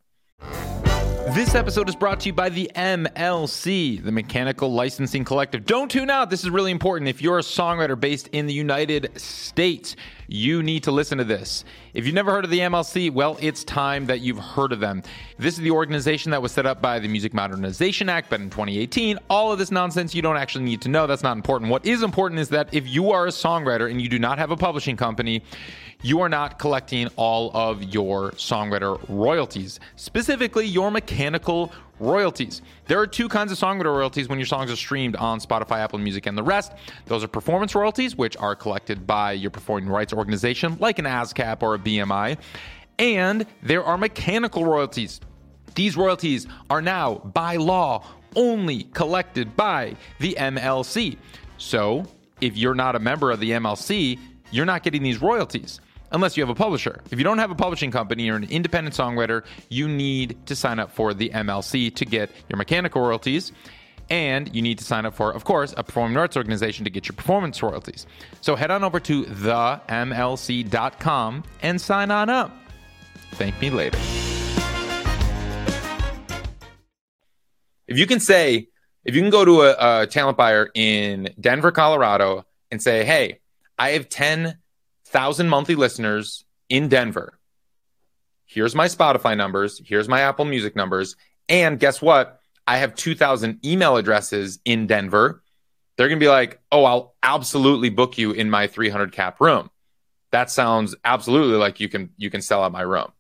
This 1.35 1.57
episode 1.57 1.89
is 1.89 1.97
brought 1.97 2.21
to 2.21 2.29
you 2.29 2.33
by 2.33 2.51
the 2.51 2.71
MLC, 2.77 4.01
the 4.01 4.13
Mechanical 4.13 4.73
Licensing 4.73 5.25
Collective. 5.25 5.67
Don't 5.67 5.91
tune 5.91 6.09
out. 6.09 6.31
This 6.31 6.45
is 6.45 6.51
really 6.51 6.71
important. 6.71 7.09
If 7.09 7.21
you're 7.21 7.41
a 7.41 7.43
songwriter 7.43 7.99
based 7.99 8.29
in 8.29 8.47
the 8.47 8.55
United 8.55 9.11
States, 9.21 9.97
you 10.29 10.63
need 10.63 10.85
to 10.85 10.93
listen 10.93 11.19
to 11.19 11.25
this. 11.25 11.65
If 11.95 12.07
you've 12.07 12.15
never 12.15 12.31
heard 12.31 12.45
of 12.45 12.53
the 12.53 12.61
MLC, 12.61 13.13
well, 13.13 13.37
it's 13.41 13.65
time 13.65 14.07
that 14.07 14.21
you've 14.21 14.39
heard 14.39 14.71
of 14.71 14.79
them. 14.79 15.03
This 15.37 15.55
is 15.55 15.61
the 15.61 15.73
organization 15.73 16.31
that 16.31 16.41
was 16.41 16.53
set 16.53 16.65
up 16.65 16.81
by 16.81 17.01
the 17.01 17.09
Music 17.09 17.35
Modernization 17.35 18.09
Act, 18.09 18.31
but 18.31 18.41
in 18.41 18.49
2018, 18.49 19.19
all 19.29 19.51
of 19.51 19.59
this 19.59 19.73
nonsense 19.73 20.15
you 20.15 20.23
don't 20.23 20.37
actually 20.37 20.65
need 20.65 20.81
to 20.83 20.89
know. 20.89 21.09
That's 21.09 21.25
not 21.25 21.37
important. 21.37 21.73
What 21.73 21.85
is 21.85 22.05
important 22.05 22.41
is 22.41 22.51
that 22.51 22.73
if 22.73 22.87
you 22.87 23.11
are 23.11 23.27
a 23.27 23.31
songwriter 23.31 23.91
and 23.91 24.01
you 24.01 24.09
do 24.09 24.21
not 24.21 24.39
have 24.39 24.53
a 24.53 24.57
publishing 24.57 24.97
company, 24.97 25.43
you 26.03 26.21
are 26.21 26.29
not 26.29 26.59
collecting 26.59 27.09
all 27.17 27.51
of 27.55 27.83
your 27.83 28.33
songwriter 28.33 29.03
royalties, 29.09 29.81
specifically 29.97 30.67
your 30.67 30.91
mechanical 30.91 31.73
royalties. 31.99 32.63
There 32.87 32.99
are 33.01 33.07
two 33.07 33.29
kinds 33.29 33.53
of 33.53 33.59
songwriter 33.59 33.87
royalties 33.87 34.29
when 34.29 34.39
your 34.39 34.47
songs 34.47 34.71
are 34.71 34.77
streamed 34.77 35.17
on 35.17 35.41
Spotify, 35.41 35.79
Apple 35.79 35.99
Music, 35.99 36.27
and 36.27 36.37
the 36.37 36.43
rest. 36.43 36.73
Those 37.07 37.25
are 37.25 37.29
performance 37.29 37.75
royalties, 37.75 38.17
which 38.17 38.37
are 38.37 38.55
collected 38.55 39.07
by 39.07 39.33
your 39.33 39.51
performing 39.51 39.89
rights 39.89 40.13
organization, 40.13 40.77
like 40.81 40.99
an 40.99 41.07
ASCAP 41.07 41.63
or 41.63 41.75
a 41.75 41.79
BMI. 41.79 42.39
And 42.99 43.47
there 43.63 43.85
are 43.85 43.99
mechanical 43.99 44.65
royalties. 44.65 45.21
These 45.75 45.97
royalties 45.97 46.47
are 46.71 46.81
now, 46.81 47.17
by 47.17 47.57
law, 47.57 48.05
only 48.35 48.85
collected 48.95 49.57
by 49.57 49.97
the 50.21 50.37
MLC. 50.39 51.17
So, 51.59 52.05
if 52.41 52.57
you're 52.57 52.75
not 52.75 52.97
a 52.97 52.99
member 52.99 53.31
of 53.31 53.41
the 53.41 53.51
MLC, 53.53 54.19
you're 54.51 54.67
not 54.67 54.83
getting 54.83 55.03
these 55.03 55.21
royalties 55.21 55.81
unless 56.17 56.37
you 56.37 56.43
have 56.43 56.51
a 56.51 56.55
publisher. 56.55 57.01
If 57.13 57.19
you 57.19 57.25
don't 57.25 57.39
have 57.39 57.53
a 57.53 57.55
publishing 57.55 57.93
company, 57.93 58.25
you're 58.25 58.37
an 58.37 58.45
independent 58.45 58.97
songwriter, 58.97 59.45
you 59.69 59.87
need 59.87 60.37
to 60.47 60.57
sign 60.57 60.81
up 60.81 60.91
for 60.91 61.15
the 61.15 61.29
MLC 61.29 61.95
to 61.95 62.05
get 62.05 62.31
your 62.49 62.57
mechanical 62.57 63.03
royalties. 63.03 63.53
And 64.09 64.55
you 64.55 64.63
need 64.63 64.79
to 64.79 64.85
sign 64.85 65.05
up 65.05 65.15
for, 65.15 65.33
of 65.33 65.45
course, 65.45 65.75
a 65.77 65.85
performing 65.85 66.17
arts 66.17 66.37
organization 66.37 66.85
to 66.85 66.91
get 66.91 67.09
your 67.09 67.15
performance 67.17 67.63
royalties. 67.63 68.07
So 68.41 68.57
head 68.57 68.71
on 68.71 68.83
over 68.83 68.99
to 69.01 69.25
themlc.com 69.25 69.85
and 71.63 71.81
sign 71.81 72.11
on 72.11 72.31
up. 72.31 72.57
Thank 73.33 73.61
me 73.61 73.71
later. 73.71 73.99
If 77.89 77.99
you 77.99 78.07
can 78.07 78.21
say, 78.21 78.69
if 79.05 79.15
you 79.15 79.21
can 79.21 79.31
go 79.31 79.45
to 79.45 79.63
a, 79.63 80.03
a 80.03 80.07
talent 80.07 80.37
buyer 80.39 80.71
in 80.75 81.29
Denver, 81.39 81.73
Colorado, 81.73 82.47
and 82.71 82.81
say, 82.81 83.05
hey, 83.05 83.41
I 83.79 83.91
have 83.91 84.09
10 84.09 84.57
thousand 85.07 85.49
monthly 85.49 85.75
listeners 85.75 86.45
in 86.69 86.89
Denver. 86.89 87.39
Here's 88.45 88.75
my 88.75 88.87
Spotify 88.87 89.37
numbers. 89.37 89.81
Here's 89.85 90.09
my 90.09 90.21
Apple 90.21 90.45
Music 90.45 90.77
numbers. 90.77 91.17
And 91.49 91.79
guess 91.79 92.03
what? 92.03 92.41
I 92.67 92.79
have 92.79 92.95
2,000 92.95 93.65
email 93.65 93.97
addresses 93.97 94.59
in 94.65 94.87
Denver. 94.87 95.43
They're 95.97 96.09
going 96.09 96.19
to 96.19 96.25
be 96.25 96.29
like, 96.29 96.61
oh, 96.71 96.85
I'll 96.85 97.15
absolutely 97.23 97.91
book 97.91 98.19
you 98.19 98.33
in 98.33 98.51
my 98.51 98.67
300 98.67 99.13
cap 99.13 99.41
room. 99.41 99.71
That 100.33 100.51
sounds 100.51 100.95
absolutely 101.05 101.57
like 101.57 101.81
you 101.81 101.89
can 101.89 102.11
you 102.17 102.29
can 102.31 102.43
sell 102.43 102.63
out 102.63 102.73
my 102.73 102.83
room. 102.83 103.11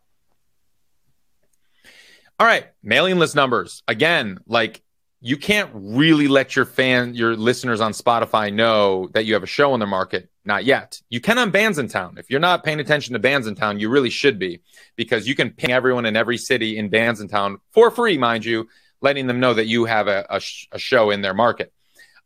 All 2.39 2.47
right, 2.47 2.67
mailing 2.83 3.19
list 3.19 3.35
numbers. 3.35 3.83
Again, 3.89 4.39
like 4.47 4.83
you 5.21 5.37
can't 5.37 5.71
really 5.73 6.29
let 6.29 6.57
your 6.57 6.67
fan, 6.67 7.15
your 7.15 7.37
listeners 7.37 7.81
on 7.81 7.93
Spotify 7.93 8.53
know 8.53 9.09
that 9.15 9.25
you 9.25 9.35
have 9.35 9.43
a 9.43 9.47
show 9.47 9.73
in 9.73 9.81
the 9.81 9.87
market. 9.87 10.29
Not 10.47 10.65
yet. 10.65 11.03
You 11.11 11.21
can 11.21 11.39
on 11.39 11.51
Bandsintown. 11.51 12.19
If 12.21 12.31
you're 12.31 12.39
not 12.39 12.63
paying 12.63 12.79
attention 12.79 13.15
to 13.15 13.21
Bandsintown, 13.21 13.81
you 13.81 13.89
really 13.89 14.11
should 14.11 14.39
be 14.39 14.61
because 14.95 15.27
you 15.27 15.35
can 15.35 15.51
ping 15.51 15.73
everyone 15.73 16.07
in 16.07 16.15
every 16.15 16.39
city 16.39 16.79
in 16.79 16.89
Bandsintown 16.89 17.57
for 17.73 17.91
free, 17.91 18.17
mind 18.17 18.45
you, 18.45 18.69
letting 19.01 19.27
them 19.27 19.41
know 19.41 19.55
that 19.55 19.67
you 19.67 19.87
have 19.87 20.07
a, 20.07 20.25
a, 20.31 20.39
sh- 20.39 20.69
a 20.71 20.79
show 20.79 21.11
in 21.11 21.21
their 21.21 21.35
market. 21.35 21.73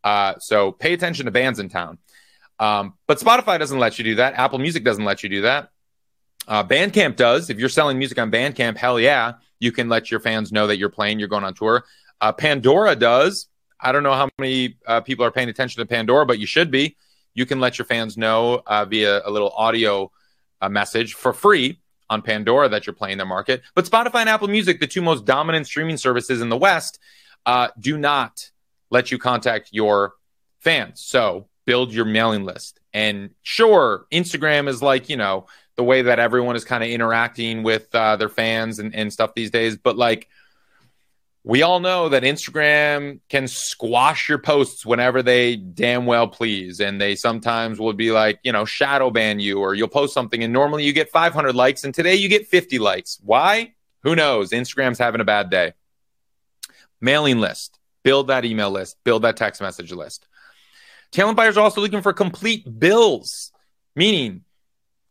Uh, 0.04 0.34
so 0.38 0.70
pay 0.70 0.92
attention 0.92 1.24
to 1.26 1.32
Bandsintown. 1.32 1.96
Um, 2.58 2.92
but 3.06 3.18
Spotify 3.18 3.58
doesn't 3.58 3.78
let 3.78 3.98
you 3.98 4.04
do 4.04 4.16
that. 4.16 4.34
Apple 4.34 4.58
Music 4.58 4.84
doesn't 4.84 5.04
let 5.04 5.22
you 5.22 5.30
do 5.30 5.40
that. 5.42 5.70
Uh, 6.46 6.62
Bandcamp 6.62 7.16
does. 7.16 7.48
If 7.48 7.58
you're 7.58 7.70
selling 7.70 7.98
music 7.98 8.18
on 8.18 8.30
Bandcamp, 8.30 8.76
hell 8.76 9.00
yeah, 9.00 9.34
you 9.60 9.72
can 9.72 9.88
let 9.88 10.10
your 10.10 10.20
fans 10.20 10.52
know 10.52 10.66
that 10.66 10.76
you're 10.76 10.90
playing, 10.90 11.18
you're 11.20 11.28
going 11.28 11.44
on 11.44 11.54
tour. 11.54 11.84
Uh, 12.20 12.32
Pandora 12.32 12.96
does. 12.96 13.48
I 13.80 13.92
don't 13.92 14.02
know 14.02 14.12
how 14.12 14.28
many 14.38 14.76
uh, 14.86 15.00
people 15.00 15.24
are 15.24 15.30
paying 15.30 15.48
attention 15.48 15.80
to 15.80 15.86
Pandora, 15.86 16.26
but 16.26 16.38
you 16.38 16.46
should 16.46 16.70
be. 16.70 16.96
You 17.34 17.46
can 17.46 17.60
let 17.60 17.78
your 17.78 17.86
fans 17.86 18.16
know 18.16 18.62
uh, 18.66 18.84
via 18.84 19.22
a 19.24 19.30
little 19.30 19.50
audio 19.50 20.10
uh, 20.60 20.68
message 20.68 21.14
for 21.14 21.32
free 21.32 21.80
on 22.08 22.22
Pandora 22.22 22.68
that 22.68 22.86
you're 22.86 22.94
playing 22.94 23.18
their 23.18 23.26
market. 23.26 23.62
But 23.74 23.84
Spotify 23.84 24.20
and 24.20 24.28
Apple 24.28 24.48
Music, 24.48 24.80
the 24.80 24.86
two 24.86 25.02
most 25.02 25.24
dominant 25.24 25.66
streaming 25.66 25.96
services 25.96 26.40
in 26.40 26.48
the 26.48 26.56
West, 26.56 26.98
uh, 27.46 27.68
do 27.78 27.96
not 27.96 28.50
let 28.90 29.10
you 29.10 29.18
contact 29.18 29.70
your 29.72 30.14
fans. 30.58 31.00
So 31.00 31.48
build 31.64 31.92
your 31.92 32.04
mailing 32.04 32.44
list. 32.44 32.80
And 32.92 33.30
sure, 33.42 34.06
Instagram 34.12 34.68
is 34.68 34.82
like, 34.82 35.08
you 35.08 35.16
know, 35.16 35.46
the 35.76 35.84
way 35.84 36.02
that 36.02 36.18
everyone 36.18 36.56
is 36.56 36.64
kind 36.64 36.82
of 36.82 36.90
interacting 36.90 37.62
with 37.62 37.94
uh, 37.94 38.16
their 38.16 38.28
fans 38.28 38.80
and, 38.80 38.94
and 38.94 39.12
stuff 39.12 39.32
these 39.34 39.50
days. 39.50 39.76
But 39.76 39.96
like, 39.96 40.28
we 41.42 41.62
all 41.62 41.80
know 41.80 42.10
that 42.10 42.22
Instagram 42.22 43.20
can 43.28 43.48
squash 43.48 44.28
your 44.28 44.38
posts 44.38 44.84
whenever 44.84 45.22
they 45.22 45.56
damn 45.56 46.04
well 46.04 46.28
please. 46.28 46.80
And 46.80 47.00
they 47.00 47.14
sometimes 47.14 47.78
will 47.78 47.94
be 47.94 48.10
like, 48.10 48.40
you 48.42 48.52
know, 48.52 48.64
shadow 48.64 49.10
ban 49.10 49.40
you, 49.40 49.58
or 49.58 49.74
you'll 49.74 49.88
post 49.88 50.12
something 50.12 50.42
and 50.42 50.52
normally 50.52 50.84
you 50.84 50.92
get 50.92 51.10
500 51.10 51.54
likes 51.54 51.84
and 51.84 51.94
today 51.94 52.14
you 52.14 52.28
get 52.28 52.46
50 52.46 52.78
likes. 52.78 53.18
Why? 53.22 53.74
Who 54.02 54.14
knows? 54.14 54.50
Instagram's 54.50 54.98
having 54.98 55.20
a 55.20 55.24
bad 55.24 55.50
day. 55.50 55.72
Mailing 57.00 57.40
list, 57.40 57.78
build 58.02 58.28
that 58.28 58.44
email 58.44 58.70
list, 58.70 58.98
build 59.04 59.22
that 59.22 59.38
text 59.38 59.62
message 59.62 59.92
list. 59.92 60.26
Talent 61.10 61.36
buyers 61.36 61.56
are 61.56 61.62
also 61.62 61.80
looking 61.80 62.02
for 62.02 62.12
complete 62.12 62.78
bills, 62.78 63.50
meaning 63.96 64.44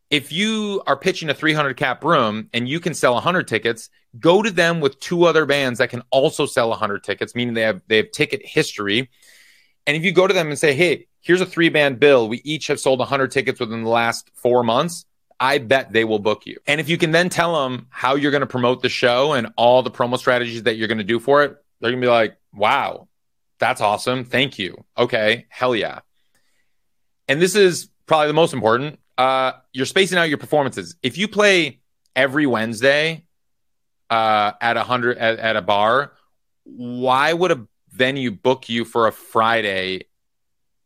if 0.09 0.31
you 0.31 0.81
are 0.87 0.97
pitching 0.97 1.29
a 1.29 1.33
300 1.33 1.75
cap 1.77 2.03
room 2.03 2.49
and 2.53 2.67
you 2.67 2.79
can 2.79 2.93
sell 2.93 3.13
100 3.13 3.47
tickets, 3.47 3.89
go 4.19 4.41
to 4.41 4.49
them 4.49 4.79
with 4.79 4.99
two 4.99 5.25
other 5.25 5.45
bands 5.45 5.79
that 5.79 5.89
can 5.89 6.01
also 6.09 6.45
sell 6.45 6.69
100 6.69 7.03
tickets, 7.03 7.35
meaning 7.35 7.53
they 7.53 7.61
have 7.61 7.81
they 7.87 7.97
have 7.97 8.11
ticket 8.11 8.45
history. 8.45 9.09
And 9.85 9.95
if 9.95 10.03
you 10.03 10.11
go 10.11 10.27
to 10.27 10.33
them 10.33 10.47
and 10.47 10.57
say, 10.57 10.73
"Hey, 10.73 11.07
here's 11.21 11.41
a 11.41 11.45
three 11.45 11.69
band 11.69 11.99
bill. 11.99 12.27
We 12.27 12.41
each 12.43 12.67
have 12.67 12.79
sold 12.79 12.99
100 12.99 13.31
tickets 13.31 13.59
within 13.59 13.83
the 13.83 13.89
last 13.89 14.31
4 14.35 14.63
months." 14.63 15.05
I 15.41 15.59
bet 15.59 15.93
they 15.93 16.03
will 16.03 16.19
book 16.19 16.45
you. 16.45 16.57
And 16.67 16.81
if 16.81 16.89
you 16.89 16.97
can 16.97 17.11
then 17.11 17.29
tell 17.29 17.63
them 17.63 17.87
how 17.89 18.15
you're 18.15 18.31
going 18.31 18.41
to 18.41 18.47
promote 18.47 18.81
the 18.81 18.89
show 18.89 19.31
and 19.31 19.47
all 19.55 19.81
the 19.83 19.91
promo 19.91 20.17
strategies 20.17 20.63
that 20.63 20.75
you're 20.75 20.89
going 20.89 20.97
to 20.97 21.03
do 21.05 21.17
for 21.17 21.43
it, 21.43 21.55
they're 21.79 21.91
going 21.91 22.01
to 22.01 22.05
be 22.05 22.11
like, 22.11 22.35
"Wow, 22.53 23.07
that's 23.59 23.79
awesome. 23.79 24.25
Thank 24.25 24.59
you." 24.59 24.83
Okay, 24.97 25.45
hell 25.49 25.75
yeah. 25.75 25.99
And 27.27 27.39
this 27.39 27.55
is 27.55 27.89
probably 28.07 28.27
the 28.27 28.33
most 28.33 28.53
important 28.53 28.99
uh, 29.19 29.51
you're 29.73 29.85
spacing 29.85 30.17
out 30.17 30.29
your 30.29 30.37
performances. 30.37 30.95
If 31.03 31.17
you 31.17 31.27
play 31.27 31.81
every 32.15 32.47
Wednesday 32.47 33.25
uh, 34.09 34.53
at 34.61 34.77
a 34.77 34.83
hundred 34.83 35.17
at, 35.17 35.39
at 35.39 35.55
a 35.57 35.61
bar, 35.61 36.13
why 36.63 37.33
would 37.33 37.51
a 37.51 37.67
venue 37.91 38.31
book 38.31 38.69
you 38.69 38.85
for 38.85 39.07
a 39.07 39.11
Friday? 39.11 40.05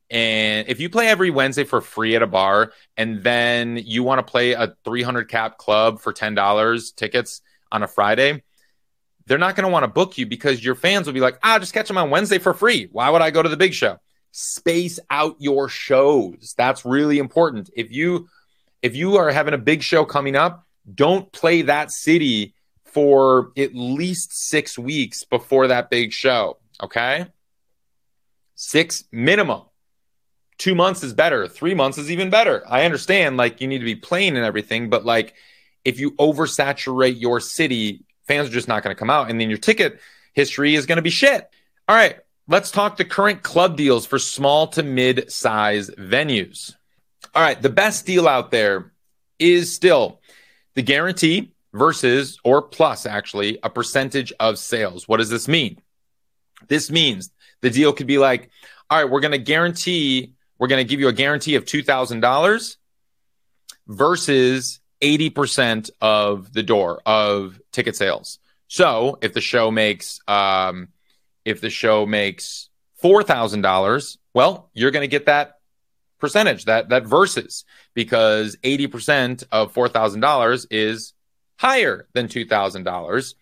And 0.09 0.67
if 0.67 0.79
you 0.79 0.89
play 0.89 1.09
every 1.09 1.29
Wednesday 1.29 1.63
for 1.63 1.79
free 1.79 2.15
at 2.15 2.23
a 2.23 2.27
bar, 2.27 2.73
and 2.97 3.21
then 3.21 3.77
you 3.77 4.01
want 4.01 4.17
to 4.25 4.29
play 4.29 4.53
a 4.53 4.75
300 4.83 5.29
cap 5.29 5.59
club 5.59 6.01
for 6.01 6.11
ten 6.11 6.33
dollars 6.33 6.91
tickets 6.91 7.41
on 7.71 7.83
a 7.83 7.87
Friday, 7.87 8.41
they're 9.27 9.37
not 9.37 9.55
going 9.55 9.65
to 9.65 9.71
want 9.71 9.83
to 9.83 9.87
book 9.87 10.17
you 10.17 10.25
because 10.25 10.63
your 10.63 10.73
fans 10.73 11.05
will 11.05 11.13
be 11.13 11.19
like, 11.19 11.37
"Ah, 11.43 11.59
just 11.59 11.71
catch 11.71 11.87
them 11.87 11.99
on 11.99 12.09
Wednesday 12.09 12.39
for 12.39 12.55
free. 12.55 12.89
Why 12.91 13.11
would 13.11 13.21
I 13.21 13.29
go 13.29 13.43
to 13.43 13.49
the 13.49 13.57
big 13.57 13.75
show?" 13.75 13.99
Space 14.35 14.99
out 15.11 15.35
your 15.39 15.69
shows. 15.69 16.55
That's 16.57 16.83
really 16.83 17.19
important. 17.19 17.69
If 17.75 17.91
you 17.91 18.27
if 18.81 18.95
you 18.95 19.15
are 19.15 19.31
having 19.31 19.53
a 19.53 19.59
big 19.59 19.81
show 19.81 20.03
coming 20.03 20.35
up, 20.35 20.65
don't 20.93 21.31
play 21.31 21.61
that 21.61 21.91
city 21.91 22.53
for 22.83 23.51
at 23.55 23.73
least 23.73 24.33
6 24.49 24.77
weeks 24.77 25.23
before 25.23 25.67
that 25.67 25.89
big 25.89 26.11
show, 26.11 26.57
okay? 26.81 27.27
6 28.55 29.03
minimum. 29.11 29.61
2 30.57 30.75
months 30.75 31.03
is 31.03 31.13
better, 31.13 31.47
3 31.47 31.73
months 31.75 31.97
is 31.97 32.11
even 32.11 32.29
better. 32.29 32.63
I 32.67 32.85
understand 32.85 33.37
like 33.37 33.61
you 33.61 33.67
need 33.67 33.79
to 33.79 33.85
be 33.85 33.95
playing 33.95 34.35
and 34.35 34.45
everything, 34.45 34.89
but 34.89 35.05
like 35.05 35.33
if 35.85 35.99
you 35.99 36.11
oversaturate 36.11 37.21
your 37.21 37.39
city, 37.39 38.03
fans 38.27 38.49
are 38.49 38.53
just 38.53 38.67
not 38.67 38.83
going 38.83 38.95
to 38.95 38.99
come 38.99 39.09
out 39.09 39.29
and 39.29 39.39
then 39.39 39.49
your 39.49 39.59
ticket 39.59 39.99
history 40.33 40.75
is 40.75 40.85
going 40.85 40.97
to 40.97 41.01
be 41.01 41.09
shit. 41.09 41.49
All 41.87 41.95
right, 41.95 42.17
Let's 42.47 42.71
talk 42.71 42.97
the 42.97 43.05
current 43.05 43.41
club 43.41 43.77
deals 43.77 44.05
for 44.05 44.19
small 44.19 44.67
to 44.67 44.83
mid 44.83 45.31
size 45.31 45.89
venues. 45.91 46.75
All 47.33 47.41
right, 47.41 47.61
the 47.61 47.69
best 47.69 48.05
deal 48.05 48.27
out 48.27 48.51
there 48.51 48.91
is 49.39 49.73
still 49.73 50.19
the 50.75 50.81
guarantee 50.81 51.53
versus 51.71 52.39
or 52.43 52.61
plus 52.61 53.05
actually 53.05 53.59
a 53.63 53.69
percentage 53.69 54.33
of 54.41 54.59
sales. 54.59 55.07
What 55.07 55.17
does 55.17 55.29
this 55.29 55.47
mean? 55.47 55.81
This 56.67 56.91
means 56.91 57.31
the 57.61 57.69
deal 57.69 57.93
could 57.93 58.07
be 58.07 58.17
like, 58.17 58.49
all 58.89 59.01
right, 59.01 59.09
we're 59.09 59.21
going 59.21 59.31
to 59.31 59.37
guarantee, 59.37 60.33
we're 60.59 60.67
going 60.67 60.85
to 60.85 60.89
give 60.89 60.99
you 60.99 61.07
a 61.07 61.13
guarantee 61.13 61.55
of 61.55 61.63
$2,000 61.63 62.75
versus 63.87 64.79
80% 65.01 65.89
of 66.01 66.51
the 66.51 66.63
door 66.63 67.01
of 67.05 67.59
ticket 67.71 67.95
sales. 67.95 68.39
So 68.67 69.17
if 69.21 69.33
the 69.33 69.41
show 69.41 69.71
makes 69.71 70.19
um, 70.27 70.89
if 71.45 71.61
the 71.61 71.69
show 71.69 72.05
makes 72.05 72.69
four 72.95 73.23
thousand 73.23 73.61
dollars, 73.61 74.17
well, 74.33 74.69
you're 74.73 74.91
going 74.91 75.03
to 75.03 75.07
get 75.07 75.25
that 75.25 75.59
percentage 76.19 76.65
that 76.65 76.89
that 76.89 77.05
versus 77.05 77.65
because 77.93 78.55
80% 78.63 79.43
of 79.51 79.73
four 79.73 79.89
thousand 79.89 80.21
dollars 80.21 80.65
is 80.71 81.13
higher 81.57 82.07
than 82.13 82.27
two 82.27 82.45
thousand 82.45 82.87
uh, 82.87 82.91
dollars. 82.91 83.35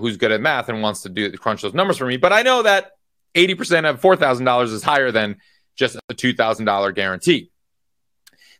Who's 0.00 0.16
good 0.16 0.32
at 0.32 0.40
math 0.40 0.68
and 0.68 0.82
wants 0.82 1.02
to 1.02 1.08
do 1.08 1.30
crunch 1.32 1.62
those 1.62 1.74
numbers 1.74 1.98
for 1.98 2.06
me? 2.06 2.16
But 2.16 2.32
I 2.32 2.42
know 2.42 2.62
that 2.62 2.92
80% 3.34 3.88
of 3.88 4.00
four 4.00 4.16
thousand 4.16 4.44
dollars 4.46 4.72
is 4.72 4.82
higher 4.82 5.12
than 5.12 5.36
just 5.76 5.96
a 6.08 6.14
two 6.14 6.32
thousand 6.32 6.64
dollar 6.64 6.92
guarantee. 6.92 7.50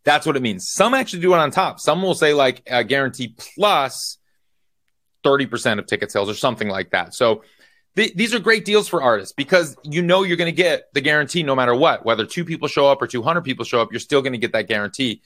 That's 0.05 0.27
what 0.27 0.37
it 0.37 0.43
means. 0.43 0.69
Some 0.69 0.95
actually 0.95 1.23
do 1.23 1.35
it 1.35 1.39
on 1.39 1.51
top. 1.51 1.81
Some 1.81 2.03
will 2.03 2.15
say 2.15 2.35
like 2.35 2.63
a 2.67 2.85
guarantee 2.85 3.35
plus 3.57 4.19
30% 5.25 5.79
of 5.79 5.87
ticket 5.87 6.11
sales 6.13 6.31
or 6.31 6.35
something 6.35 6.69
like 6.69 6.91
that. 6.91 7.15
So 7.15 7.43
th- 7.99 8.15
these 8.15 8.35
are 8.35 8.39
great 8.39 8.65
deals 8.65 8.89
for 8.89 9.03
artists 9.03 9.33
because 9.33 9.77
you 9.83 10.01
know 10.01 10.23
you're 10.23 10.37
going 10.37 10.51
to 10.51 10.57
get 10.57 10.93
the 10.95 11.01
guarantee 11.01 11.43
no 11.43 11.55
matter 11.55 11.75
what. 11.75 12.05
Whether 12.05 12.25
two 12.25 12.45
people 12.45 12.69
show 12.69 12.87
up 12.87 13.03
or 13.03 13.07
200 13.07 13.43
people 13.43 13.65
show 13.65 13.83
up, 13.83 13.93
you're 13.93 14.01
still 14.01 14.23
going 14.23 14.33
to 14.33 14.39
get 14.39 14.53
that 14.53 14.69
guarantee 14.69 15.21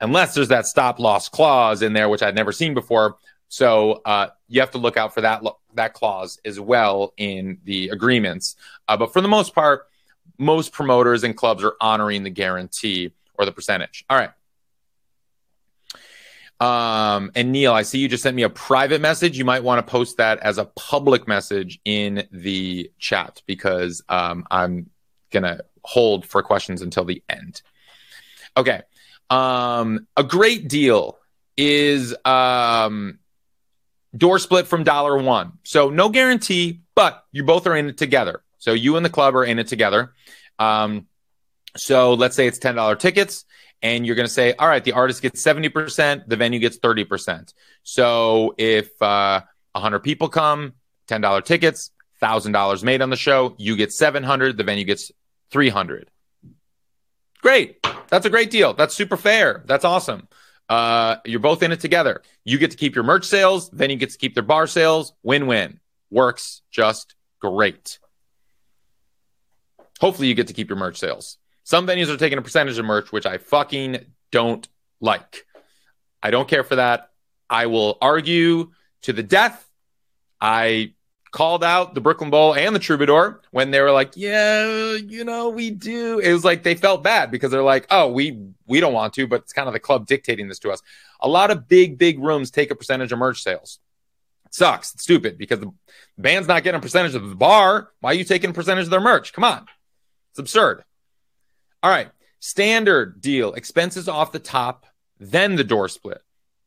unless 0.00 0.34
there's 0.34 0.48
that 0.48 0.66
stop 0.66 0.98
loss 0.98 1.28
clause 1.28 1.82
in 1.82 1.92
there, 1.92 2.08
which 2.08 2.22
I'd 2.22 2.34
never 2.34 2.52
seen 2.52 2.74
before. 2.74 3.16
So 3.48 4.00
uh, 4.04 4.28
you 4.48 4.60
have 4.60 4.72
to 4.72 4.78
look 4.78 4.96
out 4.96 5.14
for 5.14 5.20
that 5.20 5.42
that 5.74 5.92
clause 5.92 6.40
as 6.44 6.58
well 6.58 7.12
in 7.16 7.58
the 7.64 7.90
agreements. 7.90 8.56
Uh, 8.88 8.96
but 8.96 9.12
for 9.12 9.20
the 9.20 9.28
most 9.28 9.54
part, 9.54 9.86
most 10.38 10.72
promoters 10.72 11.22
and 11.22 11.36
clubs 11.36 11.62
are 11.62 11.74
honoring 11.80 12.22
the 12.22 12.30
guarantee 12.30 13.12
or 13.34 13.44
the 13.44 13.52
percentage. 13.52 14.04
All 14.08 14.16
right. 14.16 14.30
Um, 16.58 17.32
and 17.34 17.52
Neil, 17.52 17.72
I 17.72 17.82
see 17.82 17.98
you 17.98 18.08
just 18.08 18.22
sent 18.22 18.34
me 18.34 18.42
a 18.42 18.50
private 18.50 19.00
message. 19.00 19.36
You 19.36 19.44
might 19.44 19.62
want 19.62 19.84
to 19.84 19.90
post 19.90 20.16
that 20.16 20.38
as 20.38 20.58
a 20.58 20.64
public 20.64 21.28
message 21.28 21.80
in 21.84 22.26
the 22.30 22.90
chat 22.98 23.42
because 23.46 24.02
um, 24.08 24.46
I'm 24.50 24.90
gonna 25.30 25.60
hold 25.84 26.24
for 26.24 26.42
questions 26.42 26.82
until 26.82 27.04
the 27.04 27.22
end. 27.28 27.62
Okay. 28.56 28.82
Um, 29.28 30.06
a 30.16 30.22
great 30.22 30.68
deal 30.68 31.18
is 31.56 32.14
um, 32.24 33.18
door 34.16 34.38
split 34.38 34.66
from 34.66 34.84
dollar 34.84 35.18
one. 35.18 35.52
So 35.64 35.90
no 35.90 36.08
guarantee, 36.08 36.80
but 36.94 37.24
you 37.32 37.44
both 37.44 37.66
are 37.66 37.76
in 37.76 37.88
it 37.88 37.98
together. 37.98 38.42
So 38.58 38.72
you 38.72 38.96
and 38.96 39.04
the 39.04 39.10
club 39.10 39.36
are 39.36 39.44
in 39.44 39.58
it 39.58 39.66
together. 39.66 40.12
Um, 40.58 41.06
so 41.76 42.14
let's 42.14 42.34
say 42.34 42.46
it's 42.46 42.58
$10 42.58 42.98
tickets 42.98 43.44
and 43.82 44.06
you're 44.06 44.16
going 44.16 44.26
to 44.26 44.32
say, 44.32 44.54
all 44.54 44.68
right, 44.68 44.82
the 44.82 44.92
artist 44.92 45.22
gets 45.22 45.42
70%, 45.44 46.26
the 46.26 46.36
venue 46.36 46.58
gets 46.58 46.78
30%. 46.78 47.52
So 47.82 48.54
if 48.58 49.00
uh, 49.02 49.42
100 49.72 50.00
people 50.00 50.28
come, 50.28 50.74
$10 51.08 51.44
tickets, 51.44 51.90
$1,000 52.22 52.82
made 52.82 53.02
on 53.02 53.10
the 53.10 53.16
show, 53.16 53.54
you 53.58 53.76
get 53.76 53.92
700, 53.92 54.56
the 54.56 54.64
venue 54.64 54.84
gets 54.84 55.12
300. 55.50 56.10
Great. 57.42 57.84
That's 58.08 58.26
a 58.26 58.30
great 58.30 58.50
deal. 58.50 58.74
That's 58.74 58.94
super 58.94 59.16
fair. 59.16 59.62
That's 59.66 59.84
awesome. 59.84 60.28
Uh, 60.68 61.16
you're 61.24 61.40
both 61.40 61.62
in 61.62 61.70
it 61.70 61.80
together. 61.80 62.22
You 62.44 62.58
get 62.58 62.72
to 62.72 62.76
keep 62.76 62.94
your 62.94 63.04
merch 63.04 63.24
sales, 63.24 63.70
then 63.70 63.90
you 63.90 63.96
get 63.96 64.10
to 64.10 64.18
keep 64.18 64.34
their 64.34 64.42
bar 64.42 64.66
sales. 64.66 65.12
Win 65.22 65.46
win. 65.46 65.78
Works 66.10 66.62
just 66.70 67.14
great. 67.40 67.98
Hopefully, 70.00 70.28
you 70.28 70.34
get 70.34 70.48
to 70.48 70.52
keep 70.52 70.68
your 70.68 70.78
merch 70.78 70.98
sales. 70.98 71.38
Some 71.66 71.84
venues 71.84 72.08
are 72.08 72.16
taking 72.16 72.38
a 72.38 72.42
percentage 72.42 72.78
of 72.78 72.84
merch, 72.84 73.10
which 73.10 73.26
I 73.26 73.38
fucking 73.38 73.98
don't 74.30 74.68
like. 75.00 75.44
I 76.22 76.30
don't 76.30 76.46
care 76.46 76.62
for 76.62 76.76
that. 76.76 77.10
I 77.50 77.66
will 77.66 77.98
argue 78.00 78.70
to 79.02 79.12
the 79.12 79.24
death. 79.24 79.68
I 80.40 80.94
called 81.32 81.64
out 81.64 81.92
the 81.92 82.00
Brooklyn 82.00 82.30
Bowl 82.30 82.54
and 82.54 82.72
the 82.72 82.78
Troubadour 82.78 83.40
when 83.50 83.72
they 83.72 83.80
were 83.80 83.90
like, 83.90 84.12
"Yeah, 84.14 84.92
you 84.92 85.24
know, 85.24 85.48
we 85.48 85.70
do." 85.70 86.20
It 86.20 86.32
was 86.32 86.44
like 86.44 86.62
they 86.62 86.76
felt 86.76 87.02
bad 87.02 87.32
because 87.32 87.50
they're 87.50 87.64
like, 87.64 87.88
"Oh, 87.90 88.12
we 88.12 88.38
we 88.68 88.78
don't 88.78 88.92
want 88.92 89.14
to," 89.14 89.26
but 89.26 89.40
it's 89.40 89.52
kind 89.52 89.66
of 89.66 89.74
the 89.74 89.80
club 89.80 90.06
dictating 90.06 90.46
this 90.46 90.60
to 90.60 90.70
us. 90.70 90.80
A 91.18 91.28
lot 91.28 91.50
of 91.50 91.66
big 91.66 91.98
big 91.98 92.20
rooms 92.20 92.52
take 92.52 92.70
a 92.70 92.76
percentage 92.76 93.10
of 93.10 93.18
merch 93.18 93.42
sales. 93.42 93.80
It 94.44 94.54
sucks. 94.54 94.94
It's 94.94 95.02
stupid 95.02 95.36
because 95.36 95.58
the 95.58 95.72
band's 96.16 96.46
not 96.46 96.62
getting 96.62 96.78
a 96.78 96.82
percentage 96.82 97.16
of 97.16 97.28
the 97.28 97.34
bar. 97.34 97.90
Why 97.98 98.12
are 98.12 98.14
you 98.14 98.22
taking 98.22 98.50
a 98.50 98.54
percentage 98.54 98.84
of 98.84 98.90
their 98.90 99.00
merch? 99.00 99.32
Come 99.32 99.42
on. 99.42 99.66
It's 100.30 100.38
absurd. 100.38 100.84
All 101.86 101.92
right. 101.92 102.10
Standard 102.40 103.20
deal 103.20 103.52
expenses 103.52 104.08
off 104.08 104.32
the 104.32 104.40
top, 104.40 104.86
then 105.20 105.54
the 105.54 105.62
door 105.62 105.88
split. 105.88 106.20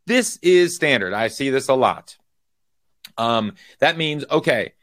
This 0.05 0.39
is 0.41 0.77
standard. 0.77 1.11
I 1.11 1.27
see 1.27 1.49
this 1.49 1.67
a 1.67 1.73
lot. 1.73 2.15
Um, 3.17 3.55
that 3.79 3.97
means, 3.97 4.23
okay, 4.31 4.75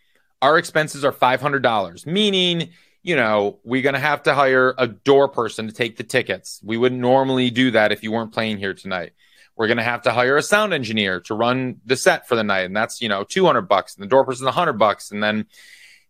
our 0.42 0.59
expenses 0.59 1.07
are 1.07 1.12
$500, 1.12 2.05
meaning, 2.05 2.68
you 3.03 3.16
know, 3.16 3.61
we're 3.64 3.81
going 3.81 3.94
to 3.94 3.99
have 3.99 4.25
to 4.25 4.35
hire 4.35 4.75
a 4.77 4.87
door 4.87 5.27
person 5.29 5.68
to 5.68 5.72
take 5.72 5.96
the 5.96 6.05
tickets. 6.05 6.61
We 6.62 6.77
wouldn't 6.77 7.01
normally 7.01 7.49
do 7.49 7.70
that 7.70 7.90
if 7.90 8.03
you 8.03 8.12
weren't 8.12 8.33
playing 8.33 8.59
here 8.59 8.75
tonight. 8.75 9.14
We're 9.57 9.68
going 9.68 9.79
to 9.79 9.85
have 9.85 10.03
to 10.03 10.12
hire 10.12 10.37
a 10.37 10.42
sound 10.42 10.75
engineer 10.75 11.20
to 11.20 11.35
run 11.35 11.81
the 11.87 11.96
set 11.96 12.29
for 12.29 12.37
the 12.37 12.44
night. 12.44 12.66
And 12.66 12.77
that's, 12.77 13.01
you 13.01 13.09
know, 13.09 13.25
200 13.25 13.62
bucks 13.62 13.94
and 13.94 14.03
the 14.03 14.09
door 14.11 14.27
person's 14.27 14.44
100 14.44 14.75
bucks. 14.75 15.12
And 15.12 15.22
then, 15.22 15.46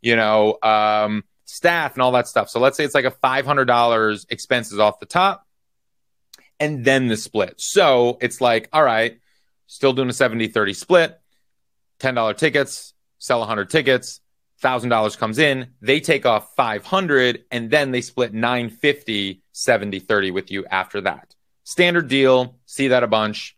you 0.03 0.17
know, 0.17 0.59
um, 0.65 1.23
staff 1.47 1.95
and 1.95 2.03
all 2.03 2.13
that 2.13 2.29
stuff. 2.29 2.51
So 2.51 2.61
let's 2.61 2.77
say 2.77 2.85
it's 2.85 2.95
like 2.95 3.07
a 3.07 3.11
$500 3.11 4.27
expenses 4.31 4.79
off 4.79 5.01
the 5.01 5.07
top 5.07 5.47
and 6.61 6.85
then 6.85 7.09
the 7.09 7.17
split. 7.17 7.55
So 7.59 8.19
it's 8.21 8.41
like, 8.41 8.69
all 8.73 8.83
right, 8.83 9.19
still 9.67 9.93
doing 9.93 10.11
a 10.11 10.13
70 10.13 10.49
30 10.49 10.75
split, 10.75 11.19
$10 12.01 12.37
tickets, 12.37 12.93
sell 13.19 13.39
100 13.39 13.71
tickets, 13.71 14.21
$1,000 14.63 15.19
comes 15.19 15.39
in, 15.39 15.69
they 15.81 16.01
take 16.01 16.27
off 16.27 16.55
500 16.57 17.45
and 17.51 17.71
then 17.71 17.91
they 17.91 18.01
split 18.01 18.33
950 18.35 19.43
70 19.53 19.99
30 20.01 20.31
with 20.31 20.51
you 20.51 20.67
after 20.67 21.01
that. 21.03 21.35
Standard 21.65 22.09
deal, 22.09 22.57
see 22.67 22.89
that 22.89 23.03
a 23.03 23.09
bunch, 23.09 23.57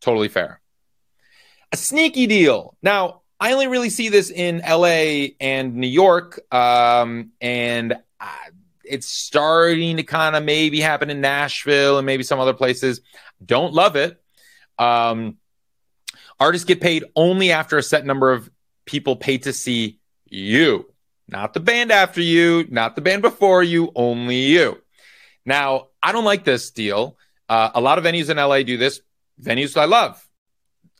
totally 0.00 0.28
fair. 0.28 0.60
A 1.70 1.76
sneaky 1.76 2.26
deal. 2.26 2.76
Now, 2.82 3.21
I 3.42 3.54
only 3.54 3.66
really 3.66 3.90
see 3.90 4.08
this 4.08 4.30
in 4.30 4.58
LA 4.58 5.34
and 5.40 5.74
New 5.74 5.88
York, 5.88 6.38
um, 6.54 7.32
and 7.40 7.92
uh, 8.20 8.36
it's 8.84 9.08
starting 9.08 9.96
to 9.96 10.04
kind 10.04 10.36
of 10.36 10.44
maybe 10.44 10.80
happen 10.80 11.10
in 11.10 11.20
Nashville 11.20 11.98
and 11.98 12.06
maybe 12.06 12.22
some 12.22 12.38
other 12.38 12.54
places. 12.54 13.00
Don't 13.44 13.74
love 13.74 13.96
it. 13.96 14.22
Um, 14.78 15.38
artists 16.38 16.64
get 16.66 16.80
paid 16.80 17.02
only 17.16 17.50
after 17.50 17.76
a 17.78 17.82
set 17.82 18.06
number 18.06 18.30
of 18.30 18.48
people 18.84 19.16
pay 19.16 19.38
to 19.38 19.52
see 19.52 19.98
you, 20.26 20.88
not 21.26 21.52
the 21.52 21.58
band 21.58 21.90
after 21.90 22.20
you, 22.20 22.68
not 22.70 22.94
the 22.94 23.02
band 23.02 23.22
before 23.22 23.60
you, 23.64 23.90
only 23.96 24.36
you. 24.36 24.80
Now, 25.44 25.88
I 26.00 26.12
don't 26.12 26.24
like 26.24 26.44
this 26.44 26.70
deal. 26.70 27.18
Uh, 27.48 27.70
a 27.74 27.80
lot 27.80 27.98
of 27.98 28.04
venues 28.04 28.30
in 28.30 28.36
LA 28.36 28.62
do 28.62 28.76
this. 28.76 29.00
Venues 29.42 29.76
I 29.76 29.86
love, 29.86 30.24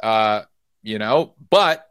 uh, 0.03 0.43
you 0.83 0.99
know, 0.99 1.35
but 1.49 1.89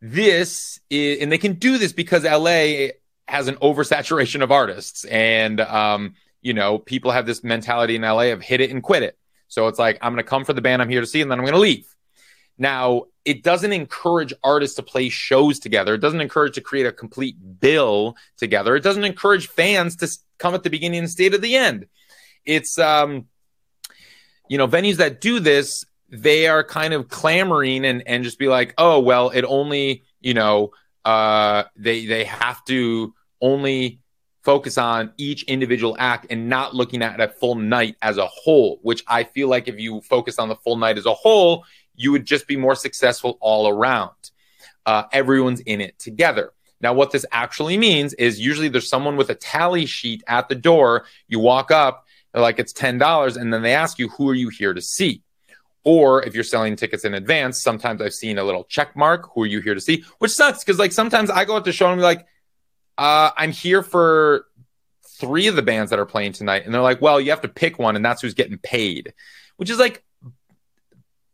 this 0.00 0.80
is, 0.90 1.20
and 1.20 1.30
they 1.30 1.38
can 1.38 1.54
do 1.54 1.78
this 1.78 1.92
because 1.92 2.24
LA 2.24 2.88
has 3.26 3.48
an 3.48 3.56
oversaturation 3.56 4.42
of 4.42 4.52
artists, 4.52 5.04
and 5.04 5.60
um, 5.60 6.14
you 6.40 6.54
know, 6.54 6.78
people 6.78 7.10
have 7.10 7.26
this 7.26 7.42
mentality 7.42 7.96
in 7.96 8.02
LA 8.02 8.32
of 8.32 8.40
hit 8.40 8.60
it 8.60 8.70
and 8.70 8.82
quit 8.82 9.02
it. 9.02 9.18
So 9.48 9.68
it's 9.68 9.78
like 9.78 9.98
I'm 10.02 10.12
going 10.12 10.24
to 10.24 10.28
come 10.28 10.44
for 10.44 10.52
the 10.52 10.60
band 10.60 10.82
I'm 10.82 10.88
here 10.88 11.00
to 11.00 11.06
see, 11.06 11.20
and 11.20 11.30
then 11.30 11.38
I'm 11.38 11.44
going 11.44 11.54
to 11.54 11.60
leave. 11.60 11.86
Now, 12.58 13.04
it 13.24 13.42
doesn't 13.42 13.72
encourage 13.72 14.32
artists 14.42 14.76
to 14.76 14.82
play 14.82 15.08
shows 15.10 15.58
together. 15.58 15.94
It 15.94 16.00
doesn't 16.00 16.20
encourage 16.20 16.54
to 16.54 16.60
create 16.60 16.86
a 16.86 16.92
complete 16.92 17.36
bill 17.60 18.16
together. 18.36 18.74
It 18.74 18.82
doesn't 18.82 19.04
encourage 19.04 19.48
fans 19.48 19.96
to 19.96 20.08
come 20.38 20.54
at 20.54 20.62
the 20.62 20.70
beginning 20.70 21.00
and 21.00 21.10
stay 21.10 21.26
at 21.26 21.40
the 21.40 21.56
end. 21.56 21.86
It's 22.44 22.78
um, 22.78 23.26
you 24.48 24.58
know, 24.58 24.66
venues 24.66 24.96
that 24.96 25.20
do 25.20 25.40
this 25.40 25.84
they 26.10 26.48
are 26.48 26.64
kind 26.64 26.94
of 26.94 27.08
clamoring 27.08 27.84
and 27.84 28.02
and 28.06 28.24
just 28.24 28.38
be 28.38 28.48
like, 28.48 28.74
oh 28.78 29.00
well, 29.00 29.30
it 29.30 29.42
only 29.42 30.04
you 30.20 30.34
know 30.34 30.72
uh, 31.04 31.64
they 31.76 32.06
they 32.06 32.24
have 32.24 32.64
to 32.66 33.14
only 33.40 34.00
focus 34.42 34.78
on 34.78 35.12
each 35.18 35.42
individual 35.44 35.96
act 35.98 36.26
and 36.30 36.48
not 36.48 36.74
looking 36.74 37.02
at 37.02 37.20
a 37.20 37.28
full 37.28 37.54
night 37.54 37.96
as 38.02 38.16
a 38.16 38.26
whole. 38.26 38.78
Which 38.82 39.02
I 39.06 39.24
feel 39.24 39.48
like 39.48 39.68
if 39.68 39.78
you 39.78 40.00
focus 40.02 40.38
on 40.38 40.48
the 40.48 40.56
full 40.56 40.76
night 40.76 40.98
as 40.98 41.06
a 41.06 41.14
whole, 41.14 41.64
you 41.94 42.12
would 42.12 42.24
just 42.24 42.46
be 42.46 42.56
more 42.56 42.74
successful 42.74 43.36
all 43.40 43.68
around. 43.68 44.12
Uh, 44.86 45.04
everyone's 45.12 45.60
in 45.60 45.80
it 45.80 45.98
together. 45.98 46.52
Now, 46.80 46.94
what 46.94 47.10
this 47.10 47.26
actually 47.32 47.76
means 47.76 48.14
is 48.14 48.40
usually 48.40 48.68
there's 48.68 48.88
someone 48.88 49.16
with 49.16 49.30
a 49.30 49.34
tally 49.34 49.86
sheet 49.86 50.22
at 50.26 50.48
the 50.48 50.54
door. 50.54 51.06
You 51.26 51.40
walk 51.40 51.70
up, 51.70 52.06
like, 52.32 52.58
it's 52.58 52.72
$10. 52.72 53.36
And 53.36 53.52
then 53.52 53.62
they 53.62 53.74
ask 53.74 53.98
you, 53.98 54.08
who 54.08 54.28
are 54.30 54.34
you 54.34 54.48
here 54.48 54.72
to 54.72 54.80
see? 54.80 55.22
Or 55.90 56.22
if 56.22 56.34
you're 56.34 56.44
selling 56.44 56.76
tickets 56.76 57.06
in 57.06 57.14
advance, 57.14 57.62
sometimes 57.62 58.02
I've 58.02 58.12
seen 58.12 58.36
a 58.36 58.44
little 58.44 58.64
check 58.64 58.94
mark. 58.94 59.30
Who 59.32 59.44
are 59.44 59.46
you 59.46 59.62
here 59.62 59.72
to 59.72 59.80
see? 59.80 60.04
Which 60.18 60.32
sucks 60.32 60.62
because 60.62 60.78
like 60.78 60.92
sometimes 60.92 61.30
I 61.30 61.46
go 61.46 61.56
out 61.56 61.64
to 61.64 61.72
show 61.72 61.90
and 61.90 61.98
be 61.98 62.02
like, 62.02 62.26
uh, 62.98 63.30
I'm 63.34 63.52
here 63.52 63.82
for 63.82 64.44
three 65.18 65.46
of 65.46 65.56
the 65.56 65.62
bands 65.62 65.88
that 65.88 65.98
are 65.98 66.04
playing 66.04 66.34
tonight, 66.34 66.66
and 66.66 66.74
they're 66.74 66.82
like, 66.82 67.00
well, 67.00 67.18
you 67.18 67.30
have 67.30 67.40
to 67.40 67.48
pick 67.48 67.78
one, 67.78 67.96
and 67.96 68.04
that's 68.04 68.20
who's 68.20 68.34
getting 68.34 68.58
paid. 68.58 69.14
Which 69.56 69.70
is 69.70 69.78
like, 69.78 70.04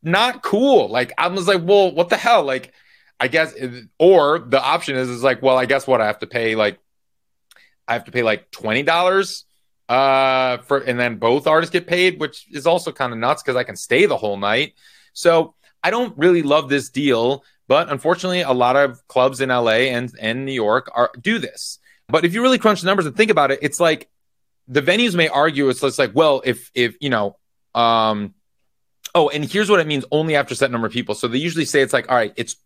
not 0.05 0.45
cool. 0.45 0.89
Like 0.89 1.13
I 1.19 1.27
was 1.27 1.49
like, 1.49 1.63
well, 1.65 1.93
what 1.93 2.09
the 2.09 2.17
hell? 2.17 2.45
Like, 2.45 2.73
I 3.19 3.27
guess, 3.27 3.57
or 3.99 4.39
the 4.39 4.63
option 4.63 4.95
is 4.95 5.09
is 5.09 5.25
like, 5.25 5.43
well, 5.43 5.59
I 5.59 5.67
guess 5.67 5.85
what 5.85 6.01
I 6.01 6.07
have 6.07 6.21
to 6.21 6.29
pay 6.29 6.55
like, 6.55 6.79
I 7.89 7.95
have 7.95 8.05
to 8.05 8.13
pay 8.13 8.23
like 8.23 8.53
twenty 8.53 8.85
dollars 8.85 9.47
uh 9.89 10.59
for 10.59 10.79
and 10.79 10.99
then 10.99 11.17
both 11.17 11.47
artists 11.47 11.71
get 11.73 11.87
paid 11.87 12.19
which 12.19 12.47
is 12.51 12.67
also 12.67 12.91
kind 12.91 13.13
of 13.13 13.19
nuts 13.19 13.43
because 13.43 13.55
i 13.55 13.63
can 13.63 13.77
stay 13.77 14.07
the 14.07 14.17
whole 14.17 14.37
night. 14.37 14.75
So 15.13 15.55
i 15.83 15.91
don't 15.91 16.17
really 16.17 16.43
love 16.43 16.69
this 16.69 16.89
deal 16.89 17.45
but 17.69 17.91
unfortunately 17.91 18.41
a 18.41 18.53
lot 18.53 18.77
of 18.77 19.07
clubs 19.09 19.41
in 19.41 19.51
la 19.51 19.69
and 19.69 20.11
and 20.21 20.47
new 20.47 20.53
york 20.53 20.91
are 20.95 21.11
do 21.21 21.39
this. 21.39 21.79
But 22.09 22.25
if 22.25 22.35
you 22.35 22.43
really 22.43 22.59
crunch 22.59 22.81
the 22.83 22.87
numbers 22.87 23.07
and 23.07 23.17
think 23.17 23.31
about 23.31 23.51
it 23.51 23.59
it's 23.63 23.81
like 23.81 24.09
the 24.69 24.81
venues 24.81 25.15
may 25.15 25.29
argue 25.29 25.69
it's, 25.69 25.83
it's 25.83 25.99
like 25.99 26.13
well 26.15 26.43
if 26.45 26.71
if 26.75 26.97
you 27.01 27.11
know 27.11 27.37
um 27.75 28.35
oh 29.15 29.29
and 29.29 29.45
here's 29.45 29.71
what 29.71 29.81
it 29.81 29.87
means 29.87 30.05
only 30.11 30.37
after 30.37 30.55
set 30.55 30.71
number 30.71 30.87
of 30.87 30.93
people. 30.93 31.15
So 31.15 31.29
they 31.29 31.39
usually 31.39 31.65
say 31.65 31.83
it's 31.83 31.93
like 31.93 32.11
all 32.11 32.17
right 32.17 32.33
it's 32.37 32.57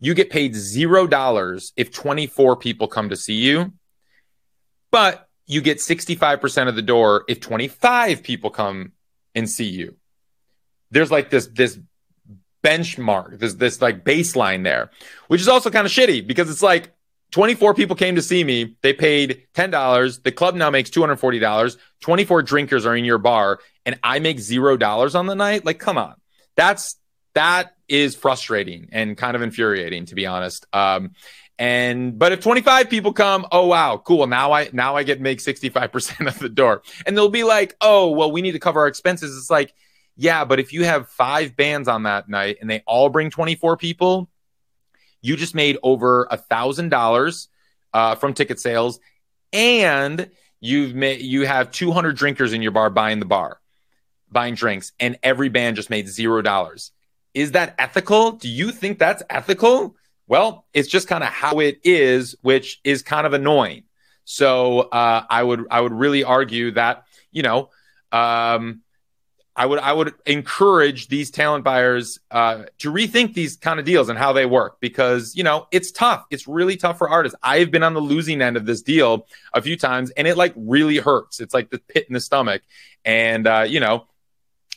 you 0.00 0.14
get 0.14 0.30
paid 0.30 0.54
zero 0.54 1.06
dollars 1.06 1.72
if 1.76 1.92
24 1.92 2.56
people 2.56 2.88
come 2.88 3.08
to 3.10 3.16
see 3.16 3.34
you. 3.34 3.72
But 4.90 5.23
you 5.46 5.60
get 5.60 5.78
65% 5.78 6.68
of 6.68 6.74
the 6.74 6.82
door 6.82 7.24
if 7.28 7.40
25 7.40 8.22
people 8.22 8.50
come 8.50 8.92
and 9.34 9.48
see 9.48 9.68
you. 9.68 9.96
There's 10.90 11.10
like 11.10 11.30
this 11.30 11.48
this 11.48 11.78
benchmark, 12.62 13.38
this 13.38 13.54
this 13.54 13.82
like 13.82 14.04
baseline 14.04 14.64
there, 14.64 14.90
which 15.28 15.40
is 15.40 15.48
also 15.48 15.70
kind 15.70 15.86
of 15.86 15.92
shitty 15.92 16.26
because 16.26 16.48
it's 16.48 16.62
like 16.62 16.94
24 17.32 17.74
people 17.74 17.96
came 17.96 18.14
to 18.14 18.22
see 18.22 18.44
me. 18.44 18.76
They 18.82 18.92
paid 18.92 19.42
$10. 19.54 20.22
The 20.22 20.30
club 20.30 20.54
now 20.54 20.70
makes 20.70 20.88
$240. 20.90 21.76
24 22.00 22.42
drinkers 22.42 22.86
are 22.86 22.96
in 22.96 23.04
your 23.04 23.18
bar 23.18 23.58
and 23.84 23.98
I 24.02 24.20
make 24.20 24.38
$0 24.38 25.14
on 25.14 25.26
the 25.26 25.34
night. 25.34 25.64
Like 25.64 25.78
come 25.78 25.98
on. 25.98 26.14
That's 26.56 26.96
that 27.34 27.74
is 27.88 28.14
frustrating 28.14 28.88
and 28.92 29.16
kind 29.16 29.34
of 29.34 29.42
infuriating 29.42 30.06
to 30.06 30.14
be 30.14 30.26
honest. 30.26 30.66
Um, 30.72 31.10
and 31.58 32.18
but 32.18 32.32
if 32.32 32.40
25 32.40 32.90
people 32.90 33.12
come, 33.12 33.46
oh 33.52 33.66
wow, 33.66 33.96
cool. 33.96 34.26
Now 34.26 34.52
I 34.52 34.70
now 34.72 34.96
I 34.96 35.04
get 35.04 35.20
make 35.20 35.38
65% 35.38 36.26
of 36.26 36.38
the 36.38 36.48
door. 36.48 36.82
And 37.06 37.16
they'll 37.16 37.28
be 37.28 37.44
like, 37.44 37.76
"Oh, 37.80 38.10
well 38.10 38.32
we 38.32 38.42
need 38.42 38.52
to 38.52 38.58
cover 38.58 38.80
our 38.80 38.88
expenses." 38.88 39.36
It's 39.36 39.50
like, 39.50 39.72
"Yeah, 40.16 40.44
but 40.44 40.58
if 40.58 40.72
you 40.72 40.84
have 40.84 41.08
5 41.08 41.56
bands 41.56 41.88
on 41.88 42.04
that 42.04 42.28
night 42.28 42.58
and 42.60 42.68
they 42.68 42.82
all 42.86 43.08
bring 43.08 43.30
24 43.30 43.76
people, 43.76 44.28
you 45.22 45.36
just 45.36 45.54
made 45.54 45.78
over 45.82 46.26
a 46.30 46.36
$1000 46.36 47.48
uh, 47.92 48.14
from 48.16 48.34
ticket 48.34 48.60
sales 48.60 48.98
and 49.52 50.30
you've 50.60 50.94
made 50.94 51.20
you 51.22 51.46
have 51.46 51.70
200 51.70 52.16
drinkers 52.16 52.52
in 52.52 52.62
your 52.62 52.72
bar 52.72 52.90
buying 52.90 53.20
the 53.20 53.26
bar, 53.26 53.60
buying 54.30 54.54
drinks 54.54 54.92
and 54.98 55.18
every 55.22 55.48
band 55.48 55.76
just 55.76 55.88
made 55.88 56.06
$0. 56.06 56.90
Is 57.32 57.52
that 57.52 57.74
ethical? 57.78 58.32
Do 58.32 58.48
you 58.48 58.70
think 58.70 58.98
that's 58.98 59.22
ethical? 59.30 59.96
Well, 60.26 60.66
it's 60.72 60.88
just 60.88 61.08
kind 61.08 61.22
of 61.22 61.30
how 61.30 61.60
it 61.60 61.80
is, 61.84 62.34
which 62.42 62.80
is 62.84 63.02
kind 63.02 63.26
of 63.26 63.32
annoying. 63.32 63.84
So 64.24 64.80
uh, 64.80 65.24
I 65.28 65.42
would 65.42 65.66
I 65.70 65.80
would 65.80 65.92
really 65.92 66.24
argue 66.24 66.70
that 66.72 67.04
you 67.30 67.42
know 67.42 67.70
um, 68.10 68.80
I 69.56 69.66
would 69.66 69.78
I 69.78 69.92
would 69.92 70.14
encourage 70.26 71.08
these 71.08 71.30
talent 71.30 71.62
buyers 71.62 72.18
uh, 72.30 72.64
to 72.78 72.90
rethink 72.90 73.34
these 73.34 73.56
kind 73.56 73.78
of 73.78 73.84
deals 73.84 74.08
and 74.08 74.18
how 74.18 74.32
they 74.32 74.46
work 74.46 74.80
because 74.80 75.36
you 75.36 75.44
know 75.44 75.68
it's 75.70 75.92
tough. 75.92 76.24
It's 76.30 76.48
really 76.48 76.76
tough 76.76 76.98
for 76.98 77.08
artists. 77.08 77.38
I've 77.42 77.70
been 77.70 77.82
on 77.82 77.92
the 77.94 78.00
losing 78.00 78.40
end 78.40 78.56
of 78.56 78.66
this 78.66 78.82
deal 78.82 79.26
a 79.52 79.60
few 79.60 79.76
times, 79.76 80.10
and 80.10 80.26
it 80.26 80.36
like 80.36 80.54
really 80.56 80.96
hurts. 80.96 81.38
It's 81.40 81.54
like 81.54 81.70
the 81.70 81.78
pit 81.78 82.06
in 82.08 82.14
the 82.14 82.20
stomach, 82.20 82.62
and 83.04 83.46
uh, 83.46 83.66
you 83.68 83.78
know 83.78 84.06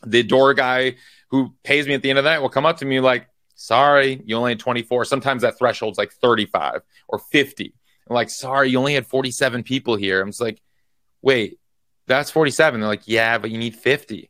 the 0.05 0.23
door 0.23 0.53
guy 0.53 0.95
who 1.29 1.53
pays 1.63 1.87
me 1.87 1.93
at 1.93 2.01
the 2.01 2.09
end 2.09 2.19
of 2.19 2.25
the 2.25 2.29
night 2.29 2.39
will 2.39 2.49
come 2.49 2.65
up 2.65 2.77
to 2.77 2.85
me 2.85 2.99
like 2.99 3.27
sorry, 3.57 4.21
you 4.25 4.37
only 4.37 4.51
had 4.51 4.59
24. 4.59 5.03
Sometimes 5.03 5.41
that 5.41 5.59
threshold's 5.59 5.97
like 5.97 6.13
35 6.13 6.81
or 7.09 7.19
50. 7.19 7.73
I'm 8.09 8.15
like, 8.15 8.29
sorry, 8.29 8.69
you 8.69 8.79
only 8.79 8.93
had 8.93 9.05
47 9.05 9.63
people 9.63 9.97
here. 9.97 10.21
I'm 10.21 10.29
just 10.29 10.39
like, 10.39 10.61
wait, 11.21 11.59
that's 12.05 12.31
47. 12.31 12.79
They're 12.79 12.87
like, 12.87 13.07
yeah, 13.07 13.37
but 13.37 13.51
you 13.51 13.57
need 13.57 13.75
50. 13.75 14.29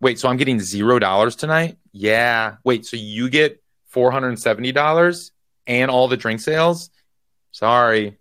Wait, 0.00 0.18
so 0.18 0.28
I'm 0.28 0.36
getting 0.36 0.60
zero 0.60 0.98
dollars 0.98 1.36
tonight? 1.36 1.78
Yeah. 1.92 2.56
Wait, 2.64 2.84
so 2.84 2.96
you 2.96 3.30
get 3.30 3.62
$470 3.94 5.30
and 5.66 5.90
all 5.90 6.08
the 6.08 6.16
drink 6.16 6.40
sales? 6.40 6.90
Sorry. 7.52 8.18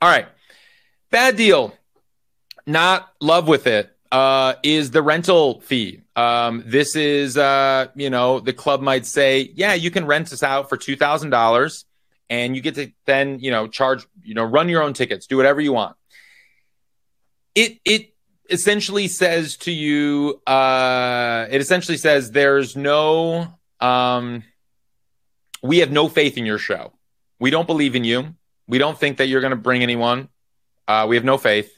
All 0.00 0.08
right. 0.08 0.28
Bad 1.10 1.36
deal. 1.36 1.74
Not 2.66 3.10
love 3.20 3.48
with 3.48 3.66
it 3.66 3.95
uh, 4.12 4.54
is 4.62 4.90
the 4.90 5.02
rental 5.02 5.60
fee. 5.60 6.02
Um, 6.14 6.62
this 6.66 6.96
is, 6.96 7.36
uh, 7.36 7.88
you 7.94 8.10
know, 8.10 8.40
the 8.40 8.52
club 8.52 8.80
might 8.80 9.06
say, 9.06 9.50
yeah, 9.54 9.74
you 9.74 9.90
can 9.90 10.06
rent 10.06 10.32
us 10.32 10.42
out 10.42 10.68
for 10.68 10.76
two 10.76 10.96
thousand 10.96 11.30
dollars, 11.30 11.84
and 12.30 12.56
you 12.56 12.62
get 12.62 12.74
to 12.76 12.92
then, 13.04 13.38
you 13.40 13.50
know, 13.50 13.68
charge, 13.68 14.06
you 14.22 14.34
know, 14.34 14.44
run 14.44 14.68
your 14.68 14.82
own 14.82 14.92
tickets, 14.92 15.26
do 15.26 15.36
whatever 15.36 15.60
you 15.60 15.72
want. 15.72 15.96
It 17.54 17.78
it 17.84 18.14
essentially 18.48 19.08
says 19.08 19.56
to 19.58 19.72
you, 19.72 20.40
uh, 20.46 21.46
it 21.50 21.60
essentially 21.60 21.96
says 21.96 22.30
there's 22.30 22.76
no, 22.76 23.58
um, 23.80 24.44
we 25.62 25.78
have 25.78 25.90
no 25.90 26.08
faith 26.08 26.38
in 26.38 26.46
your 26.46 26.58
show. 26.58 26.92
We 27.40 27.50
don't 27.50 27.66
believe 27.66 27.96
in 27.96 28.04
you. 28.04 28.34
We 28.68 28.78
don't 28.78 28.98
think 28.98 29.18
that 29.18 29.26
you're 29.26 29.40
going 29.40 29.50
to 29.50 29.56
bring 29.56 29.82
anyone. 29.82 30.28
Uh, 30.86 31.06
we 31.08 31.16
have 31.16 31.24
no 31.24 31.38
faith. 31.38 31.76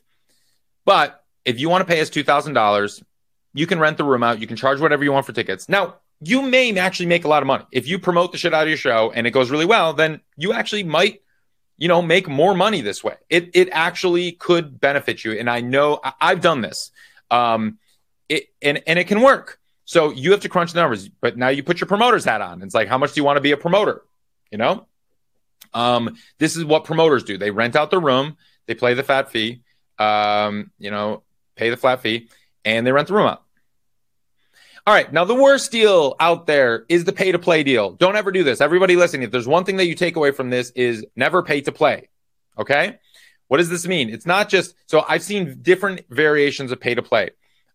But 0.84 1.17
if 1.48 1.58
you 1.58 1.70
want 1.70 1.80
to 1.80 1.86
pay 1.86 2.00
us 2.02 2.10
$2,000, 2.10 3.02
you 3.54 3.66
can 3.66 3.80
rent 3.80 3.96
the 3.96 4.04
room 4.04 4.22
out. 4.22 4.38
You 4.38 4.46
can 4.46 4.56
charge 4.56 4.82
whatever 4.82 5.02
you 5.02 5.12
want 5.12 5.24
for 5.24 5.32
tickets. 5.32 5.66
Now, 5.66 5.96
you 6.20 6.42
may 6.42 6.76
actually 6.78 7.06
make 7.06 7.24
a 7.24 7.28
lot 7.28 7.42
of 7.42 7.46
money. 7.46 7.64
If 7.72 7.88
you 7.88 7.98
promote 7.98 8.32
the 8.32 8.38
shit 8.38 8.52
out 8.52 8.64
of 8.64 8.68
your 8.68 8.76
show 8.76 9.12
and 9.12 9.26
it 9.26 9.30
goes 9.30 9.50
really 9.50 9.64
well, 9.64 9.94
then 9.94 10.20
you 10.36 10.52
actually 10.52 10.82
might, 10.82 11.22
you 11.78 11.88
know, 11.88 12.02
make 12.02 12.28
more 12.28 12.54
money 12.54 12.82
this 12.82 13.02
way. 13.02 13.14
It 13.30 13.50
it 13.54 13.70
actually 13.72 14.32
could 14.32 14.78
benefit 14.78 15.24
you. 15.24 15.32
And 15.32 15.48
I 15.48 15.62
know 15.62 16.00
I, 16.04 16.30
have 16.30 16.42
done 16.42 16.60
this. 16.60 16.90
Um 17.30 17.78
it 18.28 18.48
and, 18.60 18.82
and 18.86 18.98
it 18.98 19.04
can 19.04 19.22
work. 19.22 19.58
So 19.86 20.10
you 20.10 20.32
have 20.32 20.40
to 20.40 20.50
crunch 20.50 20.72
the 20.72 20.80
numbers, 20.80 21.08
but 21.08 21.38
now 21.38 21.48
you 21.48 21.62
put 21.62 21.80
your 21.80 21.88
promoter's 21.88 22.24
hat 22.24 22.42
on. 22.42 22.62
It's 22.62 22.74
like, 22.74 22.88
how 22.88 22.98
much 22.98 23.14
do 23.14 23.20
you 23.20 23.24
want 23.24 23.38
to 23.38 23.40
be 23.40 23.52
a 23.52 23.56
promoter? 23.56 24.02
You 24.50 24.58
know? 24.58 24.86
Um, 25.72 26.16
this 26.38 26.56
is 26.56 26.64
what 26.64 26.84
promoters 26.84 27.24
do. 27.24 27.38
They 27.38 27.50
rent 27.50 27.74
out 27.74 27.90
the 27.90 28.00
room, 28.00 28.36
they 28.66 28.74
play 28.74 28.92
the 28.92 29.02
fat 29.02 29.30
fee. 29.30 29.62
Um, 29.98 30.70
you 30.78 30.90
know, 30.90 31.22
pay 31.58 31.70
the 31.70 31.76
flat 31.76 32.00
fee, 32.00 32.28
and 32.64 32.86
they 32.86 32.92
rent 32.92 33.08
the 33.08 33.14
room 33.14 33.26
out. 33.26 33.42
All 34.88 34.94
right, 34.94 35.12
now 35.12 35.26
the 35.26 35.34
worst 35.34 35.70
deal 35.70 36.16
out 36.18 36.46
there 36.46 36.86
is 36.88 37.04
the 37.04 37.12
pay 37.12 37.30
to 37.30 37.38
play 37.38 37.62
deal. 37.62 37.90
Don't 37.90 38.16
ever 38.16 38.32
do 38.32 38.42
this. 38.42 38.62
Everybody 38.62 38.96
listening, 38.96 39.24
if 39.24 39.30
there's 39.30 39.46
one 39.46 39.64
thing 39.64 39.76
that 39.76 39.86
you 39.86 39.94
take 39.94 40.16
away 40.16 40.30
from 40.30 40.48
this 40.48 40.70
is 40.70 41.04
never 41.14 41.42
pay 41.42 41.60
to 41.60 41.72
play. 41.72 42.08
Okay? 42.56 42.98
What 43.48 43.58
does 43.58 43.68
this 43.68 43.86
mean? 43.86 44.08
It's 44.08 44.24
not 44.24 44.48
just 44.48 44.74
so 44.86 45.04
I've 45.06 45.22
seen 45.22 45.58
different 45.60 46.02
variations 46.08 46.72
of 46.72 46.80
pay 46.80 46.94
to 46.94 47.02
play. 47.02 47.32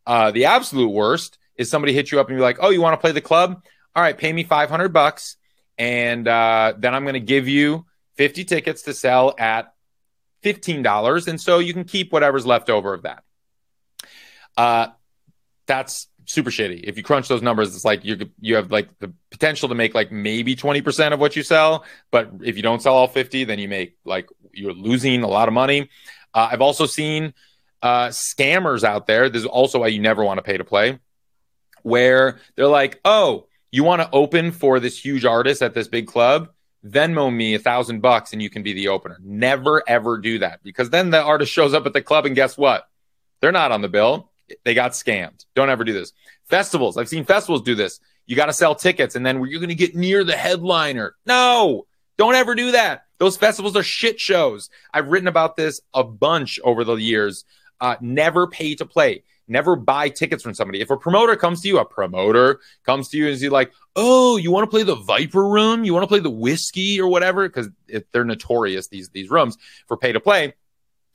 Uh, 0.08 0.32
the 0.32 0.46
absolute 0.46 0.90
worst 0.90 1.38
is 1.56 1.70
somebody 1.70 1.94
hit 1.94 2.12
you 2.12 2.20
up 2.20 2.30
and 2.30 2.38
be 2.38 2.42
like, 2.42 2.58
"Oh, 2.60 2.70
you 2.70 2.82
want 2.82 2.94
to 2.94 3.02
play 3.02 3.12
the 3.12 3.22
club? 3.22 3.62
All 3.96 4.02
right, 4.02 4.18
pay 4.18 4.34
me 4.34 4.44
500 4.44 4.90
bucks 4.90 5.38
and 5.78 6.28
uh, 6.28 6.74
then 6.78 6.96
I'm 6.96 7.04
going 7.04 7.14
to 7.14 7.20
give 7.20 7.48
you 7.48 7.86
50 8.16 8.44
tickets 8.46 8.84
to 8.84 8.94
sell 8.96 9.36
at 9.38 9.74
$15 10.44 11.28
and 11.28 11.40
so 11.40 11.60
you 11.60 11.74
can 11.74 11.84
keep 11.84 12.12
whatever's 12.12 12.46
left 12.46 12.72
over 12.72 12.94
of 12.94 13.04
that." 13.04 13.24
Uh, 14.58 14.88
that's 15.66 16.08
super 16.26 16.50
shitty. 16.50 16.82
If 16.84 16.98
you 16.98 17.04
crunch 17.04 17.28
those 17.28 17.42
numbers, 17.42 17.76
it's 17.76 17.86
like 17.86 18.04
you 18.06 18.30
you 18.40 18.56
have 18.56 18.72
like 18.72 18.88
the 19.00 19.14
potential 19.32 19.70
to 19.70 19.76
make 19.76 19.94
like 19.94 20.12
maybe 20.12 20.56
20% 20.56 21.14
of 21.14 21.20
what 21.20 21.36
you 21.36 21.44
sell, 21.44 21.86
but 22.12 22.30
if 22.44 22.56
you 22.56 22.64
don't 22.64 22.82
sell 22.82 22.96
all 22.96 23.08
50, 23.08 23.44
then 23.46 23.60
you 23.60 23.68
make 23.68 23.98
like 24.06 24.28
you're 24.52 24.74
losing 24.74 25.24
a 25.24 25.28
lot 25.28 25.48
of 25.48 25.54
money. 25.54 25.90
Uh, 26.34 26.50
I've 26.52 26.62
also 26.62 26.86
seen 26.86 27.34
uh, 27.82 28.08
scammers 28.08 28.84
out 28.84 29.08
there. 29.08 29.30
This 29.30 29.42
is 29.42 29.48
also 29.48 29.80
why 29.80 29.88
you 29.88 30.02
never 30.02 30.24
want 30.24 30.38
to 30.38 30.44
pay 30.44 30.58
to 30.58 30.64
play, 30.64 31.00
where 31.84 32.40
they're 32.56 32.68
like, 32.68 33.00
"Oh, 33.06 33.48
you 33.72 33.84
want 33.84 34.02
to 34.02 34.10
open 34.12 34.52
for 34.52 34.80
this 34.80 34.98
huge 34.98 35.26
artist 35.26 35.62
at 35.62 35.74
this 35.74 35.88
big 35.88 36.08
club? 36.08 36.50
Venmo 36.86 37.34
me 37.34 37.54
a 37.54 37.60
thousand 37.60 38.02
bucks 38.02 38.34
and 38.34 38.42
you 38.42 38.50
can 38.50 38.64
be 38.64 38.74
the 38.74 38.90
opener." 38.90 39.18
Never 39.22 39.84
ever 39.88 40.18
do 40.18 40.40
that 40.40 40.64
because 40.64 40.90
then 40.90 41.10
the 41.12 41.22
artist 41.22 41.52
shows 41.52 41.74
up 41.74 41.86
at 41.86 41.94
the 41.94 42.02
club 42.02 42.26
and 42.26 42.36
guess 42.36 42.58
what? 42.58 42.88
They're 43.42 43.52
not 43.52 43.72
on 43.72 43.82
the 43.82 43.90
bill 43.90 44.32
they 44.64 44.74
got 44.74 44.92
scammed. 44.92 45.46
Don't 45.56 45.70
ever 45.70 45.84
do 45.84 45.94
this. 45.94 46.14
Festivals, 46.46 46.98
I've 46.98 47.10
seen 47.10 47.26
festivals 47.26 47.62
do 47.62 47.76
this. 47.76 48.00
You 48.26 48.36
got 48.36 48.46
to 48.46 48.54
sell 48.54 48.76
tickets 48.76 49.16
and 49.16 49.26
then 49.26 49.44
you're 49.46 49.60
going 49.60 49.70
to 49.70 49.76
get 49.76 49.96
near 49.96 50.24
the 50.24 50.36
headliner. 50.36 51.16
No, 51.26 51.88
don't 52.18 52.36
ever 52.36 52.56
do 52.56 52.72
that. 52.72 53.06
Those 53.18 53.38
festivals 53.38 53.76
are 53.76 53.84
shit 53.84 54.20
shows. 54.20 54.70
I've 54.94 55.08
written 55.08 55.28
about 55.28 55.56
this 55.56 55.82
a 55.94 56.04
bunch 56.04 56.60
over 56.64 56.84
the 56.84 56.96
years. 56.96 57.46
Uh, 57.80 57.96
never 58.02 58.48
pay 58.48 58.76
to 58.76 58.86
play. 58.86 59.24
Never 59.48 59.76
buy 59.76 60.10
tickets 60.10 60.42
from 60.42 60.54
somebody. 60.54 60.80
If 60.80 60.90
a 60.90 60.98
promoter 60.98 61.36
comes 61.36 61.62
to 61.62 61.68
you, 61.68 61.78
a 61.78 61.86
promoter 61.86 62.60
comes 62.86 63.10
to 63.10 63.18
you 63.18 63.26
and 63.28 63.34
is 63.34 63.44
like, 63.52 63.74
"Oh, 63.96 64.38
you 64.38 64.52
want 64.52 64.64
to 64.64 64.70
play 64.70 64.84
the 64.84 64.96
Viper 64.96 65.46
Room? 65.46 65.84
You 65.84 65.94
want 65.94 66.04
to 66.04 66.08
play 66.08 66.20
the 66.20 66.30
Whisky 66.30 67.00
or 67.02 67.08
whatever?" 67.08 67.48
Because 67.48 67.70
they're 68.14 68.24
notorious 68.24 68.88
these 68.88 69.10
these 69.10 69.30
rooms 69.30 69.58
for 69.88 69.98
pay 69.98 70.14
to 70.14 70.22
play. 70.22 70.54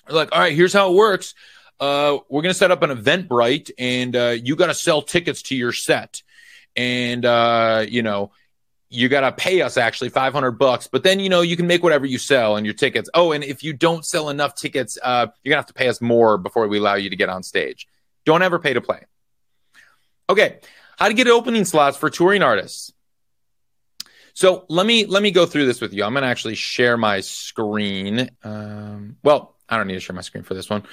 They're 0.06 0.16
like, 0.16 0.28
"All 0.32 0.40
right, 0.40 0.54
here's 0.54 0.74
how 0.74 0.90
it 0.90 0.94
works. 0.94 1.34
Uh, 1.80 2.18
we're 2.28 2.42
going 2.42 2.52
to 2.52 2.58
set 2.58 2.70
up 2.70 2.82
an 2.82 2.90
Eventbrite 2.90 3.70
and 3.78 4.14
uh, 4.16 4.36
you 4.42 4.56
got 4.56 4.66
to 4.66 4.74
sell 4.74 5.02
tickets 5.02 5.42
to 5.42 5.56
your 5.56 5.72
set. 5.72 6.22
And, 6.76 7.24
uh, 7.24 7.84
you 7.88 8.02
know, 8.02 8.32
you 8.90 9.08
got 9.08 9.20
to 9.20 9.32
pay 9.32 9.60
us 9.60 9.76
actually 9.76 10.08
500 10.08 10.52
bucks, 10.52 10.86
but 10.86 11.02
then, 11.02 11.20
you 11.20 11.28
know, 11.28 11.42
you 11.42 11.56
can 11.56 11.66
make 11.66 11.82
whatever 11.82 12.06
you 12.06 12.18
sell 12.18 12.56
and 12.56 12.64
your 12.64 12.74
tickets. 12.74 13.10
Oh, 13.12 13.32
and 13.32 13.44
if 13.44 13.62
you 13.62 13.72
don't 13.72 14.04
sell 14.04 14.30
enough 14.30 14.54
tickets, 14.54 14.98
uh, 15.02 15.26
you're 15.42 15.50
going 15.50 15.56
to 15.56 15.58
have 15.58 15.66
to 15.66 15.74
pay 15.74 15.88
us 15.88 16.00
more 16.00 16.38
before 16.38 16.66
we 16.68 16.78
allow 16.78 16.94
you 16.94 17.10
to 17.10 17.16
get 17.16 17.28
on 17.28 17.42
stage. 17.42 17.86
Don't 18.24 18.42
ever 18.42 18.58
pay 18.58 18.72
to 18.72 18.80
play. 18.80 19.04
Okay. 20.30 20.58
How 20.98 21.08
to 21.08 21.14
get 21.14 21.28
opening 21.28 21.64
slots 21.64 21.96
for 21.96 22.10
touring 22.10 22.42
artists. 22.42 22.92
So 24.34 24.66
let 24.68 24.86
me 24.86 25.04
let 25.06 25.20
me 25.20 25.32
go 25.32 25.46
through 25.46 25.66
this 25.66 25.80
with 25.80 25.92
you. 25.92 26.04
I'm 26.04 26.12
going 26.12 26.22
to 26.22 26.28
actually 26.28 26.54
share 26.54 26.96
my 26.96 27.20
screen. 27.20 28.30
Um, 28.44 29.16
well, 29.24 29.56
I 29.68 29.76
don't 29.76 29.88
need 29.88 29.94
to 29.94 30.00
share 30.00 30.14
my 30.14 30.22
screen 30.22 30.44
for 30.44 30.54
this 30.54 30.70
one. 30.70 30.84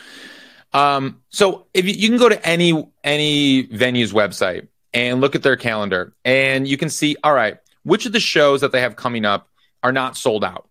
Um, 0.74 1.22
so 1.30 1.68
if 1.74 1.86
you, 1.86 1.94
you 1.94 2.10
can 2.10 2.18
go 2.18 2.30
to 2.30 2.48
any 2.48 2.88
any 3.04 3.64
venue's 3.64 4.12
website 4.12 4.68
and 4.94 5.22
look 5.22 5.36
at 5.36 5.44
their 5.44 5.56
calendar, 5.56 6.14
and 6.24 6.68
you 6.68 6.78
can 6.78 6.90
see, 6.90 7.16
all 7.24 7.34
right, 7.34 7.58
which 7.84 8.06
of 8.06 8.12
the 8.12 8.20
shows 8.20 8.62
that 8.62 8.72
they 8.72 8.82
have 8.82 8.96
coming 8.96 9.26
up 9.26 9.50
are 9.84 9.92
not 9.92 10.18
sold 10.18 10.44
out. 10.44 10.68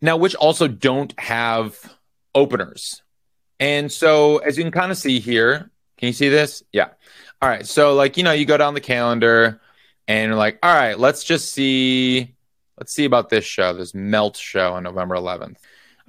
Now, 0.00 0.16
which 0.16 0.34
also 0.34 0.68
don't 0.68 1.18
have 1.18 1.76
openers. 2.34 3.02
And 3.58 3.90
so, 3.90 4.38
as 4.38 4.56
you 4.56 4.62
can 4.62 4.72
kind 4.72 4.92
of 4.92 4.98
see 4.98 5.18
here, 5.18 5.70
can 5.96 6.06
you 6.06 6.12
see 6.12 6.28
this? 6.28 6.62
Yeah. 6.72 6.90
All 7.42 7.48
right. 7.48 7.66
So, 7.66 7.94
like, 7.94 8.16
you 8.16 8.22
know, 8.22 8.32
you 8.32 8.44
go 8.44 8.56
down 8.56 8.74
the 8.74 8.80
calendar 8.80 9.60
and 10.06 10.28
you're 10.28 10.36
like, 10.36 10.58
all 10.62 10.72
right, 10.74 10.98
let's 10.98 11.24
just 11.24 11.52
see. 11.52 12.34
Let's 12.78 12.92
see 12.92 13.04
about 13.04 13.28
this 13.28 13.44
show, 13.44 13.72
this 13.72 13.92
Melt 13.92 14.36
show 14.36 14.74
on 14.74 14.84
November 14.84 15.16
11th. 15.16 15.56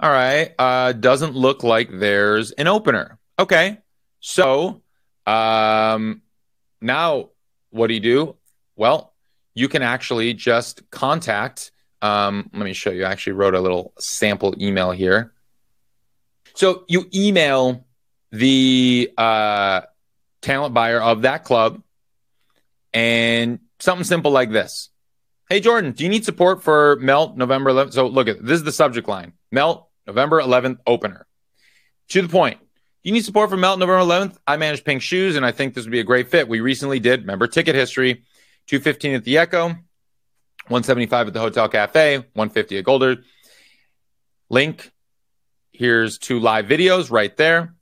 All 0.00 0.10
right. 0.10 0.52
Uh, 0.58 0.92
doesn't 0.92 1.34
look 1.34 1.62
like 1.62 1.90
there's 1.92 2.52
an 2.52 2.66
opener. 2.66 3.18
Okay. 3.38 3.78
So 4.20 4.80
um, 5.26 6.22
now 6.80 7.30
what 7.68 7.88
do 7.88 7.94
you 7.94 8.00
do? 8.00 8.36
Well, 8.76 9.12
you 9.54 9.68
can 9.68 9.82
actually 9.82 10.32
just 10.32 10.88
contact. 10.90 11.70
Um, 12.00 12.48
let 12.54 12.64
me 12.64 12.72
show 12.72 12.90
you. 12.90 13.04
I 13.04 13.10
actually 13.12 13.34
wrote 13.34 13.54
a 13.54 13.60
little 13.60 13.92
sample 13.98 14.54
email 14.58 14.90
here. 14.90 15.34
So 16.54 16.84
you 16.88 17.06
email 17.14 17.86
the 18.32 19.10
uh, 19.18 19.82
talent 20.40 20.72
buyer 20.72 21.00
of 21.00 21.22
that 21.22 21.44
club 21.44 21.82
and 22.94 23.58
something 23.80 24.04
simple 24.04 24.30
like 24.30 24.50
this. 24.50 24.88
Hey, 25.50 25.60
Jordan, 25.60 25.92
do 25.92 26.04
you 26.04 26.10
need 26.10 26.24
support 26.24 26.62
for 26.62 26.96
Melt 26.96 27.36
November 27.36 27.70
11th? 27.70 27.92
So 27.92 28.06
look 28.06 28.28
at 28.28 28.42
this 28.42 28.58
is 28.58 28.64
the 28.64 28.72
subject 28.72 29.08
line 29.08 29.34
Melt 29.52 29.89
November 30.06 30.40
11th 30.40 30.78
opener. 30.86 31.26
To 32.10 32.22
the 32.22 32.28
point. 32.28 32.58
You 33.02 33.12
need 33.12 33.24
support 33.24 33.48
from 33.48 33.60
Melt 33.60 33.78
November 33.78 34.04
11th? 34.04 34.36
I 34.46 34.56
manage 34.58 34.84
Pink 34.84 35.00
Shoes, 35.00 35.36
and 35.36 35.46
I 35.46 35.52
think 35.52 35.74
this 35.74 35.84
would 35.84 35.92
be 35.92 36.00
a 36.00 36.04
great 36.04 36.30
fit. 36.30 36.48
We 36.48 36.60
recently 36.60 37.00
did, 37.00 37.24
member 37.24 37.46
ticket 37.46 37.74
history 37.74 38.24
215 38.66 39.14
at 39.14 39.24
the 39.24 39.38
Echo, 39.38 39.68
175 39.68 41.28
at 41.28 41.32
the 41.32 41.40
Hotel 41.40 41.68
Cafe, 41.68 42.16
150 42.16 42.78
at 42.78 42.84
Golders. 42.84 43.18
Link. 44.50 44.92
Here's 45.72 46.18
two 46.18 46.40
live 46.40 46.66
videos 46.66 47.10
right 47.10 47.34
there. 47.36 47.74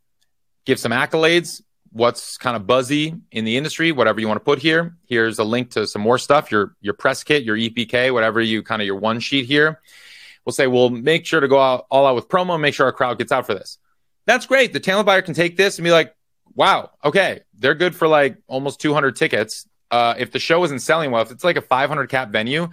Give 0.66 0.78
some 0.78 0.92
accolades. 0.92 1.62
What's 1.90 2.36
kind 2.36 2.54
of 2.54 2.66
buzzy 2.66 3.16
in 3.32 3.44
the 3.44 3.56
industry, 3.56 3.92
whatever 3.92 4.20
you 4.20 4.28
want 4.28 4.38
to 4.38 4.44
put 4.44 4.58
here. 4.58 4.98
Here's 5.06 5.38
a 5.38 5.44
link 5.44 5.70
to 5.70 5.86
some 5.86 6.02
more 6.02 6.18
stuff, 6.18 6.52
your 6.52 6.76
your 6.82 6.92
press 6.92 7.24
kit, 7.24 7.42
your 7.42 7.56
EPK, 7.56 8.12
whatever 8.12 8.40
you 8.40 8.62
kind 8.62 8.82
of 8.82 8.86
your 8.86 8.96
one 8.96 9.20
sheet 9.20 9.46
here 9.46 9.80
we'll 10.48 10.54
say, 10.54 10.66
we'll 10.66 10.88
make 10.88 11.26
sure 11.26 11.40
to 11.40 11.46
go 11.46 11.60
out 11.60 11.84
all 11.90 12.06
out 12.06 12.14
with 12.14 12.26
promo, 12.26 12.54
and 12.54 12.62
make 12.62 12.72
sure 12.72 12.86
our 12.86 12.92
crowd 12.92 13.18
gets 13.18 13.30
out 13.30 13.44
for 13.44 13.52
this. 13.52 13.76
That's 14.24 14.46
great. 14.46 14.72
The 14.72 14.80
talent 14.80 15.04
buyer 15.04 15.20
can 15.20 15.34
take 15.34 15.58
this 15.58 15.76
and 15.76 15.84
be 15.84 15.90
like, 15.90 16.16
wow, 16.54 16.88
okay, 17.04 17.40
they're 17.58 17.74
good 17.74 17.94
for 17.94 18.08
like 18.08 18.38
almost 18.46 18.80
200 18.80 19.14
tickets. 19.14 19.68
Uh, 19.90 20.14
if 20.16 20.32
the 20.32 20.38
show 20.38 20.64
isn't 20.64 20.78
selling 20.78 21.10
well, 21.10 21.20
if 21.20 21.30
it's 21.30 21.44
like 21.44 21.58
a 21.58 21.60
500 21.60 22.08
cap 22.08 22.30
venue 22.30 22.66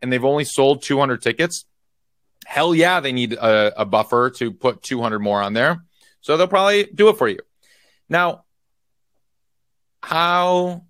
and 0.00 0.12
they've 0.12 0.24
only 0.24 0.44
sold 0.44 0.82
200 0.82 1.20
tickets, 1.20 1.64
hell 2.44 2.72
yeah, 2.72 3.00
they 3.00 3.10
need 3.10 3.32
a, 3.32 3.80
a 3.80 3.84
buffer 3.84 4.30
to 4.30 4.52
put 4.52 4.84
200 4.84 5.18
more 5.18 5.42
on 5.42 5.52
there. 5.52 5.82
So 6.20 6.36
they'll 6.36 6.46
probably 6.46 6.84
do 6.84 7.08
it 7.08 7.18
for 7.18 7.26
you. 7.26 7.40
Now, 8.08 8.44
how 10.00 10.84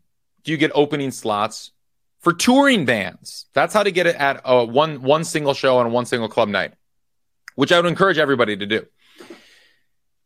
do 0.44 0.52
you 0.52 0.58
get 0.58 0.70
opening 0.74 1.12
slots 1.12 1.72
for 2.26 2.32
touring 2.32 2.84
bands. 2.84 3.46
That's 3.52 3.72
how 3.72 3.84
to 3.84 3.92
get 3.92 4.08
it 4.08 4.16
at 4.16 4.40
a 4.44 4.64
one 4.64 5.00
one 5.00 5.22
single 5.22 5.54
show 5.54 5.78
on 5.78 5.92
one 5.92 6.06
single 6.06 6.28
club 6.28 6.48
night, 6.48 6.74
which 7.54 7.70
I 7.70 7.76
would 7.78 7.86
encourage 7.86 8.18
everybody 8.18 8.56
to 8.56 8.66
do. 8.66 8.84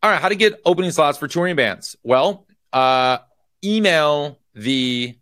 All 0.03 0.11
right, 0.11 0.19
how 0.19 0.31
to 0.31 0.35
get 0.35 0.63
opening 0.65 0.93
slots 0.93 1.19
for 1.19 1.29
touring 1.29 1.57
bands? 1.57 1.97
Well, 2.03 2.47
uh, 2.73 3.19
email 3.63 4.39
the 4.55 5.15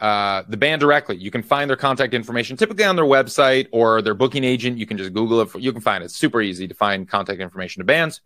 uh, 0.00 0.42
the 0.48 0.56
band 0.56 0.80
directly. 0.80 1.18
You 1.18 1.30
can 1.30 1.44
find 1.44 1.70
their 1.70 1.76
contact 1.76 2.14
information 2.14 2.56
typically 2.56 2.82
on 2.82 2.96
their 2.96 3.04
website 3.04 3.68
or 3.70 4.02
their 4.02 4.14
booking 4.14 4.42
agent. 4.42 4.78
You 4.78 4.86
can 4.86 4.98
just 4.98 5.12
Google 5.12 5.40
it. 5.40 5.54
You 5.54 5.70
can 5.72 5.82
find 5.82 6.02
it. 6.02 6.06
It's 6.06 6.16
super 6.16 6.42
easy 6.42 6.66
to 6.66 6.74
find 6.74 7.08
contact 7.08 7.40
information 7.40 7.78
to 7.78 7.84
bands 7.84 8.22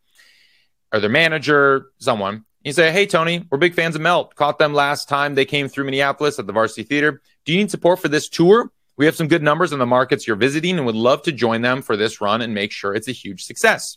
or 0.94 1.00
their 1.00 1.10
manager, 1.10 1.90
someone. 1.98 2.46
You 2.64 2.72
say, 2.72 2.90
hey, 2.90 3.04
Tony, 3.04 3.46
we're 3.50 3.58
big 3.58 3.74
fans 3.74 3.96
of 3.96 4.00
Melt. 4.00 4.34
Caught 4.34 4.58
them 4.58 4.72
last 4.72 5.10
time 5.10 5.34
they 5.34 5.44
came 5.44 5.68
through 5.68 5.84
Minneapolis 5.84 6.38
at 6.38 6.46
the 6.46 6.54
Varsity 6.54 6.84
Theater. 6.84 7.20
Do 7.44 7.52
you 7.52 7.58
need 7.58 7.70
support 7.70 7.98
for 7.98 8.08
this 8.08 8.28
tour? 8.28 8.70
We 8.96 9.06
have 9.06 9.16
some 9.16 9.28
good 9.28 9.42
numbers 9.42 9.72
in 9.72 9.78
the 9.78 9.86
markets 9.86 10.26
you're 10.26 10.36
visiting 10.36 10.76
and 10.76 10.84
would 10.86 10.94
love 10.94 11.22
to 11.22 11.32
join 11.32 11.62
them 11.62 11.80
for 11.80 11.96
this 11.96 12.20
run 12.20 12.42
and 12.42 12.52
make 12.52 12.70
sure 12.70 12.94
it's 12.94 13.08
a 13.08 13.12
huge 13.12 13.44
success. 13.44 13.96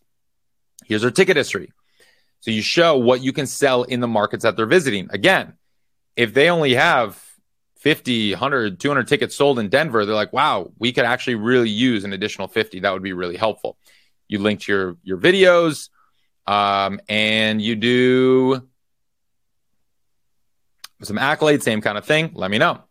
Here's 0.86 1.04
our 1.04 1.12
ticket 1.12 1.36
history. 1.36 1.72
So 2.39 2.52
you 2.52 2.62
show 2.62 2.98
what 2.98 3.22
you 3.22 3.34
can 3.34 3.48
sell 3.48 3.84
in 3.84 4.00
the 4.00 4.08
markets 4.08 4.44
that 4.44 4.56
they're 4.56 4.66
visiting. 4.66 5.10
Again, 5.12 5.54
if 6.16 6.34
they 6.34 6.50
only 6.50 6.74
have 6.76 7.22
50, 7.78 8.32
100, 8.32 8.80
200 8.80 9.08
tickets 9.08 9.36
sold 9.36 9.60
in 9.60 9.70
Denver, 9.70 10.06
they're 10.06 10.16
like, 10.16 10.32
wow, 10.32 10.72
we 10.78 10.94
could 10.94 11.06
actually 11.06 11.36
really 11.36 11.70
use 11.70 12.06
an 12.06 12.14
additional 12.14 12.48
50. 12.48 12.80
That 12.82 12.94
would 12.94 13.04
be 13.04 13.14
really 13.14 13.36
helpful. 13.36 13.78
You 14.28 14.39
link 14.39 14.62
to 14.62 14.72
your, 14.72 14.98
your 15.04 15.18
videos, 15.18 15.89
um, 16.48 17.00
and 17.10 17.62
you 17.62 17.76
do 17.76 18.68
some 21.02 21.18
accolades, 21.18 21.64
same 21.64 21.82
kind 21.82 21.98
of 21.98 22.06
thing, 22.06 22.32
let 22.34 22.50
me 22.50 22.58
know. 22.58 22.84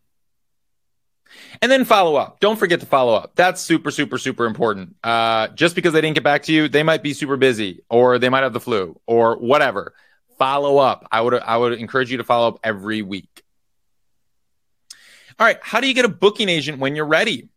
And 1.60 1.70
then 1.70 1.84
follow 1.84 2.16
up. 2.16 2.40
Don't 2.40 2.58
forget 2.58 2.80
to 2.80 2.86
follow 2.86 3.14
up. 3.14 3.32
That's 3.34 3.60
super, 3.60 3.90
super, 3.90 4.18
super 4.18 4.46
important. 4.46 4.96
Uh, 5.02 5.48
just 5.48 5.74
because 5.74 5.92
they 5.92 6.00
didn't 6.00 6.14
get 6.14 6.24
back 6.24 6.42
to 6.44 6.52
you, 6.52 6.68
they 6.68 6.82
might 6.82 7.02
be 7.02 7.14
super 7.14 7.36
busy 7.36 7.82
or 7.88 8.18
they 8.18 8.28
might 8.28 8.42
have 8.42 8.52
the 8.52 8.60
flu 8.60 8.98
or 9.06 9.36
whatever. 9.36 9.94
Follow 10.38 10.78
up. 10.78 11.06
I 11.12 11.20
would 11.20 11.34
I 11.34 11.56
would 11.56 11.74
encourage 11.74 12.10
you 12.10 12.16
to 12.16 12.24
follow 12.24 12.48
up 12.48 12.60
every 12.64 13.02
week. 13.02 13.42
All 15.38 15.46
right. 15.46 15.58
How 15.62 15.80
do 15.80 15.86
you 15.86 15.94
get 15.94 16.04
a 16.04 16.08
booking 16.08 16.48
agent 16.48 16.78
when 16.78 16.96
you're 16.96 17.06
ready? 17.06 17.48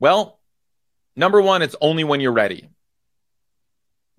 Well, 0.00 0.38
number 1.16 1.40
one, 1.40 1.62
it's 1.62 1.76
only 1.80 2.04
when 2.04 2.20
you're 2.20 2.32
ready. 2.32 2.68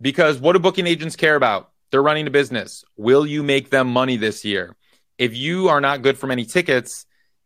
Because 0.02 0.40
what 0.40 0.54
do 0.54 0.60
booking 0.60 0.88
agents 0.88 1.16
care 1.16 1.36
about? 1.36 1.72
They're 1.92 2.04
running 2.04 2.28
a 2.28 2.32
business. 2.32 2.84
Will 2.98 3.26
you 3.26 3.44
make 3.44 3.70
them 3.70 3.88
money 3.88 4.18
this 4.18 4.44
year? 4.44 4.76
If 5.18 5.36
you 5.36 5.70
are 5.70 5.80
not 5.80 6.02
good 6.02 6.18
for 6.18 6.28
many 6.28 6.44
tickets, 6.46 7.06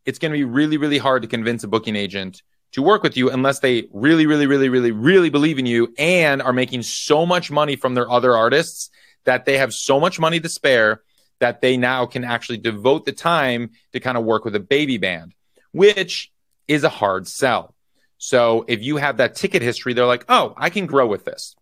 it's 0.10 0.18
going 0.18 0.32
to 0.32 0.38
be 0.38 0.44
really, 0.44 0.78
really 0.78 0.98
hard 0.98 1.22
to 1.22 1.28
convince 1.28 1.64
a 1.64 1.68
booking 1.68 1.96
agent 1.96 2.42
to 2.72 2.82
work 2.82 3.04
with 3.04 3.16
you 3.16 3.30
unless 3.30 3.60
they 3.60 3.88
really, 3.94 4.26
really, 4.26 4.48
really, 4.48 4.68
really, 4.68 4.90
really 4.90 5.30
believe 5.30 5.60
in 5.60 5.68
you 5.68 5.94
and 6.00 6.42
are 6.42 6.52
making 6.52 6.82
so 6.82 7.28
much 7.28 7.52
money 7.52 7.76
from 7.76 7.94
their 7.94 8.10
other 8.10 8.36
artists 8.36 8.90
that 9.26 9.46
they 9.46 9.60
have 9.60 9.72
so 9.72 10.00
much 10.00 10.20
money 10.20 10.40
to 10.40 10.50
spare 10.50 11.04
that 11.38 11.62
they 11.62 11.78
now 11.78 12.08
can 12.08 12.24
actually 12.24 12.58
devote 12.58 13.06
the 13.06 13.12
time 13.12 13.70
to 13.94 14.00
kind 14.00 14.18
of 14.18 14.26
work 14.26 14.46
with 14.46 14.56
a 14.56 14.60
baby 14.60 14.98
band, 14.98 15.36
which 15.74 16.32
is 16.68 16.84
a 16.84 16.90
hard 16.90 17.28
sell. 17.28 17.76
So 18.18 18.66
if 18.68 18.82
you 18.82 18.98
have 18.98 19.18
that 19.18 19.36
ticket 19.36 19.62
history, 19.62 19.94
they're 19.94 20.08
like, 20.08 20.26
oh, 20.28 20.56
I 20.58 20.72
can 20.72 20.88
grow 20.88 21.06
with 21.06 21.24
this. 21.24 21.56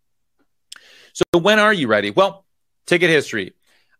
So 1.13 1.39
when 1.39 1.59
are 1.59 1.73
you 1.73 1.87
ready? 1.87 2.11
Well, 2.11 2.45
ticket 2.85 3.09
history. 3.09 3.55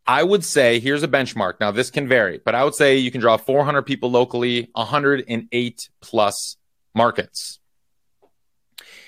I 0.07 0.23
would 0.23 0.45
say 0.45 0.79
here's 0.79 1.03
a 1.03 1.07
benchmark. 1.07 1.59
Now 1.59 1.71
this 1.71 1.91
can 1.91 2.07
vary, 2.07 2.39
but 2.43 2.55
I 2.55 2.63
would 2.63 2.75
say 2.75 2.97
you 2.97 3.11
can 3.11 3.19
draw 3.19 3.35
400 3.35 3.81
people 3.81 4.09
locally, 4.09 4.69
108 4.73 5.89
plus 5.99 6.55
markets. 6.95 7.59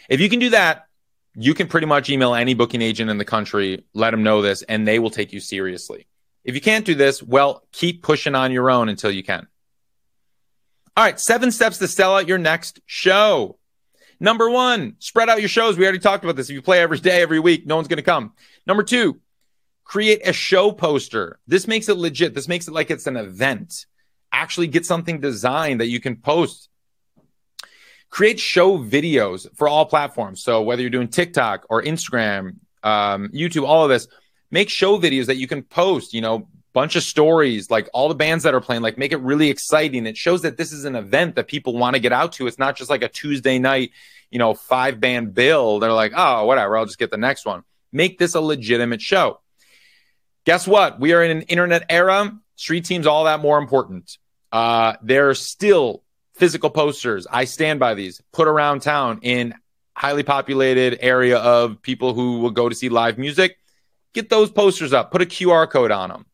If 0.09 0.19
you 0.19 0.29
can 0.29 0.39
do 0.39 0.49
that, 0.49 0.87
you 1.35 1.53
can 1.53 1.67
pretty 1.67 1.87
much 1.87 2.09
email 2.09 2.33
any 2.33 2.53
booking 2.53 2.81
agent 2.81 3.09
in 3.09 3.17
the 3.17 3.25
country, 3.25 3.85
let 3.93 4.11
them 4.11 4.23
know 4.23 4.41
this, 4.41 4.61
and 4.63 4.85
they 4.85 4.99
will 4.99 5.09
take 5.09 5.31
you 5.31 5.39
seriously. 5.39 6.05
If 6.43 6.55
you 6.55 6.61
can't 6.61 6.85
do 6.85 6.95
this, 6.95 7.23
well, 7.23 7.63
keep 7.71 8.03
pushing 8.03 8.35
on 8.35 8.51
your 8.51 8.69
own 8.69 8.89
until 8.89 9.11
you 9.11 9.23
can. 9.23 9.47
All 10.97 11.03
right, 11.03 11.19
seven 11.19 11.51
steps 11.51 11.77
to 11.77 11.87
sell 11.87 12.17
out 12.17 12.27
your 12.27 12.37
next 12.37 12.81
show. 12.85 13.57
Number 14.19 14.49
one, 14.49 14.95
spread 14.99 15.29
out 15.29 15.39
your 15.39 15.47
shows. 15.47 15.77
We 15.77 15.85
already 15.85 15.99
talked 15.99 16.25
about 16.25 16.35
this. 16.35 16.49
If 16.49 16.55
you 16.55 16.61
play 16.61 16.81
every 16.81 16.97
day, 16.97 17.21
every 17.21 17.39
week, 17.39 17.65
no 17.65 17.77
one's 17.77 17.87
going 17.87 17.97
to 17.97 18.03
come. 18.03 18.33
Number 18.67 18.83
two, 18.83 19.21
create 19.89 20.21
a 20.23 20.31
show 20.31 20.71
poster. 20.71 21.39
This 21.47 21.67
makes 21.67 21.89
it 21.89 21.97
legit. 21.97 22.35
This 22.35 22.47
makes 22.47 22.67
it 22.67 22.75
like 22.75 22.91
it's 22.91 23.07
an 23.07 23.17
event. 23.17 23.87
Actually, 24.31 24.67
get 24.67 24.85
something 24.85 25.19
designed 25.19 25.81
that 25.81 25.87
you 25.87 25.99
can 25.99 26.15
post. 26.15 26.69
Create 28.11 28.39
show 28.39 28.77
videos 28.77 29.47
for 29.55 29.67
all 29.67 29.87
platforms. 29.87 30.43
So 30.43 30.61
whether 30.61 30.83
you're 30.83 30.91
doing 30.91 31.07
TikTok 31.07 31.65
or 31.71 31.81
Instagram, 31.81 32.57
um, 32.83 33.29
YouTube, 33.29 33.67
all 33.67 33.83
of 33.83 33.89
this. 33.89 34.07
Make 34.51 34.69
show 34.69 34.99
videos 34.99 35.25
that 35.25 35.37
you 35.37 35.47
can 35.47 35.63
post, 35.63 36.13
you 36.13 36.21
know, 36.21 36.47
bunch 36.71 36.95
of 36.95 37.01
stories, 37.01 37.71
like 37.71 37.89
all 37.91 38.09
the 38.09 38.15
bands 38.15 38.43
that 38.43 38.53
are 38.53 38.61
playing, 38.61 38.83
like 38.83 38.99
make 38.99 39.11
it 39.11 39.21
really 39.21 39.49
exciting. 39.49 40.05
It 40.05 40.17
shows 40.17 40.43
that 40.43 40.55
this 40.55 40.71
is 40.71 40.85
an 40.85 40.95
event 40.95 41.35
that 41.35 41.47
people 41.47 41.75
want 41.75 41.95
to 41.95 41.99
get 41.99 42.13
out 42.13 42.33
to. 42.33 42.45
It's 42.45 42.59
not 42.59 42.75
just 42.75 42.91
like 42.91 43.01
a 43.01 43.09
Tuesday 43.09 43.57
night, 43.57 43.89
you 44.29 44.37
know, 44.37 44.53
five 44.53 44.99
band 44.99 45.33
bill. 45.33 45.79
They're 45.79 45.93
like, 45.93 46.13
oh, 46.15 46.45
whatever, 46.45 46.77
I'll 46.77 46.85
just 46.85 46.99
get 46.99 47.09
the 47.09 47.17
next 47.17 47.47
one. 47.47 47.63
Make 47.91 48.19
this 48.19 48.35
a 48.35 48.41
legitimate 48.41 49.01
show. 49.01 49.39
Guess 50.49 50.67
what? 50.67 50.99
We 50.99 51.13
are 51.13 51.21
in 51.21 51.29
an 51.29 51.43
internet 51.43 51.85
era. 51.91 52.35
Street 52.55 52.83
teams 52.83 53.05
all 53.05 53.25
that 53.25 53.39
more 53.39 53.59
important. 53.59 54.17
Uh, 54.51 54.95
there 55.03 55.29
are 55.29 55.35
still 55.35 56.01
physical 56.33 56.71
posters. 56.71 57.27
I 57.29 57.45
stand 57.45 57.79
by 57.79 57.93
these 57.93 58.19
put 58.33 58.47
around 58.47 58.81
town 58.81 59.19
in 59.21 59.53
highly 59.95 60.23
populated 60.23 60.97
area 61.01 61.37
of 61.37 61.83
people 61.83 62.15
who 62.15 62.39
will 62.39 62.49
go 62.49 62.67
to 62.67 62.73
see 62.73 62.89
live 62.89 63.19
music. 63.19 63.59
Get 64.15 64.31
those 64.31 64.49
posters 64.49 64.91
up. 64.91 65.11
Put 65.11 65.21
a 65.21 65.27
QR 65.27 65.69
code 65.69 65.91
on 65.91 66.09
them. 66.09 66.25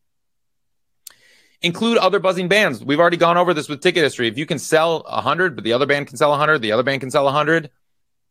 Include 1.60 1.98
other 1.98 2.18
buzzing 2.18 2.48
bands. 2.48 2.82
We've 2.82 3.00
already 3.00 3.18
gone 3.18 3.36
over 3.36 3.52
this 3.52 3.68
with 3.68 3.82
ticket 3.82 4.02
history. 4.02 4.28
If 4.28 4.38
you 4.38 4.46
can 4.46 4.58
sell 4.58 5.02
100, 5.02 5.56
but 5.56 5.62
the 5.62 5.74
other 5.74 5.84
band 5.84 6.06
can 6.06 6.16
sell 6.16 6.30
100, 6.30 6.62
the 6.62 6.72
other 6.72 6.82
band 6.82 7.02
can 7.02 7.10
sell 7.10 7.24
100, 7.26 7.68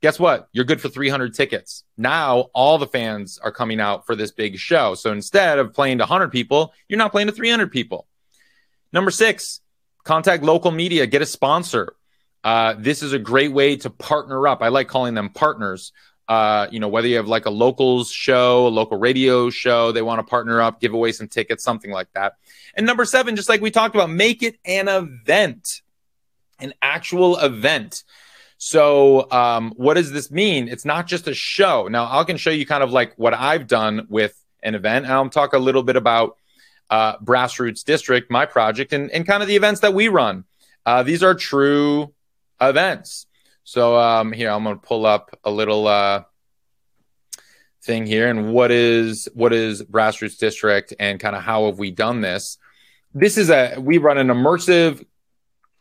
guess 0.02 0.20
what? 0.20 0.48
You're 0.52 0.66
good 0.66 0.82
for 0.82 0.90
300 0.90 1.34
tickets. 1.34 1.84
Now 1.98 2.50
all 2.54 2.78
the 2.78 2.88
fans 2.88 3.40
are 3.40 3.52
coming 3.52 3.80
out 3.80 4.06
for 4.06 4.16
this 4.16 4.32
big 4.32 4.58
show. 4.58 4.96
So 4.96 5.12
instead 5.12 5.60
of 5.60 5.74
playing 5.74 6.00
to 6.00 6.04
100 6.04 6.30
people, 6.30 6.74
you're 6.88 7.00
not 7.00 7.12
playing 7.12 7.28
to 7.28 7.34
300 7.34 7.72
people. 7.72 8.08
Number 8.92 9.12
six, 9.12 9.62
contact 10.04 10.44
local 10.44 10.72
media, 10.72 11.08
get 11.08 11.22
a 11.22 11.26
sponsor. 11.26 11.96
Uh, 12.44 12.76
this 12.78 13.02
is 13.02 13.12
a 13.12 13.20
great 13.20 13.52
way 13.52 13.76
to 13.78 13.90
partner 13.90 14.48
up. 14.48 14.62
I 14.62 14.68
like 14.68 14.88
calling 14.88 15.16
them 15.16 15.30
partners. 15.30 15.92
Uh, 16.28 16.68
you 16.72 16.80
know, 16.80 16.88
whether 16.88 17.08
you 17.08 17.18
have 17.18 17.28
like 17.28 17.46
a 17.46 17.50
locals 17.52 18.10
show, 18.12 18.68
a 18.68 18.70
local 18.70 18.98
radio 18.98 19.50
show, 19.50 19.92
they 19.92 20.02
want 20.02 20.20
to 20.20 20.24
partner 20.24 20.62
up, 20.62 20.80
give 20.80 20.94
away 20.94 21.12
some 21.12 21.28
tickets, 21.28 21.64
something 21.64 21.92
like 21.92 22.08
that. 22.14 22.34
And 22.76 22.86
number 22.86 23.06
seven, 23.06 23.36
just 23.36 23.50
like 23.50 23.62
we 23.62 23.72
talked 23.72 23.96
about, 23.96 24.10
make 24.10 24.42
it 24.44 24.58
an 24.66 24.88
event, 24.88 25.82
an 26.60 26.74
actual 26.82 27.38
event. 27.38 28.04
So, 28.58 29.30
um, 29.32 29.74
what 29.76 29.96
does 29.96 30.12
this 30.12 30.32
mean? 30.32 30.68
It's 30.68 30.86
not 30.86 31.08
just 31.08 31.28
a 31.28 31.34
show. 31.34 31.88
Now, 31.88 32.20
I 32.20 32.24
can 32.24 32.38
show 32.38 32.52
you 32.52 32.66
kind 32.66 32.84
of 32.84 32.92
like 32.92 33.14
what 33.18 33.34
I've 33.34 33.68
done 33.68 34.08
with 34.10 34.42
an 34.66 34.76
event, 34.76 35.06
I'll 35.06 35.30
talk 35.30 35.54
a 35.54 35.60
little 35.60 35.84
bit 35.84 35.96
about 35.96 36.38
uh, 36.90 37.18
Brassroots 37.18 37.84
District, 37.84 38.30
my 38.32 38.46
project, 38.46 38.94
and, 38.94 39.12
and 39.12 39.26
kind 39.26 39.42
of 39.42 39.48
the 39.48 39.56
events 39.56 39.82
that 39.82 39.94
we 39.94 40.08
run. 40.08 40.44
Uh, 40.86 41.04
these 41.04 41.24
are 41.24 41.36
true 41.36 42.14
events. 42.60 43.28
So, 43.64 43.98
um, 43.98 44.32
here 44.32 44.50
I'm 44.50 44.64
going 44.64 44.80
to 44.80 44.86
pull 44.86 45.06
up 45.06 45.38
a 45.44 45.52
little 45.52 45.88
uh, 45.88 46.24
thing 47.84 48.06
here, 48.06 48.28
and 48.28 48.52
what 48.52 48.72
is 48.72 49.30
what 49.34 49.54
is 49.54 49.84
Brassroots 49.84 50.38
District, 50.38 50.94
and 51.00 51.20
kind 51.20 51.36
of 51.36 51.44
how 51.44 51.68
have 51.68 51.80
we 51.80 51.92
done 51.92 52.22
this? 52.22 52.58
This 53.14 53.38
is 53.38 53.50
a 53.50 53.78
we 53.80 53.98
run 53.98 54.18
an 54.18 54.28
immersive 54.28 55.06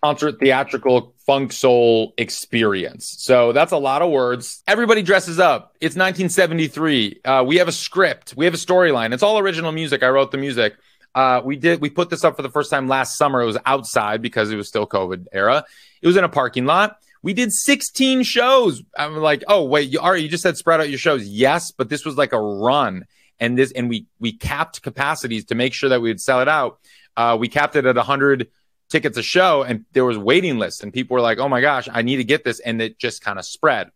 concert 0.04 0.38
theatrical 0.38 1.14
funk 1.24 1.50
soul 1.50 2.12
experience. 2.18 3.14
So 3.20 3.52
that's 3.52 3.72
a 3.72 3.78
lot 3.78 4.02
of 4.02 4.10
words. 4.10 4.62
Everybody 4.68 5.00
dresses 5.00 5.38
up. 5.38 5.74
It's 5.80 5.96
1973. 5.96 7.20
Uh, 7.24 7.44
we 7.46 7.56
have 7.56 7.68
a 7.68 7.72
script. 7.72 8.34
We 8.36 8.44
have 8.44 8.52
a 8.52 8.58
storyline. 8.58 9.14
It's 9.14 9.22
all 9.22 9.38
original 9.38 9.72
music. 9.72 10.02
I 10.02 10.08
wrote 10.08 10.30
the 10.30 10.36
music. 10.36 10.74
Uh, 11.14 11.40
we 11.42 11.56
did. 11.56 11.80
We 11.80 11.88
put 11.88 12.10
this 12.10 12.22
up 12.22 12.36
for 12.36 12.42
the 12.42 12.50
first 12.50 12.70
time 12.70 12.86
last 12.86 13.16
summer. 13.16 13.40
It 13.40 13.46
was 13.46 13.56
outside 13.64 14.20
because 14.20 14.50
it 14.50 14.56
was 14.56 14.68
still 14.68 14.86
COVID 14.86 15.24
era. 15.32 15.64
It 16.02 16.06
was 16.06 16.18
in 16.18 16.24
a 16.24 16.28
parking 16.28 16.66
lot. 16.66 16.98
We 17.22 17.32
did 17.32 17.50
16 17.50 18.24
shows. 18.24 18.82
I'm 18.98 19.16
like, 19.16 19.42
oh 19.48 19.64
wait, 19.64 19.88
you 19.88 20.00
you 20.16 20.28
just 20.28 20.42
said 20.42 20.58
spread 20.58 20.80
out 20.80 20.90
your 20.90 20.98
shows. 20.98 21.26
Yes, 21.26 21.70
but 21.70 21.88
this 21.88 22.04
was 22.04 22.18
like 22.18 22.34
a 22.34 22.40
run, 22.40 23.06
and 23.40 23.56
this 23.56 23.72
and 23.72 23.88
we 23.88 24.04
we 24.18 24.32
capped 24.32 24.82
capacities 24.82 25.46
to 25.46 25.54
make 25.54 25.72
sure 25.72 25.88
that 25.88 26.02
we 26.02 26.10
would 26.10 26.20
sell 26.20 26.42
it 26.42 26.48
out. 26.48 26.78
Uh, 27.16 27.38
we 27.40 27.48
capped 27.48 27.76
it 27.76 27.86
at 27.86 27.96
100 27.96 28.48
tickets 28.88 29.18
a 29.18 29.22
show 29.22 29.62
and 29.62 29.84
there 29.92 30.04
was 30.04 30.18
waiting 30.18 30.58
lists 30.58 30.82
and 30.82 30.92
people 30.92 31.14
were 31.14 31.20
like, 31.20 31.38
oh 31.38 31.48
my 31.48 31.60
gosh, 31.60 31.88
I 31.90 32.02
need 32.02 32.16
to 32.16 32.24
get 32.24 32.44
this. 32.44 32.60
And 32.60 32.80
it 32.80 32.98
just 32.98 33.22
kind 33.22 33.38
of 33.38 33.44
spread. 33.44 33.90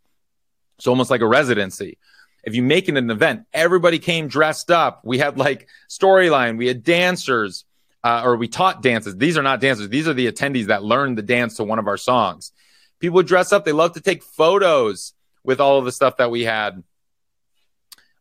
It's 0.79 0.87
almost 0.87 1.11
like 1.11 1.21
a 1.21 1.27
residency. 1.27 1.99
If 2.45 2.55
you 2.55 2.63
make 2.63 2.89
it 2.89 2.97
an 2.97 3.11
event, 3.11 3.45
everybody 3.53 3.99
came 3.99 4.29
dressed 4.29 4.71
up. 4.71 5.03
We 5.05 5.19
had 5.19 5.37
like 5.39 5.69
storyline, 5.89 6.57
we 6.57 6.67
had 6.67 6.83
dancers, 6.83 7.65
uh, 8.05 8.23
or 8.25 8.37
we 8.37 8.49
taught 8.49 8.83
dances. 8.83 9.17
These 9.17 9.37
are 9.37 9.43
not 9.43 9.61
dancers. 9.61 9.89
These 9.89 10.09
are 10.09 10.15
the 10.15 10.31
attendees 10.31 10.67
that 10.67 10.83
learned 10.83 11.19
the 11.19 11.23
dance 11.23 11.57
to 11.57 11.65
one 11.65 11.79
of 11.79 11.89
our 11.89 11.97
songs. 11.97 12.53
People 13.01 13.17
would 13.17 13.27
dress 13.27 13.53
up. 13.53 13.65
They 13.65 13.73
love 13.73 13.95
to 13.95 14.01
take 14.01 14.23
photos 14.23 15.13
with 15.45 15.61
all 15.61 15.79
of 15.79 15.85
the 15.85 15.93
stuff 15.93 16.17
that 16.19 16.31
we 16.31 16.45
had. 16.45 16.83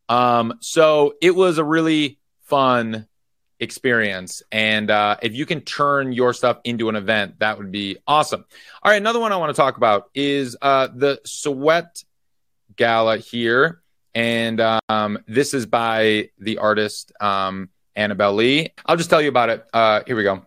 Um, 0.09 0.55
so 0.61 1.15
it 1.22 1.36
was 1.36 1.57
a 1.57 1.63
really 1.63 2.20
fun 2.43 3.07
experience. 3.60 4.43
And 4.51 4.91
uh, 4.91 5.18
if 5.22 5.34
you 5.34 5.45
can 5.45 5.62
turn 5.62 6.12
your 6.12 6.34
stuff 6.34 6.60
into 6.64 6.89
an 6.89 6.95
event, 6.95 7.39
that 7.39 7.58
would 7.58 7.72
be 7.72 7.97
awesome. 8.08 8.45
All 8.84 8.91
right, 8.91 8.97
another 8.97 9.20
one 9.20 9.32
I 9.32 9.38
want 9.38 9.55
to 9.55 9.60
talk 9.60 9.78
about 9.78 10.10
is 10.14 10.55
uh, 10.62 10.88
the 10.93 11.20
Sweat 11.26 12.03
Gala 12.76 13.18
here. 13.18 13.82
And 14.14 14.60
um, 14.89 15.20
this 15.28 15.53
is 15.53 15.66
by 15.66 16.30
the 16.39 16.58
artist 16.58 17.12
um, 17.20 17.70
Annabelle 17.95 18.34
Lee. 18.34 18.70
I'll 18.86 18.97
just 18.97 19.10
tell 19.10 19.22
you 19.22 19.30
about 19.30 19.49
it. 19.49 19.66
Uh, 19.74 20.01
here 20.08 20.16
we 20.16 20.24
go. 20.24 20.45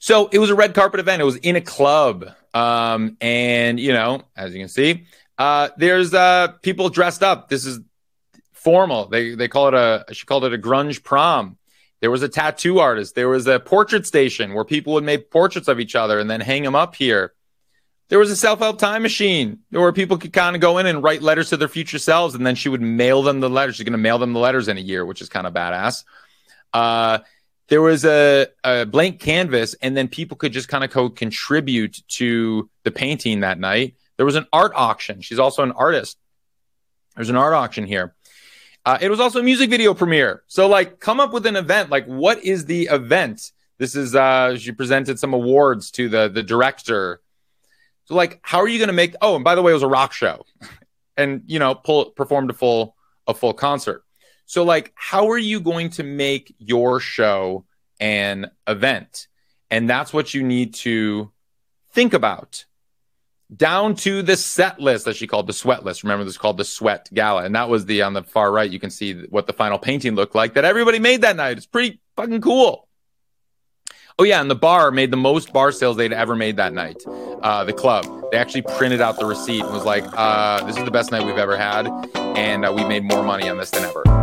So 0.00 0.28
it 0.28 0.38
was 0.38 0.50
a 0.50 0.54
red 0.54 0.74
carpet 0.74 1.00
event. 1.00 1.20
It 1.22 1.26
was 1.26 1.36
in 1.36 1.56
a 1.56 1.60
club. 1.60 2.26
Um, 2.52 3.16
and, 3.20 3.78
you 3.78 3.92
know, 3.92 4.22
as 4.36 4.52
you 4.52 4.60
can 4.60 4.68
see, 4.68 5.06
uh, 5.38 5.68
there's 5.76 6.12
uh, 6.12 6.48
people 6.62 6.88
dressed 6.88 7.22
up. 7.22 7.48
This 7.48 7.64
is 7.64 7.80
formal. 8.62 9.06
They 9.06 9.34
they 9.34 9.48
call 9.48 9.68
it 9.68 9.74
a 9.74 10.04
she 10.12 10.26
called 10.26 10.44
it 10.44 10.54
a 10.54 10.58
grunge 10.58 11.02
prom. 11.02 11.56
There 12.00 12.10
was 12.10 12.22
a 12.22 12.28
tattoo 12.28 12.78
artist. 12.78 13.14
There 13.14 13.28
was 13.28 13.46
a 13.46 13.60
portrait 13.60 14.06
station 14.06 14.54
where 14.54 14.64
people 14.64 14.94
would 14.94 15.04
make 15.04 15.30
portraits 15.30 15.68
of 15.68 15.80
each 15.80 15.94
other 15.94 16.18
and 16.18 16.30
then 16.30 16.40
hang 16.40 16.62
them 16.62 16.74
up 16.74 16.94
here. 16.94 17.34
There 18.08 18.18
was 18.18 18.30
a 18.30 18.36
self-help 18.36 18.78
time 18.78 19.02
machine 19.02 19.60
where 19.70 19.92
people 19.92 20.18
could 20.18 20.32
kind 20.32 20.56
of 20.56 20.62
go 20.62 20.78
in 20.78 20.86
and 20.86 21.02
write 21.02 21.22
letters 21.22 21.50
to 21.50 21.56
their 21.56 21.68
future 21.68 21.98
selves, 21.98 22.34
and 22.34 22.44
then 22.44 22.56
she 22.56 22.68
would 22.68 22.80
mail 22.80 23.22
them 23.22 23.38
the 23.38 23.50
letters. 23.50 23.76
She's 23.76 23.84
going 23.84 23.92
to 23.92 23.98
mail 23.98 24.18
them 24.18 24.32
the 24.32 24.40
letters 24.40 24.66
in 24.66 24.76
a 24.78 24.80
year, 24.80 25.04
which 25.04 25.20
is 25.20 25.28
kind 25.28 25.46
of 25.46 25.54
badass. 25.54 26.02
Uh, 26.72 27.18
there 27.68 27.80
was 27.80 28.04
a, 28.04 28.48
a, 28.64 28.84
blank 28.84 29.20
canvas, 29.20 29.74
and 29.74 29.96
then 29.96 30.08
people 30.08 30.36
could 30.36 30.52
just 30.52 30.68
kind 30.68 30.82
of 30.82 30.90
co- 30.90 31.10
contribute 31.10 32.02
to 32.08 32.68
the 32.82 32.90
painting 32.90 33.40
that 33.40 33.60
night. 33.60 33.94
There 34.16 34.26
was 34.26 34.34
an 34.34 34.46
art 34.52 34.72
auction. 34.74 35.20
She's 35.20 35.38
also 35.38 35.62
an 35.62 35.70
artist. 35.70 36.18
There's 37.14 37.30
an 37.30 37.36
art 37.36 37.54
auction 37.54 37.86
here. 37.86 38.14
Uh, 38.84 38.98
it 39.00 39.10
was 39.10 39.20
also 39.20 39.40
a 39.40 39.42
music 39.42 39.68
video 39.68 39.92
premiere. 39.94 40.42
So, 40.46 40.66
like, 40.66 41.00
come 41.00 41.20
up 41.20 41.32
with 41.32 41.46
an 41.46 41.56
event. 41.56 41.90
Like, 41.90 42.06
what 42.06 42.42
is 42.44 42.64
the 42.64 42.88
event? 42.90 43.52
This 43.78 43.94
is 43.94 44.14
uh, 44.14 44.56
she 44.56 44.72
presented 44.72 45.18
some 45.18 45.34
awards 45.34 45.90
to 45.92 46.08
the 46.08 46.28
the 46.28 46.42
director. 46.42 47.20
So, 48.06 48.14
like, 48.14 48.40
how 48.42 48.58
are 48.60 48.68
you 48.68 48.78
going 48.78 48.88
to 48.88 48.94
make? 48.94 49.14
Oh, 49.20 49.36
and 49.36 49.44
by 49.44 49.54
the 49.54 49.62
way, 49.62 49.72
it 49.72 49.74
was 49.74 49.82
a 49.82 49.88
rock 49.88 50.12
show, 50.12 50.44
and 51.16 51.42
you 51.46 51.58
know, 51.58 51.74
pull 51.74 52.06
performed 52.10 52.50
a 52.50 52.54
full 52.54 52.96
a 53.26 53.34
full 53.34 53.54
concert. 53.54 54.04
So, 54.46 54.64
like, 54.64 54.92
how 54.96 55.30
are 55.30 55.38
you 55.38 55.60
going 55.60 55.90
to 55.90 56.02
make 56.02 56.54
your 56.58 57.00
show 57.00 57.66
an 58.00 58.50
event? 58.66 59.28
And 59.70 59.88
that's 59.88 60.12
what 60.12 60.34
you 60.34 60.42
need 60.42 60.74
to 60.74 61.30
think 61.92 62.14
about 62.14 62.64
down 63.56 63.94
to 63.96 64.22
the 64.22 64.36
set 64.36 64.80
list 64.80 65.04
that 65.04 65.16
she 65.16 65.26
called 65.26 65.46
the 65.46 65.52
sweat 65.52 65.84
list. 65.84 66.02
Remember, 66.02 66.24
this 66.24 66.38
called 66.38 66.56
the 66.56 66.64
sweat 66.64 67.08
gala. 67.12 67.44
And 67.44 67.54
that 67.54 67.68
was 67.68 67.86
the 67.86 68.02
on 68.02 68.12
the 68.12 68.22
far 68.22 68.50
right. 68.52 68.70
You 68.70 68.80
can 68.80 68.90
see 68.90 69.22
what 69.26 69.46
the 69.46 69.52
final 69.52 69.78
painting 69.78 70.14
looked 70.14 70.34
like 70.34 70.54
that 70.54 70.64
everybody 70.64 70.98
made 70.98 71.22
that 71.22 71.36
night. 71.36 71.56
It's 71.56 71.66
pretty 71.66 72.00
fucking 72.16 72.40
cool. 72.40 72.88
Oh, 74.18 74.24
yeah. 74.24 74.40
And 74.40 74.50
the 74.50 74.54
bar 74.56 74.90
made 74.90 75.10
the 75.10 75.16
most 75.16 75.52
bar 75.52 75.72
sales 75.72 75.96
they'd 75.96 76.12
ever 76.12 76.36
made 76.36 76.56
that 76.58 76.72
night. 76.72 77.02
Uh, 77.06 77.64
the 77.64 77.72
club. 77.72 78.06
They 78.30 78.38
actually 78.38 78.62
printed 78.62 79.00
out 79.00 79.18
the 79.18 79.24
receipt 79.24 79.62
and 79.62 79.72
was 79.72 79.84
like, 79.84 80.04
uh, 80.12 80.64
this 80.64 80.76
is 80.76 80.84
the 80.84 80.90
best 80.90 81.10
night 81.10 81.24
we've 81.24 81.38
ever 81.38 81.56
had. 81.56 81.88
And 82.16 82.66
uh, 82.66 82.72
we 82.72 82.84
made 82.84 83.04
more 83.04 83.24
money 83.24 83.48
on 83.48 83.56
this 83.56 83.70
than 83.70 83.84
ever. 83.84 84.19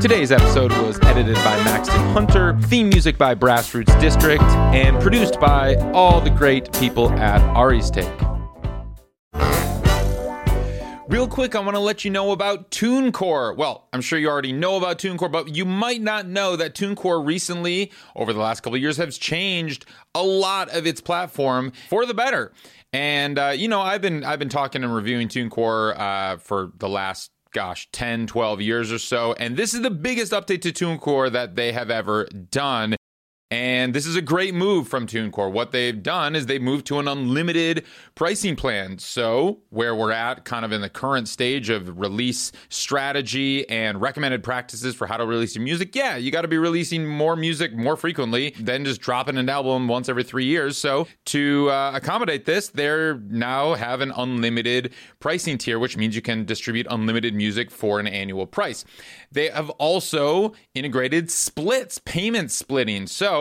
Today's 0.00 0.30
episode 0.30 0.70
was 0.70 0.96
edited 1.02 1.34
by 1.34 1.56
Maxton 1.64 1.98
Hunter, 2.12 2.56
theme 2.66 2.88
music 2.88 3.18
by 3.18 3.34
Brassroots 3.34 4.00
District, 4.00 4.40
and 4.40 5.02
produced 5.02 5.40
by 5.40 5.74
all 5.92 6.20
the 6.20 6.30
great 6.30 6.72
people 6.74 7.10
at 7.10 7.40
Ari's 7.56 7.90
Take. 7.90 8.08
Real 11.08 11.26
quick, 11.26 11.56
I 11.56 11.60
want 11.60 11.74
to 11.74 11.80
let 11.80 12.04
you 12.04 12.12
know 12.12 12.30
about 12.30 12.70
TuneCore. 12.70 13.56
Well, 13.56 13.88
I'm 13.92 14.00
sure 14.00 14.20
you 14.20 14.28
already 14.28 14.52
know 14.52 14.76
about 14.76 14.98
TuneCore, 14.98 15.32
but 15.32 15.56
you 15.56 15.64
might 15.64 16.00
not 16.00 16.28
know 16.28 16.54
that 16.54 16.76
TuneCore 16.76 17.26
recently, 17.26 17.90
over 18.14 18.32
the 18.32 18.38
last 18.38 18.60
couple 18.60 18.76
of 18.76 18.80
years, 18.80 18.98
has 18.98 19.18
changed 19.18 19.84
a 20.14 20.22
lot 20.22 20.68
of 20.68 20.86
its 20.86 21.00
platform 21.00 21.72
for 21.88 22.06
the 22.06 22.14
better. 22.14 22.52
And 22.92 23.36
uh, 23.36 23.48
you 23.48 23.66
know, 23.66 23.80
I've 23.80 24.00
been 24.00 24.22
I've 24.22 24.38
been 24.38 24.48
talking 24.48 24.84
and 24.84 24.94
reviewing 24.94 25.26
TuneCore 25.26 25.98
uh, 25.98 26.36
for 26.36 26.70
the 26.78 26.88
last 26.88 27.32
gosh, 27.58 27.88
10, 27.90 28.28
12 28.28 28.60
years 28.60 28.92
or 28.92 29.00
so. 29.00 29.32
And 29.32 29.56
this 29.56 29.74
is 29.74 29.82
the 29.82 29.90
biggest 29.90 30.30
update 30.30 30.62
to 30.62 30.70
TuneCore 30.70 31.32
that 31.32 31.56
they 31.56 31.72
have 31.72 31.90
ever 31.90 32.26
done. 32.26 32.94
And 33.50 33.94
this 33.94 34.04
is 34.04 34.14
a 34.14 34.20
great 34.20 34.54
move 34.54 34.88
from 34.88 35.06
TuneCore. 35.06 35.50
What 35.50 35.72
they've 35.72 36.02
done 36.02 36.36
is 36.36 36.44
they've 36.44 36.60
moved 36.60 36.86
to 36.88 36.98
an 36.98 37.08
unlimited 37.08 37.86
pricing 38.14 38.56
plan. 38.56 38.98
So, 38.98 39.60
where 39.70 39.94
we're 39.94 40.12
at 40.12 40.44
kind 40.44 40.66
of 40.66 40.72
in 40.72 40.82
the 40.82 40.90
current 40.90 41.28
stage 41.28 41.70
of 41.70 41.98
release 41.98 42.52
strategy 42.68 43.66
and 43.70 44.02
recommended 44.02 44.42
practices 44.42 44.94
for 44.94 45.06
how 45.06 45.16
to 45.16 45.24
release 45.24 45.54
your 45.54 45.64
music, 45.64 45.96
yeah, 45.96 46.16
you 46.16 46.30
got 46.30 46.42
to 46.42 46.48
be 46.48 46.58
releasing 46.58 47.06
more 47.06 47.36
music 47.36 47.74
more 47.74 47.96
frequently 47.96 48.50
than 48.60 48.84
just 48.84 49.00
dropping 49.00 49.38
an 49.38 49.48
album 49.48 49.88
once 49.88 50.10
every 50.10 50.24
three 50.24 50.44
years. 50.44 50.76
So, 50.76 51.08
to 51.26 51.70
uh, 51.70 51.92
accommodate 51.94 52.44
this, 52.44 52.68
they're 52.68 53.14
now 53.14 53.72
have 53.74 54.02
an 54.02 54.12
unlimited 54.14 54.92
pricing 55.20 55.56
tier, 55.56 55.78
which 55.78 55.96
means 55.96 56.14
you 56.14 56.20
can 56.20 56.44
distribute 56.44 56.86
unlimited 56.90 57.34
music 57.34 57.70
for 57.70 57.98
an 57.98 58.06
annual 58.06 58.46
price. 58.46 58.84
They 59.32 59.48
have 59.48 59.70
also 59.70 60.52
integrated 60.74 61.30
splits, 61.30 61.98
payment 61.98 62.50
splitting. 62.50 63.06
So, 63.06 63.37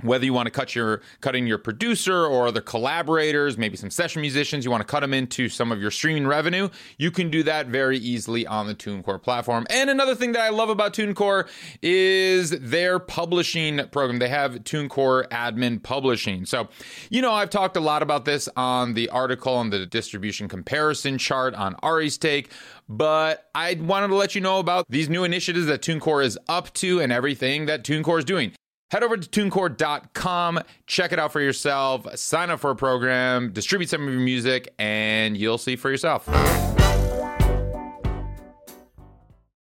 whether 0.00 0.24
you 0.24 0.32
want 0.32 0.46
to 0.46 0.50
cut 0.50 0.74
your 0.74 1.02
cutting 1.20 1.46
your 1.46 1.58
producer 1.58 2.24
or 2.24 2.48
other 2.48 2.60
collaborators, 2.60 3.58
maybe 3.58 3.76
some 3.76 3.90
session 3.90 4.20
musicians, 4.20 4.64
you 4.64 4.70
want 4.70 4.80
to 4.80 4.86
cut 4.86 5.00
them 5.00 5.12
into 5.12 5.48
some 5.48 5.70
of 5.70 5.80
your 5.80 5.90
streaming 5.90 6.26
revenue, 6.26 6.68
you 6.98 7.10
can 7.10 7.30
do 7.30 7.42
that 7.42 7.66
very 7.66 7.98
easily 7.98 8.46
on 8.46 8.66
the 8.66 8.74
TuneCore 8.74 9.22
platform. 9.22 9.66
And 9.70 9.90
another 9.90 10.14
thing 10.14 10.32
that 10.32 10.40
I 10.40 10.48
love 10.48 10.70
about 10.70 10.94
TuneCore 10.94 11.48
is 11.82 12.50
their 12.50 12.98
publishing 12.98 13.80
program. 13.88 14.18
They 14.18 14.28
have 14.28 14.54
TuneCore 14.64 15.28
Admin 15.28 15.82
Publishing. 15.82 16.46
So, 16.46 16.68
you 17.10 17.22
know, 17.22 17.32
I've 17.32 17.50
talked 17.50 17.76
a 17.76 17.80
lot 17.80 18.02
about 18.02 18.24
this 18.24 18.48
on 18.56 18.94
the 18.94 19.08
article 19.10 19.54
on 19.54 19.70
the 19.70 19.86
distribution 19.86 20.48
comparison 20.48 21.18
chart 21.18 21.54
on 21.54 21.76
Ari's 21.82 22.18
take, 22.18 22.50
but 22.88 23.48
I 23.54 23.74
wanted 23.74 24.08
to 24.08 24.16
let 24.16 24.34
you 24.34 24.40
know 24.40 24.58
about 24.58 24.86
these 24.88 25.08
new 25.08 25.24
initiatives 25.24 25.66
that 25.66 25.82
TuneCore 25.82 26.24
is 26.24 26.38
up 26.48 26.72
to 26.74 27.00
and 27.00 27.12
everything 27.12 27.66
that 27.66 27.84
TuneCore 27.84 28.18
is 28.18 28.24
doing. 28.24 28.52
Head 28.92 29.02
over 29.02 29.16
to 29.16 29.26
tunecore.com, 29.26 30.60
check 30.86 31.12
it 31.12 31.18
out 31.18 31.32
for 31.32 31.40
yourself, 31.40 32.06
sign 32.18 32.50
up 32.50 32.60
for 32.60 32.72
a 32.72 32.76
program, 32.76 33.50
distribute 33.50 33.88
some 33.88 34.06
of 34.06 34.12
your 34.12 34.20
music, 34.20 34.74
and 34.78 35.34
you'll 35.34 35.56
see 35.56 35.76
for 35.76 35.90
yourself. 35.90 36.28